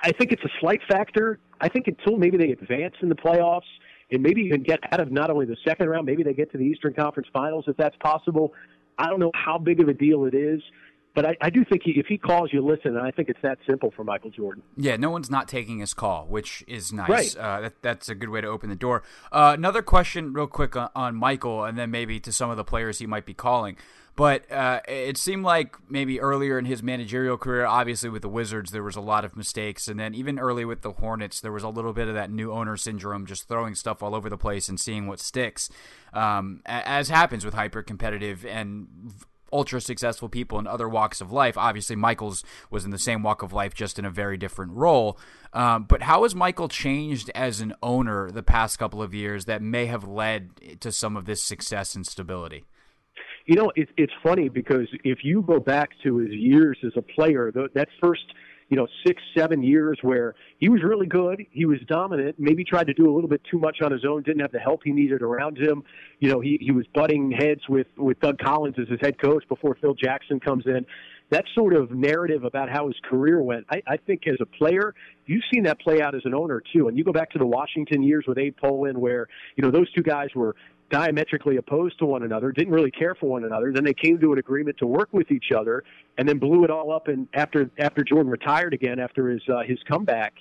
I 0.05 0.13
think 0.13 0.31
it's 0.31 0.45
a 0.45 0.61
slight 0.61 0.81
factor. 0.89 1.41
I 1.61 1.69
think 1.69 1.89
until 1.89 2.19
maybe 2.19 2.37
they 2.37 2.53
advance 2.53 2.95
in 3.03 3.09
the 3.09 3.17
playoffs 3.17 3.63
and 4.13 4.23
maybe 4.23 4.43
even 4.43 4.63
get 4.63 4.79
out 4.93 5.01
of 5.01 5.11
not 5.11 5.29
only 5.29 5.45
the 5.45 5.57
second 5.67 5.89
round, 5.89 6.07
maybe 6.07 6.23
they 6.23 6.35
get 6.35 6.53
to 6.53 6.59
the 6.59 6.65
Eastern 6.65 6.95
Conference 6.95 7.29
Finals 7.33 7.65
if 7.67 7.77
that's 7.77 7.97
possible. 7.97 8.53
I 8.99 9.07
don't 9.07 9.21
know 9.21 9.33
how 9.35 9.59
big 9.59 9.81
of 9.81 9.89
a 9.89 9.95
deal 9.95 10.25
it 10.25 10.35
is. 10.35 10.63
But 11.15 11.27
I, 11.27 11.37
I 11.41 11.51
do 11.51 11.65
think 11.65 11.83
he, 11.85 11.99
if 11.99 12.07
he 12.07 12.17
calls, 12.17 12.53
you 12.53 12.65
listen, 12.65 12.97
and 12.97 13.05
I 13.05 13.11
think 13.11 13.29
it's 13.29 13.41
that 13.43 13.59
simple 13.67 13.91
for 13.91 14.05
Michael 14.05 14.31
Jordan. 14.31 14.63
Yeah, 14.77 14.97
no 14.97 15.11
one's 15.11 15.29
not 15.29 15.49
taking 15.49 15.81
his 15.81 15.93
call, 15.93 16.27
which 16.27 16.63
is 16.69 16.93
nice. 16.93 17.09
Right. 17.09 17.37
Uh, 17.37 17.61
that, 17.63 17.83
that's 17.83 18.09
a 18.09 18.15
good 18.15 18.29
way 18.29 18.41
to 18.41 18.47
open 18.47 18.69
the 18.71 18.77
door. 18.77 19.03
Uh, 19.33 19.53
another 19.57 19.83
question, 19.83 20.33
real 20.33 20.47
quick, 20.47 20.77
on, 20.77 20.91
on, 20.95 21.17
Michael, 21.17 21.65
and 21.65 21.77
then 21.77 21.91
maybe 21.91 22.21
to 22.21 22.31
some 22.31 22.51
of 22.51 22.57
the 22.57 22.63
players 22.63 23.01
he 23.01 23.07
might 23.09 23.27
be 23.27 23.35
calling. 23.35 23.77
But 24.19 24.51
uh, 24.51 24.81
it 24.89 25.17
seemed 25.17 25.45
like 25.45 25.77
maybe 25.89 26.21
earlier 26.21 26.59
in 26.59 26.65
his 26.65 26.83
managerial 26.83 27.39
career, 27.39 27.65
obviously 27.65 28.09
with 28.09 28.23
the 28.23 28.29
Wizards, 28.29 28.73
there 28.73 28.83
was 28.83 28.97
a 28.97 29.01
lot 29.01 29.25
of 29.25 29.37
mistakes. 29.37 29.87
And 29.87 30.01
then 30.01 30.13
even 30.13 30.41
early 30.41 30.65
with 30.65 30.83
the 30.83 30.91
Hornets, 30.91 31.41
there 31.41 31.53
was 31.53 31.63
a 31.63 31.69
little 31.69 31.93
bit 31.93 32.09
of 32.09 32.15
that 32.15 32.29
new 32.29 32.51
owner 32.51 32.77
syndrome, 32.77 33.27
just 33.27 33.47
throwing 33.47 33.77
stuff 33.77 34.03
all 34.03 34.17
over 34.17 34.29
the 34.29 34.37
place 34.37 34.69
and 34.69 34.81
seeing 34.81 35.07
what 35.07 35.21
sticks, 35.21 35.71
um, 36.13 36.63
as 36.67 37.11
happens 37.11 37.45
with 37.45 37.55
hyper 37.55 37.81
competitive 37.81 38.45
and 38.45 38.89
ultra 39.53 39.81
successful 39.81 40.29
people 40.29 40.59
in 40.59 40.67
other 40.67 40.89
walks 40.89 41.21
of 41.21 41.31
life. 41.31 41.57
Obviously, 41.57 41.95
Michael's 41.95 42.43
was 42.71 42.85
in 42.85 42.91
the 42.91 42.99
same 42.99 43.23
walk 43.23 43.45
of 43.45 43.53
life, 43.53 43.73
just 43.73 44.01
in 44.01 44.05
a 44.05 44.11
very 44.11 44.37
different 44.37 44.73
role. 44.73 45.17
Um, 45.53 45.85
but 45.85 46.03
how 46.03 46.25
has 46.25 46.35
Michael 46.35 46.67
changed 46.67 47.31
as 47.37 47.61
an 47.61 47.73
owner 47.85 48.33
the 48.33 48.43
past 48.43 48.81
couple 48.81 49.01
of 49.01 49.15
years 49.15 49.45
that 49.45 49.63
may 49.63 49.87
have 49.87 50.09
led 50.09 50.81
to 50.81 50.91
some 50.91 51.17
of 51.17 51.25
this 51.25 51.41
success 51.41 51.95
and 51.95 52.05
stability? 52.05 52.65
You 53.49 53.55
know, 53.55 53.73
it, 53.77 53.89
it's 53.97 54.13
funny 54.23 54.51
because 54.51 54.89
if 55.05 55.21
you 55.25 55.41
go 55.41 55.59
back 55.59 55.89
to 56.05 56.19
his 56.19 56.33
years 56.33 56.77
as 56.85 56.93
a 56.97 57.03
player, 57.03 57.51
the, 57.51 57.69
that 57.75 57.89
first, 57.99 58.25
you 58.69 58.77
know, 58.77 58.87
six, 59.07 59.23
seven 59.35 59.63
years 59.63 59.99
where 60.03 60.35
he 60.59 60.69
was 60.69 60.83
really 60.85 61.07
good, 61.07 61.43
he 61.51 61.65
was 61.65 61.79
dominant, 61.89 62.37
maybe 62.39 62.63
tried 62.63 62.89
to 62.89 62.93
do 62.93 63.11
a 63.11 63.13
little 63.13 63.29
bit 63.29 63.41
too 63.51 63.59
much 63.59 63.79
on 63.83 63.91
his 63.91 64.05
own, 64.07 64.23
didn't 64.23 64.41
have 64.41 64.53
the 64.53 64.59
help 64.59 64.83
he 64.85 64.93
needed 64.93 65.23
around 65.23 65.57
him. 65.57 65.83
You 66.21 66.31
know, 66.31 66.41
he, 66.41 66.59
he 66.61 66.73
was 66.73 66.85
butting 66.95 67.31
heads 67.31 67.63
with, 67.71 67.87
with 67.97 68.21
Doug 68.21 68.39
Collins 68.39 68.77
as 68.79 68.87
his 68.87 69.01
head 69.01 69.19
coach 69.19 69.49
before 69.49 69.79
Phil 69.81 69.95
Jackson 69.95 70.41
comes 70.41 70.67
in 70.67 70.85
that 71.31 71.45
sort 71.55 71.75
of 71.75 71.91
narrative 71.91 72.45
about 72.45 72.71
how 72.71 72.87
his 72.87 72.97
career 73.05 73.41
went, 73.43 73.67
I, 73.71 73.83
I 73.87 73.97
think 73.99 74.27
as 74.27 74.37
a 74.41 74.47
player, 74.47 74.95
you've 75.27 75.43
seen 75.53 75.65
that 75.65 75.79
play 75.81 76.01
out 76.01 76.15
as 76.15 76.23
an 76.25 76.35
owner 76.35 76.63
too. 76.73 76.89
And 76.89 76.97
you 76.97 77.05
go 77.05 77.13
back 77.13 77.31
to 77.33 77.39
the 77.39 77.47
Washington 77.47 78.03
years 78.03 78.25
with 78.27 78.39
Abe 78.39 78.57
Pollin, 78.57 78.99
where 78.99 79.29
you 79.57 79.63
know 79.63 79.71
those 79.71 79.91
two 79.93 80.03
guys 80.03 80.29
were 80.35 80.57
diametrically 80.91 81.57
opposed 81.57 81.99
to 81.99 82.07
one 82.07 82.23
another, 82.23 82.53
didn't 82.53 82.73
really 82.73 82.91
care 82.91 83.15
for 83.15 83.29
one 83.29 83.45
another. 83.45 83.73
Then 83.73 83.85
they 83.85 83.95
came 83.95 84.19
to 84.21 84.33
an 84.33 84.39
agreement 84.39 84.79
to 84.79 84.87
work 84.87 85.09
with 85.13 85.31
each 85.31 85.53
other, 85.57 85.85
and 86.17 86.29
then 86.29 86.39
blew 86.39 86.65
it 86.65 86.71
all 86.71 86.93
up. 86.93 87.09
And 87.09 87.29
after 87.35 87.71
after 87.79 88.03
Jordan 88.05 88.31
retired 88.31 88.75
again 88.75 88.99
after 88.99 89.29
his 89.29 89.43
uh, 89.49 89.63
his 89.67 89.79
comeback, 89.89 90.35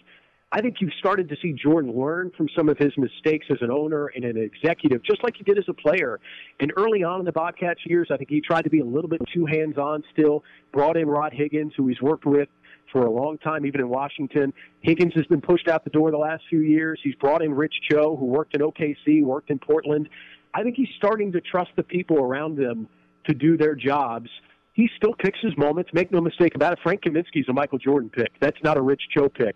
I 0.51 0.61
think 0.61 0.77
you've 0.79 0.93
started 0.97 1.27
to 1.29 1.35
see 1.41 1.51
Jordan 1.51 1.91
learn 1.93 2.31
from 2.37 2.47
some 2.55 2.69
of 2.69 2.77
his 2.77 2.93
mistakes 2.97 3.47
as 3.49 3.57
an 3.61 3.69
owner 3.69 4.07
and 4.07 4.23
an 4.23 4.37
executive, 4.37 5.03
just 5.03 5.21
like 5.21 5.35
he 5.35 5.43
did 5.43 5.57
as 5.57 5.65
a 5.67 5.73
player. 5.73 6.21
And 6.61 6.71
early 6.77 7.03
on 7.03 7.19
in 7.19 7.25
the 7.25 7.33
Bobcats 7.33 7.81
years, 7.85 8.07
I 8.11 8.17
think 8.17 8.29
he 8.29 8.39
tried 8.39 8.63
to 8.63 8.69
be 8.69 8.79
a 8.79 8.85
little 8.85 9.09
bit 9.09 9.21
too 9.33 9.45
hands 9.45 9.77
on. 9.77 10.03
Still 10.13 10.45
brought 10.71 10.95
in 10.95 11.07
Rod 11.07 11.33
Higgins, 11.33 11.73
who 11.75 11.87
he's 11.87 12.01
worked 12.01 12.25
with 12.25 12.47
for 12.93 13.05
a 13.05 13.11
long 13.11 13.37
time, 13.39 13.65
even 13.65 13.81
in 13.81 13.89
Washington. 13.89 14.53
Higgins 14.79 15.13
has 15.15 15.25
been 15.25 15.41
pushed 15.41 15.67
out 15.67 15.83
the 15.83 15.89
door 15.89 16.11
the 16.11 16.17
last 16.17 16.43
few 16.49 16.61
years. 16.61 16.97
He's 17.03 17.15
brought 17.15 17.41
in 17.41 17.53
Rich 17.53 17.75
Cho, 17.91 18.15
who 18.15 18.25
worked 18.25 18.55
in 18.55 18.61
OKC, 18.61 19.23
worked 19.23 19.49
in 19.49 19.59
Portland. 19.59 20.07
I 20.53 20.63
think 20.63 20.75
he's 20.75 20.89
starting 20.97 21.31
to 21.33 21.41
trust 21.41 21.71
the 21.75 21.83
people 21.83 22.17
around 22.17 22.59
him 22.59 22.87
to 23.27 23.33
do 23.33 23.57
their 23.57 23.75
jobs. 23.75 24.29
He 24.73 24.89
still 24.95 25.13
picks 25.13 25.39
his 25.41 25.57
moments. 25.57 25.91
Make 25.93 26.11
no 26.11 26.21
mistake 26.21 26.55
about 26.55 26.73
it. 26.73 26.79
Frank 26.83 27.01
Kaminsky's 27.01 27.49
a 27.49 27.53
Michael 27.53 27.79
Jordan 27.79 28.09
pick. 28.09 28.31
That's 28.39 28.57
not 28.63 28.77
a 28.77 28.81
Rich 28.81 29.01
Cho 29.15 29.27
pick. 29.27 29.55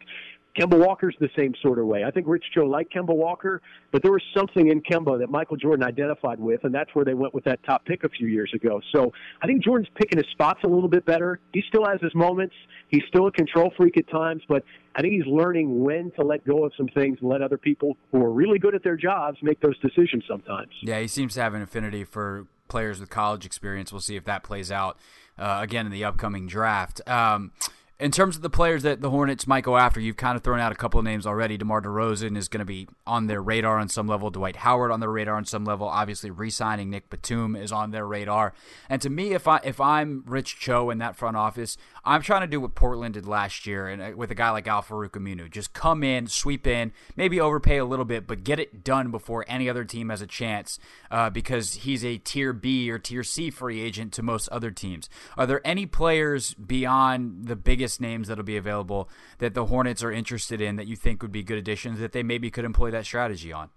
Kemba 0.58 0.78
Walker's 0.78 1.16
the 1.20 1.30
same 1.38 1.54
sort 1.62 1.80
of 1.80 1.86
way. 1.86 2.04
I 2.04 2.12
think 2.12 2.28
Rich 2.28 2.46
Cho 2.54 2.66
liked 2.66 2.94
Kemba 2.94 3.16
Walker, 3.16 3.62
but 3.92 4.02
there 4.04 4.12
was 4.12 4.24
something 4.36 4.68
in 4.68 4.82
Kemba 4.82 5.20
that 5.20 5.30
Michael 5.30 5.58
Jordan 5.58 5.84
identified 5.84 6.40
with, 6.40 6.64
and 6.64 6.74
that's 6.74 6.94
where 6.94 7.06
they 7.06 7.14
went 7.14 7.34
with 7.34 7.46
that 7.46 7.64
top 7.64 7.86
pick 7.86 8.04
a 8.04 8.10
few 8.10 8.28
years 8.28 8.52
ago. 8.54 8.82
So 8.94 9.14
I 9.42 9.48
think 9.48 9.64
Jordan's 9.64 9.90
picking 9.96 10.18
his 10.18 10.28
spots 10.32 10.60
a 10.64 10.68
little 10.68 10.90
bit 10.90 11.06
better. 11.06 11.40
He 11.54 11.64
still 11.68 11.86
has 11.86 12.02
his 12.02 12.14
moments. 12.14 12.56
He's 12.90 13.04
still 13.08 13.28
a 13.28 13.32
control 13.32 13.72
freak 13.78 13.98
at 13.98 14.10
times, 14.10 14.42
but 14.50 14.64
I 14.96 15.02
think 15.02 15.14
he's 15.14 15.26
learning 15.26 15.84
when 15.84 16.12
to 16.20 16.24
let 16.24 16.46
go 16.46 16.66
of 16.66 16.74
some 16.76 16.88
things 16.90 17.20
and 17.22 17.30
let 17.30 17.42
other 17.42 17.58
people 17.58 17.96
who 18.12 18.22
are 18.22 18.32
really 18.32 18.60
good 18.60 18.76
at 18.76 18.84
their 18.84 18.98
jobs 18.98 19.38
make 19.42 19.62
those 19.62 19.78
decisions 19.80 20.26
sometimes. 20.28 20.72
Yeah, 20.82 21.00
he 21.00 21.08
seems 21.08 21.34
to 21.36 21.42
have 21.42 21.54
an 21.54 21.62
affinity 21.62 22.04
for 22.04 22.48
players 22.68 23.00
with 23.00 23.10
college 23.10 23.46
experience. 23.46 23.92
We'll 23.92 24.02
see 24.02 24.16
if 24.16 24.26
that 24.26 24.44
plays 24.44 24.72
out 24.72 24.98
uh, 25.38 25.60
again 25.62 25.86
in 25.86 25.92
the 25.92 26.04
upcoming 26.04 26.48
draft. 26.48 27.02
Um, 27.08 27.52
in 28.02 28.10
terms 28.10 28.36
of 28.36 28.42
the 28.42 28.50
players 28.50 28.82
that 28.82 29.00
the 29.00 29.12
Hornets 29.12 29.46
might 29.46 29.64
go 29.64 29.78
after, 29.78 30.00
you've 30.00 30.18
kind 30.18 30.36
of 30.36 30.44
thrown 30.44 30.60
out 30.60 30.72
a 30.72 30.76
couple 30.76 31.00
of 31.00 31.04
names 31.04 31.28
already. 31.28 31.56
DeMar 31.56 31.84
DeRozan 31.84 32.36
is 32.36 32.48
going 32.48 32.60
to 32.60 32.66
be 32.66 32.88
on 33.06 33.28
their 33.28 33.44
radar 33.44 33.78
on 33.78 33.90
some 33.90 34.08
level. 34.08 34.32
Dwight 34.32 34.56
Howard 34.56 34.90
on 34.90 35.00
their 35.00 35.12
radar 35.12 35.36
on 35.36 35.46
some 35.46 35.66
level. 35.66 35.88
Obviously, 35.88 36.32
re-signing 36.32 36.90
Nick 36.90 37.12
Batum 37.12 37.56
is 37.56 37.72
on 37.72 37.92
their 37.92 38.08
radar. 38.08 38.54
And 38.90 39.00
to 39.04 39.10
me, 39.12 39.34
if 39.34 39.48
I 39.48 39.60
if 39.64 39.80
I'm 39.80 40.24
Rich 40.26 40.60
Cho 40.60 40.90
in 40.90 40.98
that 40.98 41.16
front 41.16 41.38
office, 41.38 41.78
I'm 42.04 42.24
trying 42.24 42.42
to 42.42 42.48
do 42.48 42.60
what 42.60 42.74
Portland 42.74 43.14
did 43.14 43.28
last 43.28 43.68
year, 43.68 43.88
and 43.88 44.02
uh, 44.02 44.12
with 44.18 44.32
a 44.32 44.36
guy 44.36 44.50
like 44.50 44.68
Al-Farouq 44.68 45.12
Aminu, 45.12 45.52
just 45.52 45.74
come 45.74 46.04
in, 46.04 46.26
sweep 46.26 46.66
in, 46.66 46.94
maybe 47.16 47.40
overpay 47.40 47.78
a 47.78 47.86
little 47.86 48.06
bit, 48.06 48.26
but 48.26 48.44
get 48.44 48.60
it 48.60 48.84
done 48.84 49.12
before 49.12 49.46
any 49.48 49.70
other 49.70 49.84
team 49.84 50.10
has 50.10 50.24
a 50.24 50.28
chance, 50.28 50.80
uh, 51.12 51.30
because 51.30 51.74
he's 51.76 52.04
a 52.04 52.18
tier 52.18 52.52
B 52.52 52.90
or 52.90 52.98
tier 52.98 53.24
C 53.24 53.52
free 53.52 53.80
agent 53.80 54.12
to 54.14 54.24
most 54.24 54.50
other 54.50 54.72
teams. 54.72 55.08
Are 55.38 55.46
there 55.46 55.62
any 55.64 55.86
players 55.86 56.56
beyond 56.56 57.46
the 57.46 57.56
biggest 57.56 57.91
names 58.00 58.28
that'll 58.28 58.44
be 58.44 58.58
available 58.58 59.10
that 59.40 59.54
the 59.54 59.66
Hornets 59.66 60.04
are 60.04 60.12
interested 60.12 60.62
in 60.62 60.76
that 60.76 60.88
you 60.88 60.96
think 60.96 61.22
would 61.22 61.32
be 61.32 61.44
good 61.44 61.58
additions 61.58 62.00
that 62.00 62.12
they 62.12 62.24
maybe 62.24 62.50
could 62.50 62.66
employ 62.66 62.92
that 62.92 63.06
strategy 63.06 63.52
on? 63.52 63.70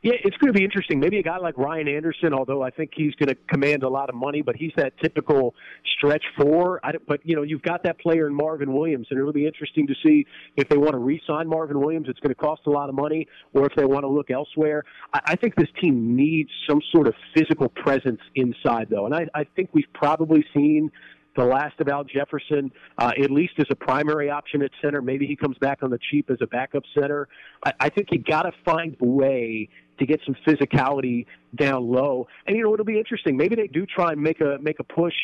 Yeah, 0.00 0.12
it's 0.22 0.36
going 0.36 0.52
to 0.52 0.56
be 0.56 0.64
interesting. 0.64 1.00
Maybe 1.00 1.18
a 1.18 1.24
guy 1.24 1.38
like 1.38 1.58
Ryan 1.58 1.88
Anderson, 1.88 2.32
although 2.32 2.62
I 2.62 2.70
think 2.70 2.92
he's 2.94 3.16
going 3.16 3.30
to 3.30 3.34
command 3.34 3.82
a 3.82 3.88
lot 3.88 4.08
of 4.08 4.14
money, 4.14 4.42
but 4.42 4.54
he's 4.54 4.70
that 4.76 4.92
typical 5.02 5.56
stretch 5.96 6.22
four. 6.40 6.78
I, 6.84 6.92
but 7.08 7.18
you 7.24 7.34
know, 7.34 7.42
you've 7.42 7.62
got 7.62 7.82
that 7.82 7.98
player 7.98 8.28
in 8.28 8.34
Marvin 8.34 8.72
Williams, 8.72 9.08
and 9.10 9.18
it'll 9.18 9.32
be 9.32 9.44
interesting 9.44 9.88
to 9.88 9.94
see 10.06 10.24
if 10.56 10.68
they 10.68 10.76
want 10.76 10.92
to 10.92 10.98
re-sign 10.98 11.48
Marvin 11.48 11.80
Williams. 11.80 12.06
It's 12.08 12.20
going 12.20 12.32
to 12.32 12.40
cost 12.40 12.62
a 12.66 12.70
lot 12.70 12.88
of 12.88 12.94
money, 12.94 13.26
or 13.54 13.66
if 13.66 13.74
they 13.74 13.84
want 13.84 14.04
to 14.04 14.08
look 14.08 14.30
elsewhere. 14.30 14.84
I, 15.12 15.20
I 15.24 15.34
think 15.34 15.56
this 15.56 15.70
team 15.80 16.14
needs 16.14 16.50
some 16.70 16.80
sort 16.94 17.08
of 17.08 17.14
physical 17.36 17.68
presence 17.68 18.20
inside, 18.36 18.86
though, 18.90 19.06
and 19.06 19.14
I, 19.16 19.26
I 19.34 19.42
think 19.56 19.70
we've 19.72 19.92
probably 19.94 20.44
seen 20.54 20.92
the 21.38 21.44
last 21.44 21.78
of 21.80 21.88
Al 21.88 22.04
Jefferson, 22.04 22.70
uh, 22.98 23.12
at 23.22 23.30
least 23.30 23.54
as 23.58 23.66
a 23.70 23.76
primary 23.76 24.28
option 24.28 24.62
at 24.62 24.70
center. 24.82 25.00
Maybe 25.00 25.26
he 25.26 25.36
comes 25.36 25.56
back 25.58 25.82
on 25.82 25.90
the 25.90 25.98
cheap 26.10 26.30
as 26.30 26.38
a 26.40 26.46
backup 26.46 26.82
center. 26.98 27.28
I, 27.64 27.72
I 27.80 27.88
think 27.88 28.08
you 28.10 28.18
got 28.18 28.42
to 28.42 28.52
find 28.64 28.96
a 29.00 29.06
way 29.06 29.68
to 29.98 30.06
get 30.06 30.20
some 30.24 30.36
physicality 30.46 31.26
down 31.54 31.88
low. 31.88 32.26
And 32.46 32.56
you 32.56 32.64
know, 32.64 32.74
it'll 32.74 32.84
be 32.84 32.98
interesting. 32.98 33.36
Maybe 33.36 33.54
they 33.54 33.68
do 33.68 33.86
try 33.86 34.12
and 34.12 34.20
make 34.20 34.40
a 34.40 34.58
make 34.60 34.80
a 34.80 34.84
push 34.84 35.14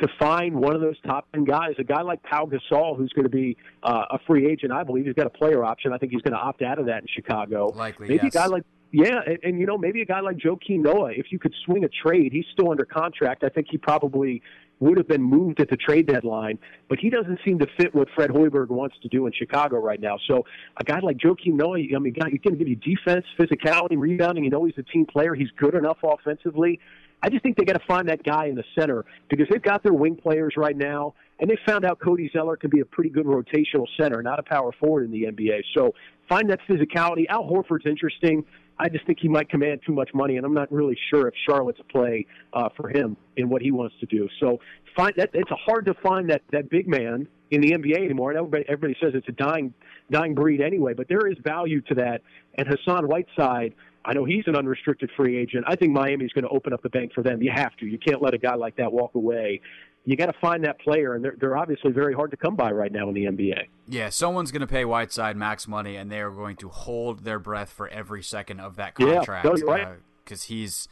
to 0.00 0.08
find 0.18 0.54
one 0.54 0.74
of 0.74 0.80
those 0.80 0.96
top 1.06 1.30
ten 1.32 1.44
guys. 1.44 1.74
A 1.78 1.84
guy 1.84 2.02
like 2.02 2.22
Pau 2.22 2.46
Gasol, 2.46 2.96
who's 2.96 3.12
going 3.12 3.24
to 3.24 3.30
be 3.30 3.56
uh, 3.82 4.04
a 4.10 4.18
free 4.26 4.50
agent, 4.50 4.72
I 4.72 4.82
believe 4.82 5.04
he's 5.04 5.14
got 5.14 5.26
a 5.26 5.30
player 5.30 5.64
option. 5.64 5.92
I 5.92 5.98
think 5.98 6.12
he's 6.12 6.22
going 6.22 6.32
to 6.32 6.40
opt 6.40 6.62
out 6.62 6.78
of 6.78 6.86
that 6.86 7.02
in 7.02 7.06
Chicago. 7.14 7.72
Likely, 7.76 8.08
maybe 8.08 8.24
yes. 8.24 8.34
a 8.34 8.38
guy 8.38 8.46
like 8.46 8.64
yeah, 8.92 9.20
and, 9.24 9.38
and 9.42 9.60
you 9.60 9.66
know 9.66 9.78
maybe 9.78 10.02
a 10.02 10.06
guy 10.06 10.20
like 10.20 10.36
Joakim 10.36 10.80
Noah. 10.80 11.12
If 11.12 11.30
you 11.30 11.38
could 11.38 11.54
swing 11.64 11.84
a 11.84 11.88
trade, 11.88 12.32
he's 12.32 12.46
still 12.52 12.70
under 12.70 12.84
contract. 12.84 13.44
I 13.44 13.48
think 13.48 13.68
he 13.70 13.78
probably 13.78 14.42
would 14.80 14.96
have 14.96 15.06
been 15.06 15.22
moved 15.22 15.60
at 15.60 15.68
the 15.68 15.76
trade 15.76 16.06
deadline, 16.06 16.58
but 16.88 16.98
he 16.98 17.10
doesn't 17.10 17.38
seem 17.44 17.58
to 17.58 17.66
fit 17.78 17.94
what 17.94 18.08
Fred 18.14 18.30
Hoiberg 18.30 18.68
wants 18.68 18.96
to 19.02 19.08
do 19.08 19.26
in 19.26 19.32
Chicago 19.32 19.78
right 19.78 20.00
now. 20.00 20.16
So 20.26 20.44
a 20.78 20.84
guy 20.84 20.98
like 21.00 21.18
Joakim 21.18 21.54
Noah, 21.54 21.78
I 21.94 21.98
mean, 21.98 22.14
guy, 22.14 22.30
he's 22.30 22.40
going 22.40 22.56
to 22.56 22.58
give 22.58 22.68
you 22.68 22.76
defense, 22.76 23.24
physicality, 23.38 23.98
rebounding. 23.98 24.44
You 24.44 24.50
know, 24.50 24.64
he's 24.64 24.78
a 24.78 24.82
team 24.82 25.06
player. 25.06 25.34
He's 25.34 25.50
good 25.58 25.74
enough 25.74 25.98
offensively. 26.02 26.80
I 27.22 27.28
just 27.28 27.42
think 27.42 27.58
they 27.58 27.64
got 27.64 27.78
to 27.78 27.86
find 27.86 28.08
that 28.08 28.22
guy 28.22 28.46
in 28.46 28.54
the 28.54 28.64
center 28.78 29.04
because 29.28 29.46
they've 29.50 29.62
got 29.62 29.82
their 29.82 29.92
wing 29.92 30.16
players 30.16 30.54
right 30.56 30.76
now, 30.76 31.14
and 31.38 31.50
they 31.50 31.58
found 31.66 31.84
out 31.84 32.00
Cody 32.00 32.30
Zeller 32.32 32.56
can 32.56 32.70
be 32.70 32.80
a 32.80 32.84
pretty 32.84 33.10
good 33.10 33.26
rotational 33.26 33.86
center, 33.98 34.22
not 34.22 34.38
a 34.38 34.42
power 34.42 34.72
forward 34.72 35.04
in 35.04 35.10
the 35.10 35.24
NBA. 35.24 35.60
So 35.76 35.94
find 36.28 36.48
that 36.48 36.60
physicality. 36.68 37.26
Al 37.28 37.44
Horford's 37.44 37.84
interesting. 37.84 38.44
I 38.80 38.88
just 38.88 39.06
think 39.06 39.18
he 39.20 39.28
might 39.28 39.50
command 39.50 39.80
too 39.86 39.92
much 39.92 40.10
money, 40.14 40.36
and 40.36 40.46
I'm 40.46 40.54
not 40.54 40.72
really 40.72 40.96
sure 41.10 41.28
if 41.28 41.34
Charlotte's 41.46 41.80
a 41.80 41.84
play 41.84 42.26
uh, 42.54 42.70
for 42.76 42.88
him 42.88 43.16
in 43.36 43.48
what 43.50 43.60
he 43.60 43.70
wants 43.70 43.94
to 44.00 44.06
do. 44.06 44.28
So 44.40 44.58
find 44.96 45.12
that 45.16 45.30
it's 45.34 45.50
hard 45.66 45.86
to 45.86 45.94
find 46.02 46.30
that 46.30 46.42
that 46.52 46.70
big 46.70 46.88
man 46.88 47.28
in 47.50 47.60
the 47.60 47.72
NBA 47.72 48.04
anymore. 48.04 48.30
And 48.30 48.38
everybody 48.38 48.64
everybody 48.68 48.96
says 49.00 49.12
it's 49.14 49.28
a 49.28 49.32
dying 49.32 49.74
dying 50.10 50.34
breed 50.34 50.60
anyway, 50.60 50.94
but 50.94 51.08
there 51.08 51.26
is 51.28 51.36
value 51.44 51.80
to 51.82 51.94
that. 51.96 52.22
And 52.56 52.66
Hassan 52.66 53.06
Whiteside, 53.06 53.74
I 54.04 54.14
know 54.14 54.24
he's 54.24 54.44
an 54.46 54.56
unrestricted 54.56 55.10
free 55.16 55.36
agent. 55.36 55.64
I 55.68 55.76
think 55.76 55.92
Miami's 55.92 56.32
going 56.32 56.44
to 56.44 56.50
open 56.50 56.72
up 56.72 56.82
the 56.82 56.88
bank 56.88 57.12
for 57.14 57.22
them. 57.22 57.42
You 57.42 57.52
have 57.54 57.76
to. 57.76 57.86
You 57.86 57.98
can't 57.98 58.22
let 58.22 58.34
a 58.34 58.38
guy 58.38 58.54
like 58.54 58.76
that 58.76 58.92
walk 58.92 59.14
away 59.14 59.60
you 60.04 60.16
got 60.16 60.26
to 60.26 60.38
find 60.40 60.64
that 60.64 60.80
player, 60.80 61.14
and 61.14 61.24
they're, 61.24 61.34
they're 61.38 61.56
obviously 61.56 61.92
very 61.92 62.14
hard 62.14 62.30
to 62.30 62.36
come 62.36 62.56
by 62.56 62.70
right 62.70 62.90
now 62.90 63.08
in 63.08 63.14
the 63.14 63.24
NBA. 63.24 63.66
Yeah, 63.88 64.08
someone's 64.08 64.50
going 64.50 64.60
to 64.60 64.66
pay 64.66 64.84
Whiteside 64.84 65.36
max 65.36 65.68
money, 65.68 65.96
and 65.96 66.10
they 66.10 66.20
are 66.20 66.30
going 66.30 66.56
to 66.56 66.68
hold 66.68 67.24
their 67.24 67.38
breath 67.38 67.70
for 67.70 67.88
every 67.88 68.22
second 68.22 68.60
of 68.60 68.76
that 68.76 68.94
contract. 68.94 69.44
Yeah, 69.44 69.52
no, 69.64 69.66
right. 69.66 69.88
Because 70.24 70.44
uh, 70.44 70.48
he's 70.48 70.88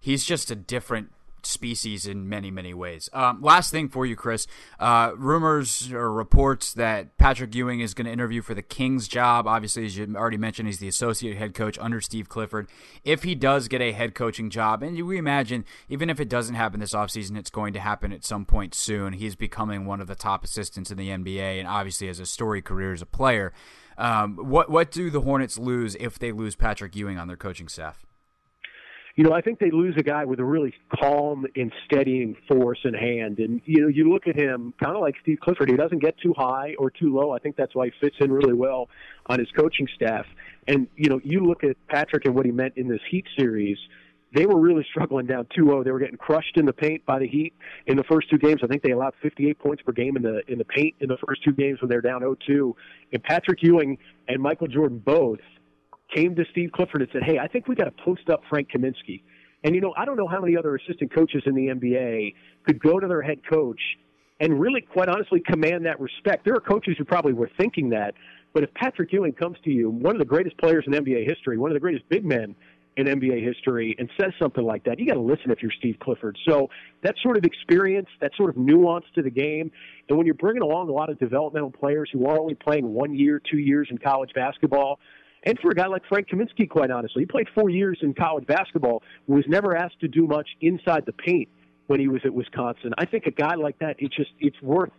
he's 0.00 0.24
just 0.24 0.50
a 0.50 0.56
different 0.56 1.10
species 1.46 2.06
in 2.06 2.28
many, 2.28 2.50
many 2.50 2.74
ways. 2.74 3.08
Um, 3.12 3.40
last 3.40 3.70
thing 3.70 3.88
for 3.88 4.06
you, 4.06 4.16
Chris. 4.16 4.46
Uh, 4.78 5.12
rumors 5.16 5.92
or 5.92 6.12
reports 6.12 6.72
that 6.74 7.16
Patrick 7.18 7.54
Ewing 7.54 7.80
is 7.80 7.94
going 7.94 8.06
to 8.06 8.12
interview 8.12 8.42
for 8.42 8.54
the 8.54 8.62
Kings 8.62 9.08
job. 9.08 9.46
Obviously, 9.46 9.86
as 9.86 9.96
you 9.96 10.14
already 10.16 10.36
mentioned, 10.36 10.68
he's 10.68 10.78
the 10.78 10.88
associate 10.88 11.36
head 11.36 11.54
coach 11.54 11.78
under 11.78 12.00
Steve 12.00 12.28
Clifford. 12.28 12.68
If 13.04 13.22
he 13.22 13.34
does 13.34 13.68
get 13.68 13.80
a 13.80 13.92
head 13.92 14.14
coaching 14.14 14.50
job, 14.50 14.82
and 14.82 15.00
we 15.06 15.18
imagine, 15.18 15.64
even 15.88 16.10
if 16.10 16.20
it 16.20 16.28
doesn't 16.28 16.54
happen 16.54 16.80
this 16.80 16.94
offseason, 16.94 17.36
it's 17.36 17.50
going 17.50 17.72
to 17.72 17.80
happen 17.80 18.12
at 18.12 18.24
some 18.24 18.44
point 18.44 18.74
soon. 18.74 19.14
He's 19.14 19.34
becoming 19.34 19.86
one 19.86 20.00
of 20.00 20.06
the 20.06 20.14
top 20.14 20.44
assistants 20.44 20.90
in 20.90 20.98
the 20.98 21.08
NBA, 21.08 21.58
and 21.58 21.68
obviously 21.68 22.06
has 22.06 22.20
a 22.20 22.26
story 22.26 22.62
career 22.62 22.92
as 22.92 23.02
a 23.02 23.06
player. 23.06 23.52
Um, 23.98 24.36
what 24.36 24.70
what 24.70 24.90
do 24.90 25.10
the 25.10 25.20
Hornets 25.20 25.58
lose 25.58 25.94
if 26.00 26.18
they 26.18 26.32
lose 26.32 26.56
Patrick 26.56 26.96
Ewing 26.96 27.18
on 27.18 27.28
their 27.28 27.36
coaching 27.36 27.68
staff? 27.68 28.06
You 29.16 29.24
know, 29.24 29.32
I 29.32 29.40
think 29.40 29.58
they 29.58 29.70
lose 29.70 29.94
a 29.98 30.02
guy 30.02 30.24
with 30.24 30.38
a 30.38 30.44
really 30.44 30.72
calm 31.00 31.46
and 31.56 31.72
steadying 31.84 32.36
force 32.48 32.78
in 32.84 32.94
hand. 32.94 33.38
And, 33.38 33.60
you 33.64 33.82
know, 33.82 33.88
you 33.88 34.10
look 34.10 34.26
at 34.26 34.36
him 34.36 34.72
kind 34.82 34.94
of 34.94 35.02
like 35.02 35.16
Steve 35.22 35.38
Clifford. 35.40 35.68
He 35.68 35.76
doesn't 35.76 35.98
get 35.98 36.16
too 36.18 36.34
high 36.36 36.74
or 36.78 36.90
too 36.90 37.14
low. 37.14 37.32
I 37.32 37.38
think 37.38 37.56
that's 37.56 37.74
why 37.74 37.86
he 37.86 37.92
fits 38.00 38.16
in 38.20 38.30
really 38.30 38.54
well 38.54 38.88
on 39.26 39.38
his 39.38 39.48
coaching 39.50 39.88
staff. 39.94 40.26
And, 40.68 40.86
you 40.96 41.08
know, 41.08 41.20
you 41.24 41.44
look 41.44 41.64
at 41.64 41.76
Patrick 41.88 42.24
and 42.24 42.34
what 42.34 42.46
he 42.46 42.52
meant 42.52 42.74
in 42.76 42.88
this 42.88 43.00
Heat 43.10 43.26
series. 43.36 43.78
They 44.32 44.46
were 44.46 44.60
really 44.60 44.86
struggling 44.88 45.26
down 45.26 45.46
2-0. 45.58 45.84
They 45.84 45.90
were 45.90 45.98
getting 45.98 46.16
crushed 46.16 46.56
in 46.56 46.64
the 46.64 46.72
paint 46.72 47.04
by 47.04 47.18
the 47.18 47.26
Heat 47.26 47.52
in 47.86 47.96
the 47.96 48.04
first 48.04 48.30
two 48.30 48.38
games. 48.38 48.60
I 48.62 48.68
think 48.68 48.84
they 48.84 48.92
allowed 48.92 49.14
58 49.20 49.58
points 49.58 49.82
per 49.82 49.90
game 49.90 50.16
in 50.16 50.22
the 50.22 50.42
in 50.46 50.56
the 50.56 50.64
paint 50.64 50.94
in 51.00 51.08
the 51.08 51.16
first 51.26 51.42
two 51.42 51.50
games 51.50 51.80
when 51.80 51.90
they're 51.90 52.00
down 52.00 52.20
0-2. 52.20 52.72
And 53.12 53.20
Patrick 53.24 53.60
Ewing 53.60 53.98
and 54.28 54.40
Michael 54.40 54.68
Jordan 54.68 55.02
both– 55.04 55.40
came 56.14 56.34
to 56.36 56.44
Steve 56.50 56.70
Clifford 56.72 57.02
and 57.02 57.10
said, 57.12 57.22
"Hey, 57.22 57.38
I 57.38 57.48
think 57.48 57.68
we 57.68 57.74
got 57.74 57.84
to 57.84 58.04
post 58.04 58.28
up 58.28 58.42
Frank 58.48 58.70
Kaminsky." 58.70 59.22
And 59.62 59.74
you 59.74 59.80
know, 59.80 59.92
I 59.96 60.04
don't 60.04 60.16
know 60.16 60.28
how 60.28 60.40
many 60.40 60.56
other 60.56 60.74
assistant 60.76 61.14
coaches 61.14 61.42
in 61.46 61.54
the 61.54 61.68
NBA 61.68 62.34
could 62.64 62.80
go 62.80 62.98
to 62.98 63.06
their 63.06 63.22
head 63.22 63.40
coach 63.48 63.80
and 64.40 64.58
really, 64.58 64.80
quite 64.80 65.08
honestly, 65.08 65.40
command 65.40 65.84
that 65.84 66.00
respect. 66.00 66.44
There 66.44 66.54
are 66.54 66.60
coaches 66.60 66.96
who 66.96 67.04
probably 67.04 67.34
were 67.34 67.50
thinking 67.58 67.90
that, 67.90 68.14
but 68.54 68.64
if 68.64 68.72
Patrick 68.74 69.12
Ewing 69.12 69.32
comes 69.32 69.58
to 69.64 69.70
you, 69.70 69.90
one 69.90 70.14
of 70.14 70.18
the 70.18 70.24
greatest 70.24 70.56
players 70.58 70.84
in 70.86 70.94
NBA 70.94 71.28
history, 71.28 71.58
one 71.58 71.70
of 71.70 71.74
the 71.74 71.80
greatest 71.80 72.08
big 72.08 72.24
men 72.24 72.56
in 72.96 73.06
NBA 73.06 73.44
history, 73.44 73.94
and 73.98 74.10
says 74.18 74.32
something 74.38 74.64
like 74.64 74.84
that, 74.84 74.98
you 74.98 75.06
got 75.06 75.14
to 75.14 75.20
listen 75.20 75.50
if 75.50 75.62
you're 75.62 75.70
Steve 75.78 75.96
Clifford. 76.00 76.36
So 76.48 76.70
that 77.02 77.14
sort 77.22 77.36
of 77.36 77.44
experience, 77.44 78.08
that 78.20 78.32
sort 78.36 78.50
of 78.50 78.56
nuance 78.56 79.04
to 79.14 79.22
the 79.22 79.30
game, 79.30 79.70
and 80.08 80.16
when 80.16 80.26
you're 80.26 80.34
bringing 80.34 80.62
along 80.62 80.88
a 80.88 80.92
lot 80.92 81.10
of 81.10 81.18
developmental 81.18 81.70
players 81.70 82.10
who 82.12 82.26
are 82.26 82.38
only 82.38 82.54
playing 82.54 82.92
one 82.92 83.14
year, 83.14 83.40
two 83.48 83.58
years 83.58 83.88
in 83.90 83.98
college 83.98 84.30
basketball 84.34 84.98
and 85.44 85.58
for 85.60 85.70
a 85.70 85.74
guy 85.74 85.86
like 85.86 86.02
Frank 86.08 86.28
Kaminsky, 86.28 86.68
quite 86.68 86.90
honestly, 86.90 87.22
he 87.22 87.26
played 87.26 87.48
four 87.54 87.70
years 87.70 87.98
in 88.02 88.14
college 88.14 88.46
basketball, 88.46 89.02
was 89.26 89.44
never 89.48 89.76
asked 89.76 90.00
to 90.00 90.08
do 90.08 90.26
much 90.26 90.48
inside 90.60 91.04
the 91.06 91.12
paint 91.12 91.48
when 91.86 91.98
he 91.98 92.08
was 92.08 92.20
at 92.24 92.32
Wisconsin. 92.32 92.92
I 92.98 93.06
think 93.06 93.26
a 93.26 93.30
guy 93.30 93.54
like 93.54 93.78
that, 93.80 93.96
it's 93.98 94.14
just 94.14 94.30
it's 94.38 94.60
worth 94.62 94.90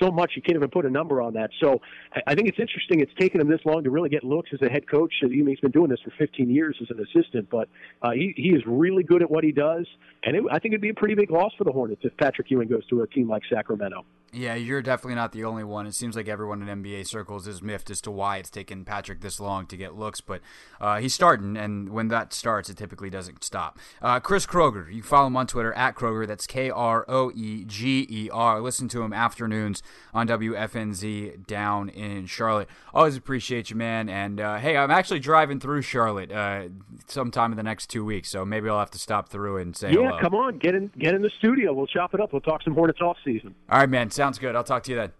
so 0.00 0.10
much 0.10 0.32
you 0.36 0.42
can't 0.42 0.56
even 0.56 0.70
put 0.70 0.86
a 0.86 0.90
number 0.90 1.20
on 1.20 1.34
that. 1.34 1.50
So 1.60 1.80
I 2.26 2.34
think 2.34 2.48
it's 2.48 2.58
interesting. 2.58 3.00
It's 3.00 3.12
taken 3.18 3.40
him 3.40 3.48
this 3.48 3.60
long 3.64 3.84
to 3.84 3.90
really 3.90 4.08
get 4.08 4.24
looks 4.24 4.50
as 4.52 4.60
a 4.62 4.70
head 4.70 4.88
coach. 4.88 5.12
He's 5.20 5.60
been 5.60 5.70
doing 5.70 5.90
this 5.90 6.00
for 6.04 6.12
15 6.18 6.48
years 6.50 6.76
as 6.80 6.88
an 6.90 7.04
assistant, 7.04 7.48
but 7.50 7.68
uh, 8.00 8.12
he 8.12 8.32
he 8.36 8.50
is 8.50 8.62
really 8.66 9.02
good 9.02 9.22
at 9.22 9.30
what 9.30 9.44
he 9.44 9.52
does. 9.52 9.86
And 10.24 10.36
it, 10.36 10.44
I 10.50 10.58
think 10.58 10.72
it'd 10.72 10.80
be 10.80 10.90
a 10.90 10.94
pretty 10.94 11.14
big 11.14 11.30
loss 11.30 11.52
for 11.58 11.64
the 11.64 11.72
Hornets 11.72 12.02
if 12.04 12.16
Patrick 12.16 12.50
Ewing 12.50 12.68
goes 12.68 12.86
to 12.88 13.02
a 13.02 13.06
team 13.06 13.28
like 13.28 13.42
Sacramento. 13.52 14.04
Yeah, 14.34 14.54
you're 14.54 14.80
definitely 14.80 15.16
not 15.16 15.32
the 15.32 15.44
only 15.44 15.62
one. 15.62 15.86
It 15.86 15.94
seems 15.94 16.16
like 16.16 16.26
everyone 16.26 16.66
in 16.66 16.82
NBA 16.82 17.06
circles 17.06 17.46
is 17.46 17.60
miffed 17.60 17.90
as 17.90 18.00
to 18.00 18.10
why 18.10 18.38
it's 18.38 18.48
taken 18.48 18.82
Patrick 18.82 19.20
this 19.20 19.38
long 19.38 19.66
to 19.66 19.76
get 19.76 19.94
looks, 19.94 20.22
but 20.22 20.40
uh, 20.80 21.00
he's 21.00 21.12
starting, 21.12 21.54
and 21.58 21.90
when 21.90 22.08
that 22.08 22.32
starts, 22.32 22.70
it 22.70 22.78
typically 22.78 23.10
doesn't 23.10 23.44
stop. 23.44 23.78
Uh, 24.00 24.20
Chris 24.20 24.46
Kroeger, 24.46 24.90
you 24.90 25.02
follow 25.02 25.26
him 25.26 25.36
on 25.36 25.46
Twitter 25.46 25.74
at 25.74 25.96
Kroeger. 25.96 26.26
That's 26.26 26.46
K 26.46 26.70
R 26.70 27.04
O 27.08 27.30
E 27.34 27.66
G 27.66 28.06
E 28.08 28.30
R. 28.32 28.62
Listen 28.62 28.88
to 28.88 29.02
him 29.02 29.12
afternoons 29.12 29.82
on 30.14 30.26
WFNZ 30.26 31.46
down 31.46 31.90
in 31.90 32.24
Charlotte. 32.24 32.68
Always 32.94 33.18
appreciate 33.18 33.68
you, 33.68 33.76
man. 33.76 34.08
And 34.08 34.40
uh, 34.40 34.56
hey, 34.56 34.78
I'm 34.78 34.90
actually 34.90 35.20
driving 35.20 35.60
through 35.60 35.82
Charlotte 35.82 36.32
uh, 36.32 36.68
sometime 37.06 37.52
in 37.52 37.58
the 37.58 37.62
next 37.62 37.88
two 37.90 38.02
weeks, 38.02 38.30
so 38.30 38.46
maybe 38.46 38.70
I'll 38.70 38.78
have 38.78 38.90
to 38.92 38.98
stop 38.98 39.28
through 39.28 39.58
and 39.58 39.76
say 39.76 39.90
yeah, 39.90 40.08
hello. 40.08 40.18
come 40.22 40.34
on, 40.34 40.56
get 40.56 40.74
in, 40.74 40.90
get 40.98 41.12
in 41.12 41.20
the 41.20 41.30
studio. 41.36 41.74
We'll 41.74 41.86
chop 41.86 42.14
it 42.14 42.20
up. 42.20 42.32
We'll 42.32 42.40
talk 42.40 42.62
some 42.62 42.72
Hornets 42.72 43.02
off 43.02 43.18
season. 43.22 43.54
All 43.68 43.80
right, 43.80 43.90
man. 43.90 44.10
Sounds 44.22 44.38
good. 44.38 44.54
I'll 44.54 44.62
talk 44.62 44.84
to 44.84 44.92
you 44.92 44.96
then. 44.98 45.10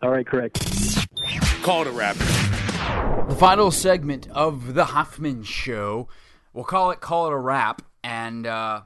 All 0.00 0.08
right, 0.08 0.26
Craig. 0.26 0.54
Call 1.62 1.84
the 1.84 1.90
wrap. 1.90 2.16
The 2.16 3.36
final 3.38 3.70
segment 3.70 4.30
of 4.30 4.72
the 4.72 4.86
Hoffman 4.86 5.42
Show. 5.42 6.08
We'll 6.54 6.64
call 6.64 6.90
it 6.90 7.02
"Call 7.02 7.26
It 7.26 7.34
a 7.34 7.36
Wrap," 7.36 7.82
and 8.02 8.46
uh, 8.46 8.80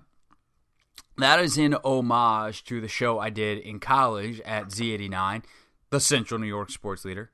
that 1.19 1.39
is 1.39 1.57
in 1.57 1.75
homage 1.85 2.65
to 2.65 2.81
the 2.81 2.89
show 2.89 3.21
I 3.21 3.31
did 3.31 3.59
in 3.59 3.79
college 3.79 4.41
at 4.41 4.71
Z89, 4.71 5.45
the 5.91 6.01
Central 6.01 6.41
New 6.41 6.49
York 6.49 6.73
sports 6.73 7.05
leader. 7.05 7.31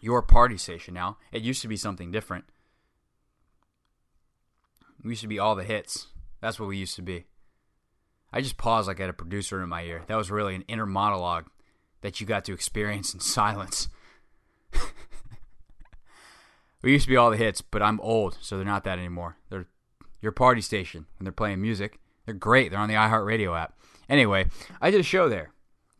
Your 0.00 0.20
party 0.20 0.56
station 0.56 0.94
now. 0.94 1.18
It 1.30 1.42
used 1.42 1.62
to 1.62 1.68
be 1.68 1.76
something 1.76 2.10
different. 2.10 2.46
We 5.04 5.10
used 5.10 5.22
to 5.22 5.28
be 5.28 5.38
all 5.38 5.54
the 5.54 5.62
hits. 5.62 6.08
That's 6.40 6.58
what 6.58 6.68
we 6.68 6.76
used 6.76 6.96
to 6.96 7.02
be. 7.02 7.26
I 8.32 8.40
just 8.40 8.56
paused 8.56 8.88
like 8.88 9.00
I 9.00 9.04
had 9.04 9.10
a 9.10 9.14
producer 9.14 9.62
in 9.62 9.68
my 9.68 9.82
ear. 9.82 10.02
That 10.06 10.16
was 10.16 10.30
really 10.30 10.54
an 10.54 10.64
inner 10.68 10.86
monologue 10.86 11.46
that 12.02 12.20
you 12.20 12.26
got 12.26 12.44
to 12.46 12.52
experience 12.52 13.12
in 13.12 13.20
silence. 13.38 13.88
we 16.82 16.92
used 16.92 17.04
to 17.04 17.10
be 17.10 17.16
all 17.16 17.30
the 17.30 17.36
hits, 17.36 17.60
but 17.60 17.82
I'm 17.82 18.00
old, 18.00 18.38
so 18.40 18.56
they're 18.56 18.64
not 18.64 18.84
that 18.84 18.98
anymore. 18.98 19.36
They're 19.48 19.66
your 20.20 20.32
party 20.32 20.60
station 20.60 21.06
when 21.18 21.24
they're 21.24 21.32
playing 21.32 21.60
music. 21.60 21.98
They're 22.26 22.34
great. 22.34 22.70
They're 22.70 22.80
on 22.80 22.88
the 22.88 22.94
iHeartRadio 22.94 23.58
app. 23.58 23.78
Anyway, 24.08 24.46
I 24.80 24.90
did 24.90 25.00
a 25.00 25.04
show 25.04 25.28
there 25.28 25.52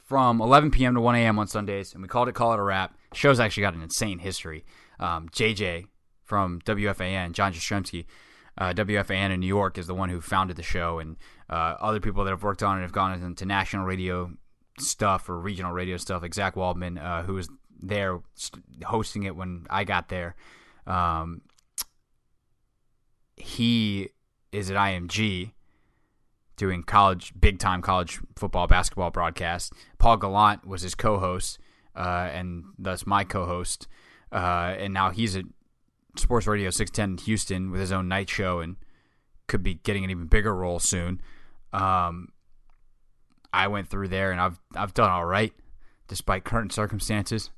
from 0.03 0.41
11 0.41 0.71
p.m. 0.73 0.95
to 0.95 1.01
1 1.01 1.15
a.m. 1.15 1.39
on 1.39 1.47
Sundays, 1.47 1.95
and 1.95 2.03
we 2.03 2.09
called 2.09 2.29
it 2.29 2.35
Call 2.35 2.53
It 2.53 2.59
a 2.59 2.63
Wrap. 2.63 2.97
show's 3.15 3.41
actually 3.41 3.63
got 3.63 3.75
an 3.75 3.83
insane 3.83 4.19
history. 4.19 4.65
Um, 4.99 5.29
JJ 5.31 5.87
from 6.25 6.61
WFAN, 6.63 7.33
John 7.33 7.53
Jastremski, 7.53 8.07
uh, 8.59 8.73
WFAN 8.73 9.31
in 9.31 9.41
New 9.41 9.47
York, 9.47 9.79
is 9.79 9.87
the 9.87 9.95
one 9.95 10.09
who 10.11 10.21
founded 10.21 10.57
the 10.57 10.63
show, 10.63 10.99
and 10.99 11.17
uh, 11.51 11.77
other 11.81 12.01
people 12.01 12.25
that 12.25 12.31
have 12.31 12.45
worked 12.45 12.63
on 12.63 12.79
it 12.79 12.83
have 12.83 12.93
gone 12.93 13.21
into 13.21 13.45
national 13.45 13.85
radio 13.85 14.31
stuff 14.79 15.29
or 15.29 15.39
regional 15.39 15.73
radio 15.73 15.97
stuff, 15.97 16.23
like 16.23 16.33
Zach 16.33 16.57
Waldman, 16.57 16.97
uh, 16.97 17.25
who 17.25 17.35
was 17.35 17.49
there 17.83 18.21
hosting 18.85 19.25
it 19.25 19.35
when 19.35 19.67
I 19.69 19.85
got 19.85 20.09
there. 20.09 20.37
Um, 20.87 21.43
he 23.37 24.11
is 24.53 24.71
at 24.71 24.77
IMG 24.77 25.53
doing 26.57 26.83
college, 26.83 27.33
big 27.39 27.59
time 27.59 27.83
college 27.83 28.21
football, 28.37 28.67
basketball 28.67 29.11
broadcast. 29.11 29.73
Paul 29.99 30.19
Gallant 30.19 30.67
was 30.67 30.83
his 30.83 30.95
co 30.95 31.19
host, 31.19 31.59
uh, 31.97 32.29
and 32.33 32.65
thus 32.79 33.07
my 33.07 33.25
co 33.25 33.47
host. 33.47 33.89
Uh, 34.31 34.77
and 34.79 34.95
now 34.95 35.11
he's 35.11 35.35
at 35.35 35.45
Sports 36.17 36.47
Radio 36.47 36.71
610 36.71 37.25
Houston 37.25 37.71
with 37.71 37.81
his 37.81 37.91
own 37.91 38.07
night 38.07 38.29
show 38.29 38.61
and 38.61 38.77
could 39.49 39.63
be 39.65 39.75
getting 39.75 40.05
an 40.05 40.11
even 40.11 40.27
bigger 40.27 40.55
role 40.55 40.79
soon. 40.79 41.21
Um, 41.73 42.29
I 43.53 43.69
went 43.69 43.89
through 43.89 44.09
there 44.09 44.33
and 44.33 44.41
I've 44.41 44.61
I've 44.75 44.95
done 44.95 45.11
all 45.11 45.25
right 45.25 45.53
despite 46.09 46.45
current 46.45 46.73
circumstances. 46.73 47.51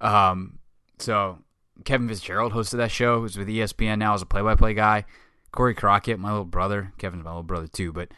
Um, 0.00 0.58
so 0.98 1.38
Kevin 1.84 2.08
Fitzgerald 2.08 2.52
hosted 2.52 2.76
that 2.78 2.90
show. 2.90 3.20
Who's 3.20 3.36
with 3.36 3.48
ESPN 3.48 3.98
now 3.98 4.14
as 4.14 4.22
a 4.22 4.26
play-by-play 4.26 4.74
guy. 4.74 5.04
Corey 5.50 5.74
Crockett, 5.74 6.18
my 6.18 6.30
little 6.30 6.44
brother. 6.44 6.92
Kevin's 6.98 7.24
my 7.24 7.30
little 7.30 7.42
brother 7.42 7.66
too, 7.66 7.92
but 7.92 8.08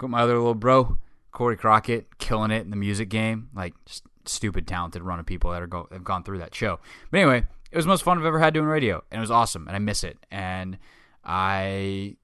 my 0.00 0.20
other 0.20 0.36
little 0.36 0.54
bro, 0.54 0.98
Corey 1.32 1.56
Crockett, 1.56 2.18
killing 2.18 2.50
it 2.50 2.64
in 2.64 2.70
the 2.70 2.76
music 2.76 3.08
game. 3.08 3.48
Like 3.54 3.74
just 3.86 4.04
stupid 4.26 4.66
talented 4.66 5.02
run 5.02 5.18
of 5.20 5.26
people 5.26 5.50
that 5.50 5.62
are 5.62 5.66
go 5.66 5.88
have 5.90 6.04
gone 6.04 6.22
through 6.22 6.38
that 6.38 6.54
show. 6.54 6.78
But 7.10 7.20
anyway, 7.20 7.44
it 7.70 7.76
was 7.76 7.86
the 7.86 7.90
most 7.90 8.04
fun 8.04 8.18
I've 8.18 8.24
ever 8.24 8.38
had 8.38 8.54
doing 8.54 8.66
radio, 8.66 9.02
and 9.10 9.18
it 9.18 9.20
was 9.20 9.30
awesome, 9.30 9.66
and 9.66 9.76
I 9.76 9.80
miss 9.80 10.04
it. 10.04 10.18
And 10.30 10.78
I 11.24 12.16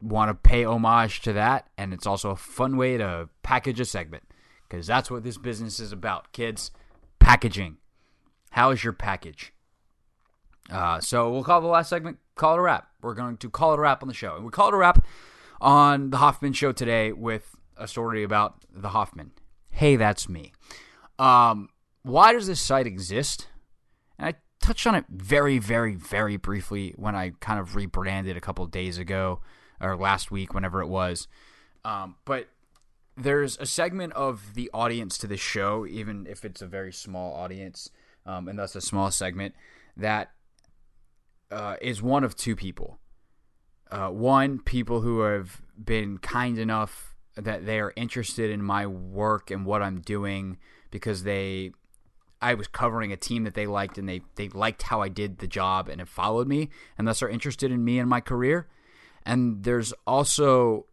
want 0.00 0.28
to 0.30 0.34
pay 0.34 0.64
homage 0.64 1.20
to 1.22 1.32
that, 1.32 1.68
and 1.76 1.92
it's 1.92 2.06
also 2.06 2.30
a 2.30 2.36
fun 2.36 2.76
way 2.76 2.96
to 2.96 3.28
package 3.42 3.80
a 3.80 3.84
segment 3.84 4.24
because 4.68 4.86
that's 4.86 5.10
what 5.10 5.24
this 5.24 5.38
business 5.38 5.80
is 5.80 5.92
about, 5.92 6.32
kids. 6.32 6.70
Packaging. 7.18 7.78
How 8.50 8.70
is 8.70 8.84
your 8.84 8.92
package? 8.92 9.52
Uh, 10.70 11.00
so 11.00 11.30
we'll 11.30 11.44
call 11.44 11.60
the 11.60 11.66
last 11.66 11.88
segment 11.88 12.18
"Call 12.34 12.54
It 12.54 12.58
a 12.58 12.62
Wrap." 12.62 12.88
We're 13.00 13.14
going 13.14 13.36
to 13.38 13.50
call 13.50 13.72
it 13.72 13.78
a 13.78 13.82
wrap 13.82 14.02
on 14.02 14.08
the 14.08 14.14
show, 14.14 14.36
and 14.36 14.44
we 14.44 14.50
call 14.50 14.68
it 14.68 14.74
a 14.74 14.76
wrap 14.76 15.04
on 15.60 16.10
the 16.10 16.18
Hoffman 16.18 16.52
Show 16.52 16.72
today 16.72 17.12
with 17.12 17.56
a 17.76 17.88
story 17.88 18.22
about 18.22 18.56
the 18.72 18.90
Hoffman. 18.90 19.32
Hey, 19.70 19.96
that's 19.96 20.28
me. 20.28 20.52
Um, 21.18 21.68
why 22.02 22.32
does 22.32 22.46
this 22.46 22.60
site 22.60 22.86
exist? 22.86 23.48
And 24.18 24.28
I 24.28 24.34
touched 24.60 24.86
on 24.86 24.94
it 24.94 25.04
very, 25.08 25.58
very, 25.58 25.94
very 25.94 26.36
briefly 26.36 26.94
when 26.96 27.14
I 27.14 27.32
kind 27.40 27.60
of 27.60 27.76
rebranded 27.76 28.36
a 28.36 28.40
couple 28.40 28.66
days 28.66 28.98
ago 28.98 29.40
or 29.80 29.96
last 29.96 30.30
week, 30.30 30.54
whenever 30.54 30.80
it 30.80 30.88
was. 30.88 31.28
Um, 31.84 32.16
but 32.24 32.48
there's 33.16 33.56
a 33.58 33.66
segment 33.66 34.12
of 34.12 34.54
the 34.54 34.70
audience 34.72 35.18
to 35.18 35.26
this 35.26 35.40
show, 35.40 35.86
even 35.86 36.26
if 36.26 36.44
it's 36.44 36.62
a 36.62 36.66
very 36.66 36.92
small 36.92 37.34
audience, 37.34 37.90
um, 38.26 38.48
and 38.48 38.58
thus 38.58 38.76
a 38.76 38.80
small 38.80 39.10
segment, 39.10 39.54
that 39.96 40.30
uh, 41.50 41.76
is 41.80 42.02
one 42.02 42.24
of 42.24 42.36
two 42.36 42.54
people. 42.54 42.98
Uh, 43.90 44.08
one, 44.08 44.58
people 44.58 45.00
who 45.00 45.20
have 45.20 45.62
been 45.82 46.18
kind 46.18 46.58
enough 46.58 47.14
that 47.36 47.64
they 47.66 47.80
are 47.80 47.92
interested 47.96 48.50
in 48.50 48.62
my 48.62 48.86
work 48.86 49.50
and 49.50 49.64
what 49.64 49.82
I'm 49.82 50.00
doing 50.00 50.58
because 50.90 51.22
they 51.22 51.72
I 52.40 52.54
was 52.54 52.68
covering 52.68 53.12
a 53.12 53.16
team 53.16 53.44
that 53.44 53.54
they 53.54 53.66
liked 53.66 53.98
and 53.98 54.08
they 54.08 54.22
they 54.34 54.48
liked 54.48 54.82
how 54.82 55.02
I 55.02 55.08
did 55.08 55.38
the 55.38 55.46
job 55.46 55.88
and 55.88 56.00
have 56.00 56.08
followed 56.08 56.48
me 56.48 56.68
and 56.96 57.06
thus 57.06 57.22
are 57.22 57.28
interested 57.28 57.70
in 57.70 57.84
me 57.84 57.98
and 57.98 58.08
my 58.08 58.20
career. 58.20 58.68
And 59.24 59.64
there's 59.64 59.92
also 60.06 60.86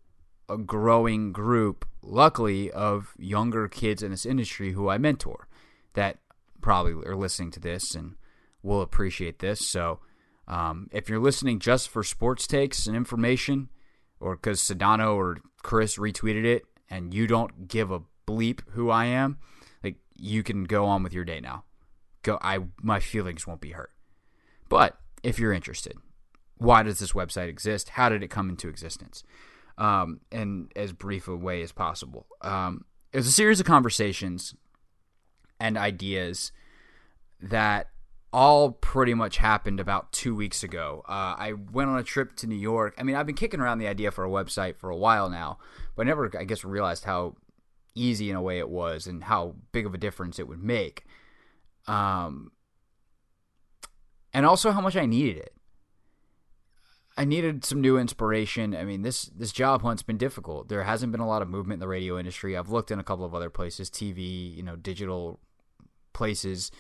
a 0.50 0.58
growing 0.58 1.32
group, 1.32 1.86
luckily, 2.02 2.72
of 2.72 3.14
younger 3.18 3.68
kids 3.68 4.04
in 4.04 4.12
this 4.12 4.26
industry 4.26 4.74
who 4.74 4.90
I 4.90 4.98
mentor 4.98 5.48
that 5.94 6.20
probably 6.62 6.94
are 7.06 7.16
listening 7.16 7.52
to 7.52 7.60
this 7.60 7.96
and 7.96 8.16
will 8.62 8.82
appreciate 8.82 9.40
this. 9.40 9.70
So 9.70 10.00
um, 10.48 10.90
if 10.92 11.10
you're 11.10 11.20
listening 11.20 11.60
just 11.60 11.90
for 11.90 12.04
sports 12.04 12.48
takes 12.48 12.88
and 12.88 12.96
information, 12.96 13.70
or 14.20 14.36
because 14.36 14.62
Sedano 14.62 15.16
or 15.16 15.38
Chris 15.64 15.98
retweeted 15.98 16.46
it 16.46 16.64
and 16.90 17.14
you 17.14 17.28
don't 17.28 17.68
give 17.68 17.92
a 17.92 18.02
bleep 18.28 18.62
who 18.72 18.90
I 18.90 19.06
am, 19.06 19.38
like 19.84 19.98
you 20.18 20.44
can 20.44 20.64
go 20.64 20.86
on 20.86 21.04
with 21.04 21.14
your 21.14 21.26
day 21.26 21.40
now. 21.40 21.64
Go 22.24 22.40
I 22.42 22.60
my 22.82 23.00
feelings 23.00 23.46
won't 23.46 23.62
be 23.62 23.72
hurt. 23.72 23.92
But 24.70 24.98
if 25.24 25.40
you're 25.40 25.54
interested, 25.54 25.98
why 26.58 26.84
does 26.84 27.00
this 27.00 27.12
website 27.14 27.50
exist? 27.50 27.90
How 27.90 28.10
did 28.10 28.24
it 28.24 28.30
come 28.30 28.50
into 28.50 28.70
existence? 28.70 29.24
Um, 29.78 30.22
in 30.32 30.70
as 30.76 30.94
brief 30.94 31.28
a 31.28 31.36
way 31.36 31.62
as 31.62 31.72
possible. 31.72 32.28
Um, 32.42 32.86
it 33.12 33.18
was 33.18 33.28
a 33.28 33.32
series 33.32 33.60
of 33.60 33.66
conversations 33.66 34.56
and 35.60 35.78
ideas 35.78 36.52
that 37.42 37.88
all 38.32 38.72
pretty 38.72 39.14
much 39.14 39.38
happened 39.38 39.80
about 39.80 40.12
two 40.12 40.36
weeks 40.36 40.64
ago. 40.64 41.04
Uh, 41.08 41.36
I 41.38 41.54
went 41.72 41.90
on 41.90 41.98
a 41.98 42.04
trip 42.04 42.36
to 42.38 42.48
New 42.48 42.56
York. 42.56 42.94
I 42.98 43.04
mean, 43.04 43.16
I've 43.16 43.26
been 43.26 43.36
kicking 43.36 43.62
around 43.62 43.78
the 43.78 43.88
idea 43.88 44.12
for 44.12 44.26
a 44.26 44.30
website 44.30 44.76
for 44.76 44.90
a 44.90 44.98
while 44.98 45.30
now, 45.30 45.58
but 45.96 46.06
I 46.06 46.10
never, 46.10 46.30
I 46.38 46.44
guess, 46.44 46.66
realized 46.66 47.06
how 47.06 47.36
easy 47.96 48.30
in 48.30 48.36
a 48.36 48.42
way 48.42 48.60
it 48.60 48.68
was 48.68 49.08
and 49.08 49.24
how 49.24 49.56
big 49.72 49.86
of 49.86 49.94
a 49.94 49.98
difference 49.98 50.38
it 50.38 50.50
would 50.50 50.62
make. 50.62 51.06
Um, 51.88 52.52
and 54.34 54.46
also 54.46 54.72
how 54.72 54.82
much 54.82 54.98
I 54.98 55.06
needed 55.06 55.38
it. 55.38 55.55
I 57.18 57.24
needed 57.24 57.64
some 57.64 57.80
new 57.80 57.98
inspiration. 57.98 58.76
I 58.76 58.84
mean, 58.84 59.02
this 59.02 59.26
this 59.26 59.52
job 59.52 59.82
hunt's 59.82 60.04
been 60.04 60.18
difficult. 60.18 60.68
There 60.68 60.84
hasn't 60.84 61.12
been 61.12 61.22
a 61.22 61.28
lot 61.28 61.42
of 61.42 61.50
movement 61.50 61.76
in 61.76 61.80
the 61.80 61.88
radio 61.88 62.20
industry. 62.20 62.58
I've 62.58 62.70
looked 62.70 62.92
in 62.92 63.00
a 63.00 63.04
couple 63.04 63.26
of 63.26 63.34
other 63.34 63.50
places, 63.50 63.90
TV, 63.90 64.56
you 64.56 64.64
know, 64.64 64.76
digital 64.76 65.40
places 66.14 66.72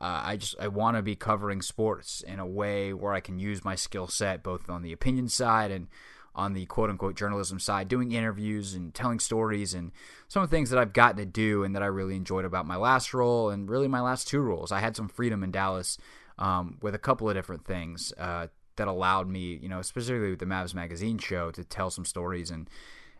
uh, 0.00 0.22
I 0.24 0.36
just 0.36 0.56
I 0.58 0.68
want 0.68 0.96
to 0.96 1.02
be 1.02 1.14
covering 1.14 1.60
sports 1.60 2.22
in 2.22 2.38
a 2.38 2.46
way 2.46 2.92
where 2.92 3.12
I 3.12 3.20
can 3.20 3.38
use 3.38 3.64
my 3.64 3.74
skill 3.74 4.08
set 4.08 4.42
both 4.42 4.70
on 4.70 4.82
the 4.82 4.92
opinion 4.92 5.28
side 5.28 5.70
and 5.70 5.88
on 6.34 6.54
the 6.54 6.64
quote 6.66 6.88
unquote 6.88 7.16
journalism 7.16 7.58
side, 7.58 7.88
doing 7.88 8.12
interviews 8.12 8.74
and 8.74 8.94
telling 8.94 9.18
stories 9.18 9.74
and 9.74 9.92
some 10.28 10.42
of 10.42 10.48
the 10.48 10.56
things 10.56 10.70
that 10.70 10.78
I've 10.78 10.94
gotten 10.94 11.18
to 11.18 11.26
do 11.26 11.64
and 11.64 11.74
that 11.74 11.82
I 11.82 11.86
really 11.86 12.16
enjoyed 12.16 12.46
about 12.46 12.66
my 12.66 12.76
last 12.76 13.12
role 13.12 13.50
and 13.50 13.68
really 13.68 13.88
my 13.88 14.00
last 14.00 14.26
two 14.26 14.40
roles. 14.40 14.72
I 14.72 14.80
had 14.80 14.96
some 14.96 15.08
freedom 15.08 15.42
in 15.42 15.50
Dallas 15.50 15.98
um, 16.38 16.78
with 16.80 16.94
a 16.94 16.98
couple 16.98 17.28
of 17.28 17.34
different 17.34 17.66
things 17.66 18.14
uh, 18.16 18.46
that 18.80 18.88
allowed 18.88 19.28
me, 19.28 19.58
you 19.60 19.68
know, 19.68 19.82
specifically 19.82 20.30
with 20.30 20.38
the 20.38 20.46
Mavs 20.46 20.74
Magazine 20.74 21.18
show, 21.18 21.50
to 21.50 21.62
tell 21.62 21.90
some 21.90 22.06
stories 22.06 22.50
and 22.50 22.70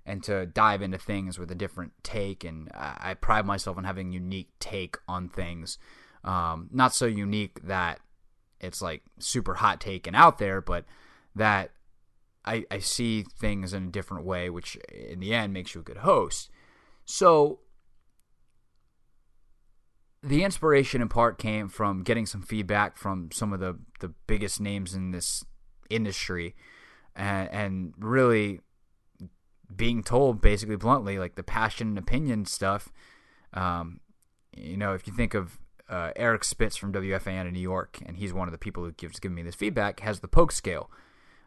and 0.06 0.22
to 0.24 0.46
dive 0.46 0.80
into 0.80 0.96
things 0.96 1.38
with 1.38 1.50
a 1.50 1.54
different 1.54 1.92
take. 2.02 2.44
And 2.44 2.70
I, 2.72 3.10
I 3.10 3.14
pride 3.14 3.44
myself 3.44 3.76
on 3.76 3.84
having 3.84 4.08
a 4.08 4.14
unique 4.14 4.48
take 4.58 4.96
on 5.06 5.28
things. 5.28 5.76
Um, 6.24 6.70
not 6.72 6.94
so 6.94 7.04
unique 7.04 7.60
that 7.64 8.00
it's 8.58 8.80
like 8.80 9.02
super 9.18 9.54
hot 9.54 9.82
take 9.82 10.06
and 10.06 10.16
out 10.16 10.38
there, 10.38 10.62
but 10.62 10.86
that 11.36 11.72
I, 12.46 12.64
I 12.70 12.78
see 12.78 13.22
things 13.22 13.74
in 13.74 13.88
a 13.88 13.90
different 13.90 14.24
way, 14.24 14.48
which 14.48 14.76
in 14.88 15.20
the 15.20 15.34
end 15.34 15.52
makes 15.52 15.74
you 15.74 15.82
a 15.82 15.84
good 15.84 15.98
host. 15.98 16.48
So 17.04 17.60
the 20.22 20.42
inspiration 20.44 21.02
in 21.02 21.08
part 21.08 21.38
came 21.38 21.68
from 21.68 22.02
getting 22.02 22.24
some 22.24 22.40
feedback 22.40 22.96
from 22.96 23.28
some 23.32 23.52
of 23.52 23.60
the, 23.60 23.78
the 24.00 24.14
biggest 24.26 24.60
names 24.60 24.94
in 24.94 25.10
this 25.10 25.44
industry 25.90 26.54
and, 27.14 27.50
and 27.50 27.94
really 27.98 28.60
being 29.74 30.02
told 30.02 30.40
basically 30.40 30.76
bluntly 30.76 31.18
like 31.18 31.34
the 31.34 31.42
passion 31.42 31.88
and 31.88 31.98
opinion 31.98 32.44
stuff 32.44 32.90
um, 33.54 34.00
you 34.56 34.76
know 34.76 34.94
if 34.94 35.06
you 35.06 35.12
think 35.12 35.34
of 35.34 35.58
uh, 35.90 36.12
Eric 36.14 36.44
Spitz 36.44 36.76
from 36.76 36.92
WFAN 36.92 37.48
in 37.48 37.52
New 37.52 37.60
York, 37.60 37.98
and 38.06 38.16
he's 38.16 38.32
one 38.32 38.46
of 38.46 38.52
the 38.52 38.58
people 38.58 38.84
who 38.84 38.92
gives 38.92 39.18
giving 39.18 39.34
me 39.34 39.42
this 39.42 39.56
feedback, 39.56 40.00
has 40.00 40.20
the 40.20 40.28
poke 40.28 40.52
scale. 40.52 40.88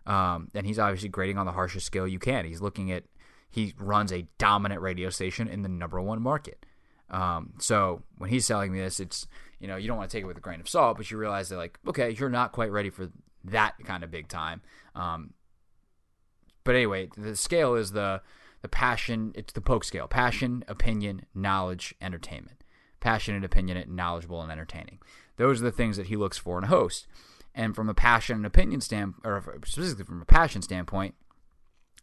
Um, 0.06 0.52
and 0.54 0.68
he's 0.68 0.78
obviously 0.78 1.08
grading 1.08 1.38
on 1.38 1.46
the 1.46 1.54
harshest 1.54 1.86
scale 1.86 2.06
you 2.06 2.20
can. 2.20 2.44
He's 2.44 2.60
looking 2.60 2.91
at, 2.91 3.06
he 3.50 3.74
runs 3.80 4.12
a 4.12 4.28
dominant 4.38 4.82
radio 4.82 5.10
station 5.10 5.48
in 5.48 5.62
the 5.62 5.70
number 5.70 6.02
one 6.02 6.22
market. 6.22 6.66
Um, 7.10 7.54
so 7.60 8.04
when 8.18 8.30
he's 8.30 8.46
selling 8.46 8.74
me 8.74 8.80
this, 8.80 9.00
it's 9.00 9.28
you 9.60 9.68
know 9.68 9.78
you 9.78 9.88
don't 9.88 9.98
want 9.98 10.10
to 10.10 10.18
take 10.18 10.24
it 10.24 10.28
with 10.28 10.38
a 10.38 10.41
grain 10.41 10.60
of 10.60 10.68
salt, 10.68 10.98
but 10.98 11.10
you 11.12 11.18
realize 11.18 11.50
that 11.50 11.58
like 11.58 11.78
okay, 11.88 12.10
you're 12.10 12.30
not 12.30 12.54
quite 12.54 12.72
ready 12.72 12.89
for 12.89 13.12
that 13.44 13.74
kind 13.86 14.04
of 14.04 14.12
big 14.12 14.28
time. 14.28 14.62
Um, 14.96 15.34
but 16.64 16.76
anyway, 16.76 17.10
the 17.18 17.36
scale 17.36 17.76
is 17.76 17.91
the 17.91 18.22
the 18.62 18.70
passion. 18.70 19.34
It's 19.36 19.54
the 19.54 19.62
poke 19.62 19.84
scale: 19.84 20.08
passion, 20.08 20.64
opinion, 20.68 21.26
knowledge, 21.36 21.96
entertainment. 22.02 22.64
Passionate, 23.00 23.50
opinionate, 23.50 23.89
knowledgeable, 23.89 24.41
and 24.41 24.52
entertaining. 24.52 25.00
Those 25.36 25.62
are 25.62 25.66
the 25.66 25.72
things 25.72 25.98
that 25.98 26.08
he 26.08 26.16
looks 26.16 26.38
for 26.38 26.58
in 26.58 26.64
a 26.64 26.68
host. 26.68 27.06
And 27.56 27.76
from 27.76 27.89
a 27.89 27.94
passion 27.94 28.38
and 28.38 28.46
opinion 28.46 28.82
standpoint, 28.82 29.26
or 29.26 29.44
specifically 29.66 30.06
from 30.06 30.22
a 30.22 30.26
passion 30.26 30.62
standpoint, 30.62 31.16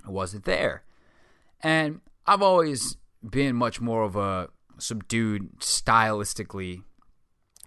it 0.04 0.10
wasn't 0.10 0.44
there. 0.44 0.84
And 1.62 2.00
I've 2.26 2.42
always 2.42 2.98
been 3.28 3.56
much 3.56 3.80
more 3.80 4.02
of 4.02 4.14
a 4.14 4.50
subdued 4.78 5.58
stylistically 5.58 6.82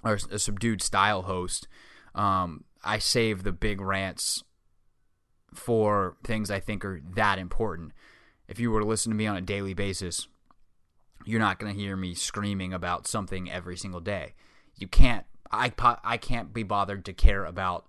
or 0.04 0.20
a 0.32 0.40
subdued 0.40 0.82
style 0.82 1.24
host. 1.24 1.68
Um, 2.16 2.64
I 2.84 3.00
save 3.00 3.44
the 3.44 3.52
big 3.52 3.82
rants 3.82 4.44
for 5.54 6.18
things 6.24 6.52
I 6.52 6.60
think 6.60 6.84
are 6.84 7.02
that 7.16 7.40
important. 7.40 7.92
If 8.48 8.60
you 8.60 8.72
were 8.72 8.82
to 8.82 8.86
listen 8.86 9.12
to 9.12 9.16
me 9.16 9.28
on 9.28 9.38
a 9.38 9.42
daily 9.42 9.74
basis, 9.74 10.28
you're 11.26 11.40
not 11.40 11.60
going 11.60 11.74
to 11.74 11.80
hear 11.80 11.96
me 11.96 12.14
screaming 12.14 12.74
about 12.74 13.08
something 13.08 13.50
every 13.50 13.78
single 13.78 14.02
day. 14.02 14.34
You 14.76 14.88
can't 14.88 15.26
I 15.52 15.72
I 16.04 16.18
can't 16.18 16.52
be 16.54 16.64
bothered 16.64 17.06
to 17.06 17.14
care 17.14 17.46
about 17.46 17.86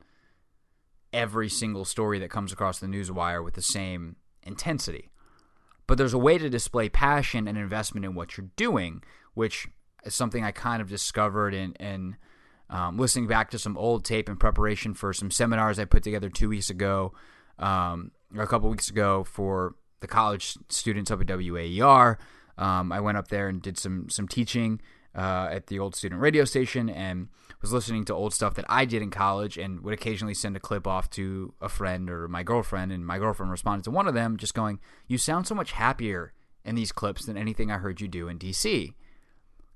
every 1.12 1.48
single 1.48 1.84
story 1.84 2.18
that 2.18 2.30
comes 2.30 2.52
across 2.52 2.78
the 2.78 2.88
news 2.88 3.10
wire 3.10 3.42
with 3.42 3.54
the 3.54 3.62
same 3.62 4.16
intensity. 4.42 5.10
But 5.86 5.96
there's 5.98 6.14
a 6.14 6.18
way 6.18 6.38
to 6.38 6.50
display 6.50 6.88
passion 6.88 7.48
and 7.48 7.56
investment 7.56 8.04
in 8.04 8.14
what 8.14 8.36
you're 8.36 8.50
doing, 8.56 9.02
which 9.34 9.68
is 10.04 10.14
something 10.14 10.44
I 10.44 10.50
kind 10.50 10.82
of 10.82 10.88
discovered 10.88 11.54
in, 11.54 11.72
in 11.74 12.16
um, 12.74 12.98
listening 12.98 13.28
back 13.28 13.52
to 13.52 13.58
some 13.58 13.78
old 13.78 14.04
tape 14.04 14.28
in 14.28 14.36
preparation 14.36 14.94
for 14.94 15.12
some 15.12 15.30
seminars 15.30 15.78
I 15.78 15.84
put 15.84 16.02
together 16.02 16.28
two 16.28 16.48
weeks 16.48 16.70
ago, 16.70 17.12
um, 17.56 18.10
or 18.36 18.42
a 18.42 18.48
couple 18.48 18.68
weeks 18.68 18.90
ago 18.90 19.22
for 19.22 19.76
the 20.00 20.08
college 20.08 20.56
students 20.68 21.12
up 21.12 21.20
at 21.20 21.28
WAER. 21.28 22.18
Um, 22.58 22.90
I 22.90 22.98
went 22.98 23.16
up 23.16 23.28
there 23.28 23.48
and 23.48 23.62
did 23.62 23.78
some 23.78 24.10
some 24.10 24.26
teaching 24.26 24.80
uh, 25.14 25.50
at 25.52 25.68
the 25.68 25.78
old 25.78 25.94
student 25.94 26.20
radio 26.20 26.44
station 26.44 26.90
and 26.90 27.28
was 27.60 27.72
listening 27.72 28.04
to 28.06 28.12
old 28.12 28.34
stuff 28.34 28.54
that 28.54 28.64
I 28.68 28.86
did 28.86 29.02
in 29.02 29.10
college 29.10 29.56
and 29.56 29.80
would 29.82 29.94
occasionally 29.94 30.34
send 30.34 30.56
a 30.56 30.60
clip 30.60 30.84
off 30.84 31.08
to 31.10 31.54
a 31.60 31.68
friend 31.68 32.10
or 32.10 32.26
my 32.26 32.42
girlfriend. 32.42 32.90
And 32.90 33.06
my 33.06 33.20
girlfriend 33.20 33.52
responded 33.52 33.84
to 33.84 33.92
one 33.92 34.08
of 34.08 34.14
them 34.14 34.36
just 34.36 34.52
going, 34.52 34.80
You 35.06 35.16
sound 35.16 35.46
so 35.46 35.54
much 35.54 35.70
happier 35.72 36.32
in 36.64 36.74
these 36.74 36.90
clips 36.90 37.24
than 37.24 37.36
anything 37.36 37.70
I 37.70 37.78
heard 37.78 38.00
you 38.00 38.08
do 38.08 38.26
in 38.26 38.36
DC. 38.36 38.94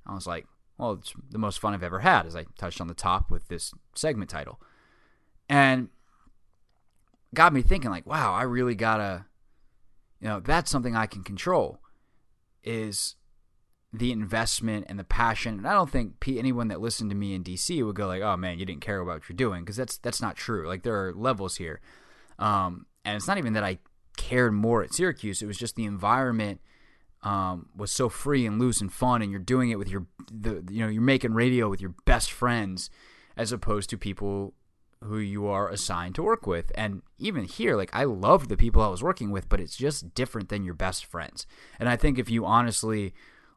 I 0.04 0.14
was 0.14 0.26
like, 0.26 0.46
Well, 0.78 0.92
it's 0.92 1.12
the 1.30 1.38
most 1.38 1.58
fun 1.58 1.74
I've 1.74 1.82
ever 1.82 2.00
had, 2.00 2.26
as 2.26 2.36
I 2.36 2.46
touched 2.56 2.80
on 2.80 2.86
the 2.86 2.94
top 2.94 3.30
with 3.30 3.48
this 3.48 3.74
segment 3.94 4.30
title. 4.30 4.60
And 5.48 5.88
got 7.34 7.52
me 7.52 7.62
thinking, 7.62 7.90
like, 7.90 8.06
wow, 8.06 8.32
I 8.32 8.42
really 8.42 8.74
gotta, 8.74 9.26
you 10.20 10.28
know, 10.28 10.40
that's 10.40 10.70
something 10.70 10.94
I 10.94 11.06
can 11.06 11.24
control 11.24 11.80
is 12.62 13.16
the 13.92 14.12
investment 14.12 14.86
and 14.88 14.98
the 14.98 15.04
passion. 15.04 15.58
And 15.58 15.66
I 15.66 15.72
don't 15.72 15.90
think 15.90 16.14
anyone 16.26 16.68
that 16.68 16.80
listened 16.80 17.10
to 17.10 17.16
me 17.16 17.34
in 17.34 17.42
DC 17.42 17.84
would 17.84 17.96
go 17.96 18.06
like, 18.06 18.22
"Oh 18.22 18.36
man, 18.36 18.58
you 18.58 18.66
didn't 18.66 18.82
care 18.82 19.00
about 19.00 19.14
what 19.14 19.28
you're 19.28 19.36
doing," 19.36 19.62
because 19.62 19.76
that's 19.76 19.96
that's 19.98 20.20
not 20.20 20.36
true. 20.36 20.68
Like 20.68 20.82
there 20.82 21.06
are 21.06 21.14
levels 21.14 21.56
here, 21.56 21.80
um, 22.38 22.86
and 23.04 23.16
it's 23.16 23.26
not 23.26 23.38
even 23.38 23.54
that 23.54 23.64
I 23.64 23.78
cared 24.16 24.52
more 24.52 24.82
at 24.82 24.92
Syracuse. 24.92 25.40
It 25.40 25.46
was 25.46 25.56
just 25.56 25.76
the 25.76 25.86
environment 25.86 26.60
um, 27.22 27.68
was 27.76 27.90
so 27.90 28.08
free 28.08 28.46
and 28.46 28.60
loose 28.60 28.80
and 28.80 28.92
fun, 28.92 29.22
and 29.22 29.30
you're 29.30 29.40
doing 29.40 29.70
it 29.70 29.78
with 29.78 29.88
your 29.88 30.06
the 30.30 30.64
you 30.70 30.80
know 30.80 30.88
you're 30.88 31.02
making 31.02 31.34
radio 31.34 31.68
with 31.68 31.80
your 31.80 31.94
best 32.04 32.30
friends 32.30 32.90
as 33.36 33.52
opposed 33.52 33.90
to 33.90 33.98
people 33.98 34.54
who 35.02 35.18
you 35.18 35.46
are 35.46 35.68
assigned 35.68 36.14
to 36.16 36.22
work 36.22 36.46
with. 36.46 36.72
And 36.74 37.02
even 37.18 37.44
here, 37.44 37.76
like 37.76 37.90
I 37.92 38.04
loved 38.04 38.48
the 38.48 38.56
people 38.56 38.82
I 38.82 38.88
was 38.88 39.02
working 39.02 39.30
with, 39.30 39.48
but 39.48 39.60
it's 39.60 39.76
just 39.76 40.14
different 40.14 40.48
than 40.48 40.64
your 40.64 40.74
best 40.74 41.04
friends. 41.04 41.46
And 41.78 41.88
I 41.88 41.96
think 41.96 42.18
if 42.18 42.28
you 42.28 42.44
honestly 42.44 43.14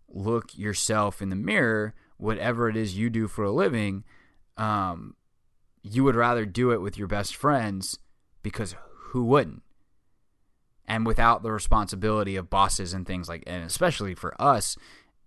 look 0.07 0.57
yourself 0.57 1.21
in 1.21 1.29
the 1.29 1.35
mirror, 1.35 1.95
whatever 2.17 2.69
it 2.69 2.77
is 2.77 2.97
you 2.97 3.09
do 3.09 3.27
for 3.27 3.43
a 3.43 3.51
living, 3.51 4.03
um, 4.57 5.15
you 5.81 6.03
would 6.03 6.15
rather 6.15 6.45
do 6.45 6.71
it 6.71 6.81
with 6.81 6.97
your 6.97 7.07
best 7.07 7.35
friends 7.35 7.97
because 8.43 8.75
who 9.09 9.23
wouldn't? 9.23 9.63
And 10.91 11.05
without 11.05 11.41
the 11.41 11.53
responsibility 11.53 12.35
of 12.35 12.49
bosses 12.49 12.93
and 12.93 13.07
things 13.07 13.29
like, 13.29 13.45
and 13.47 13.63
especially 13.63 14.13
for 14.13 14.39
us 14.41 14.75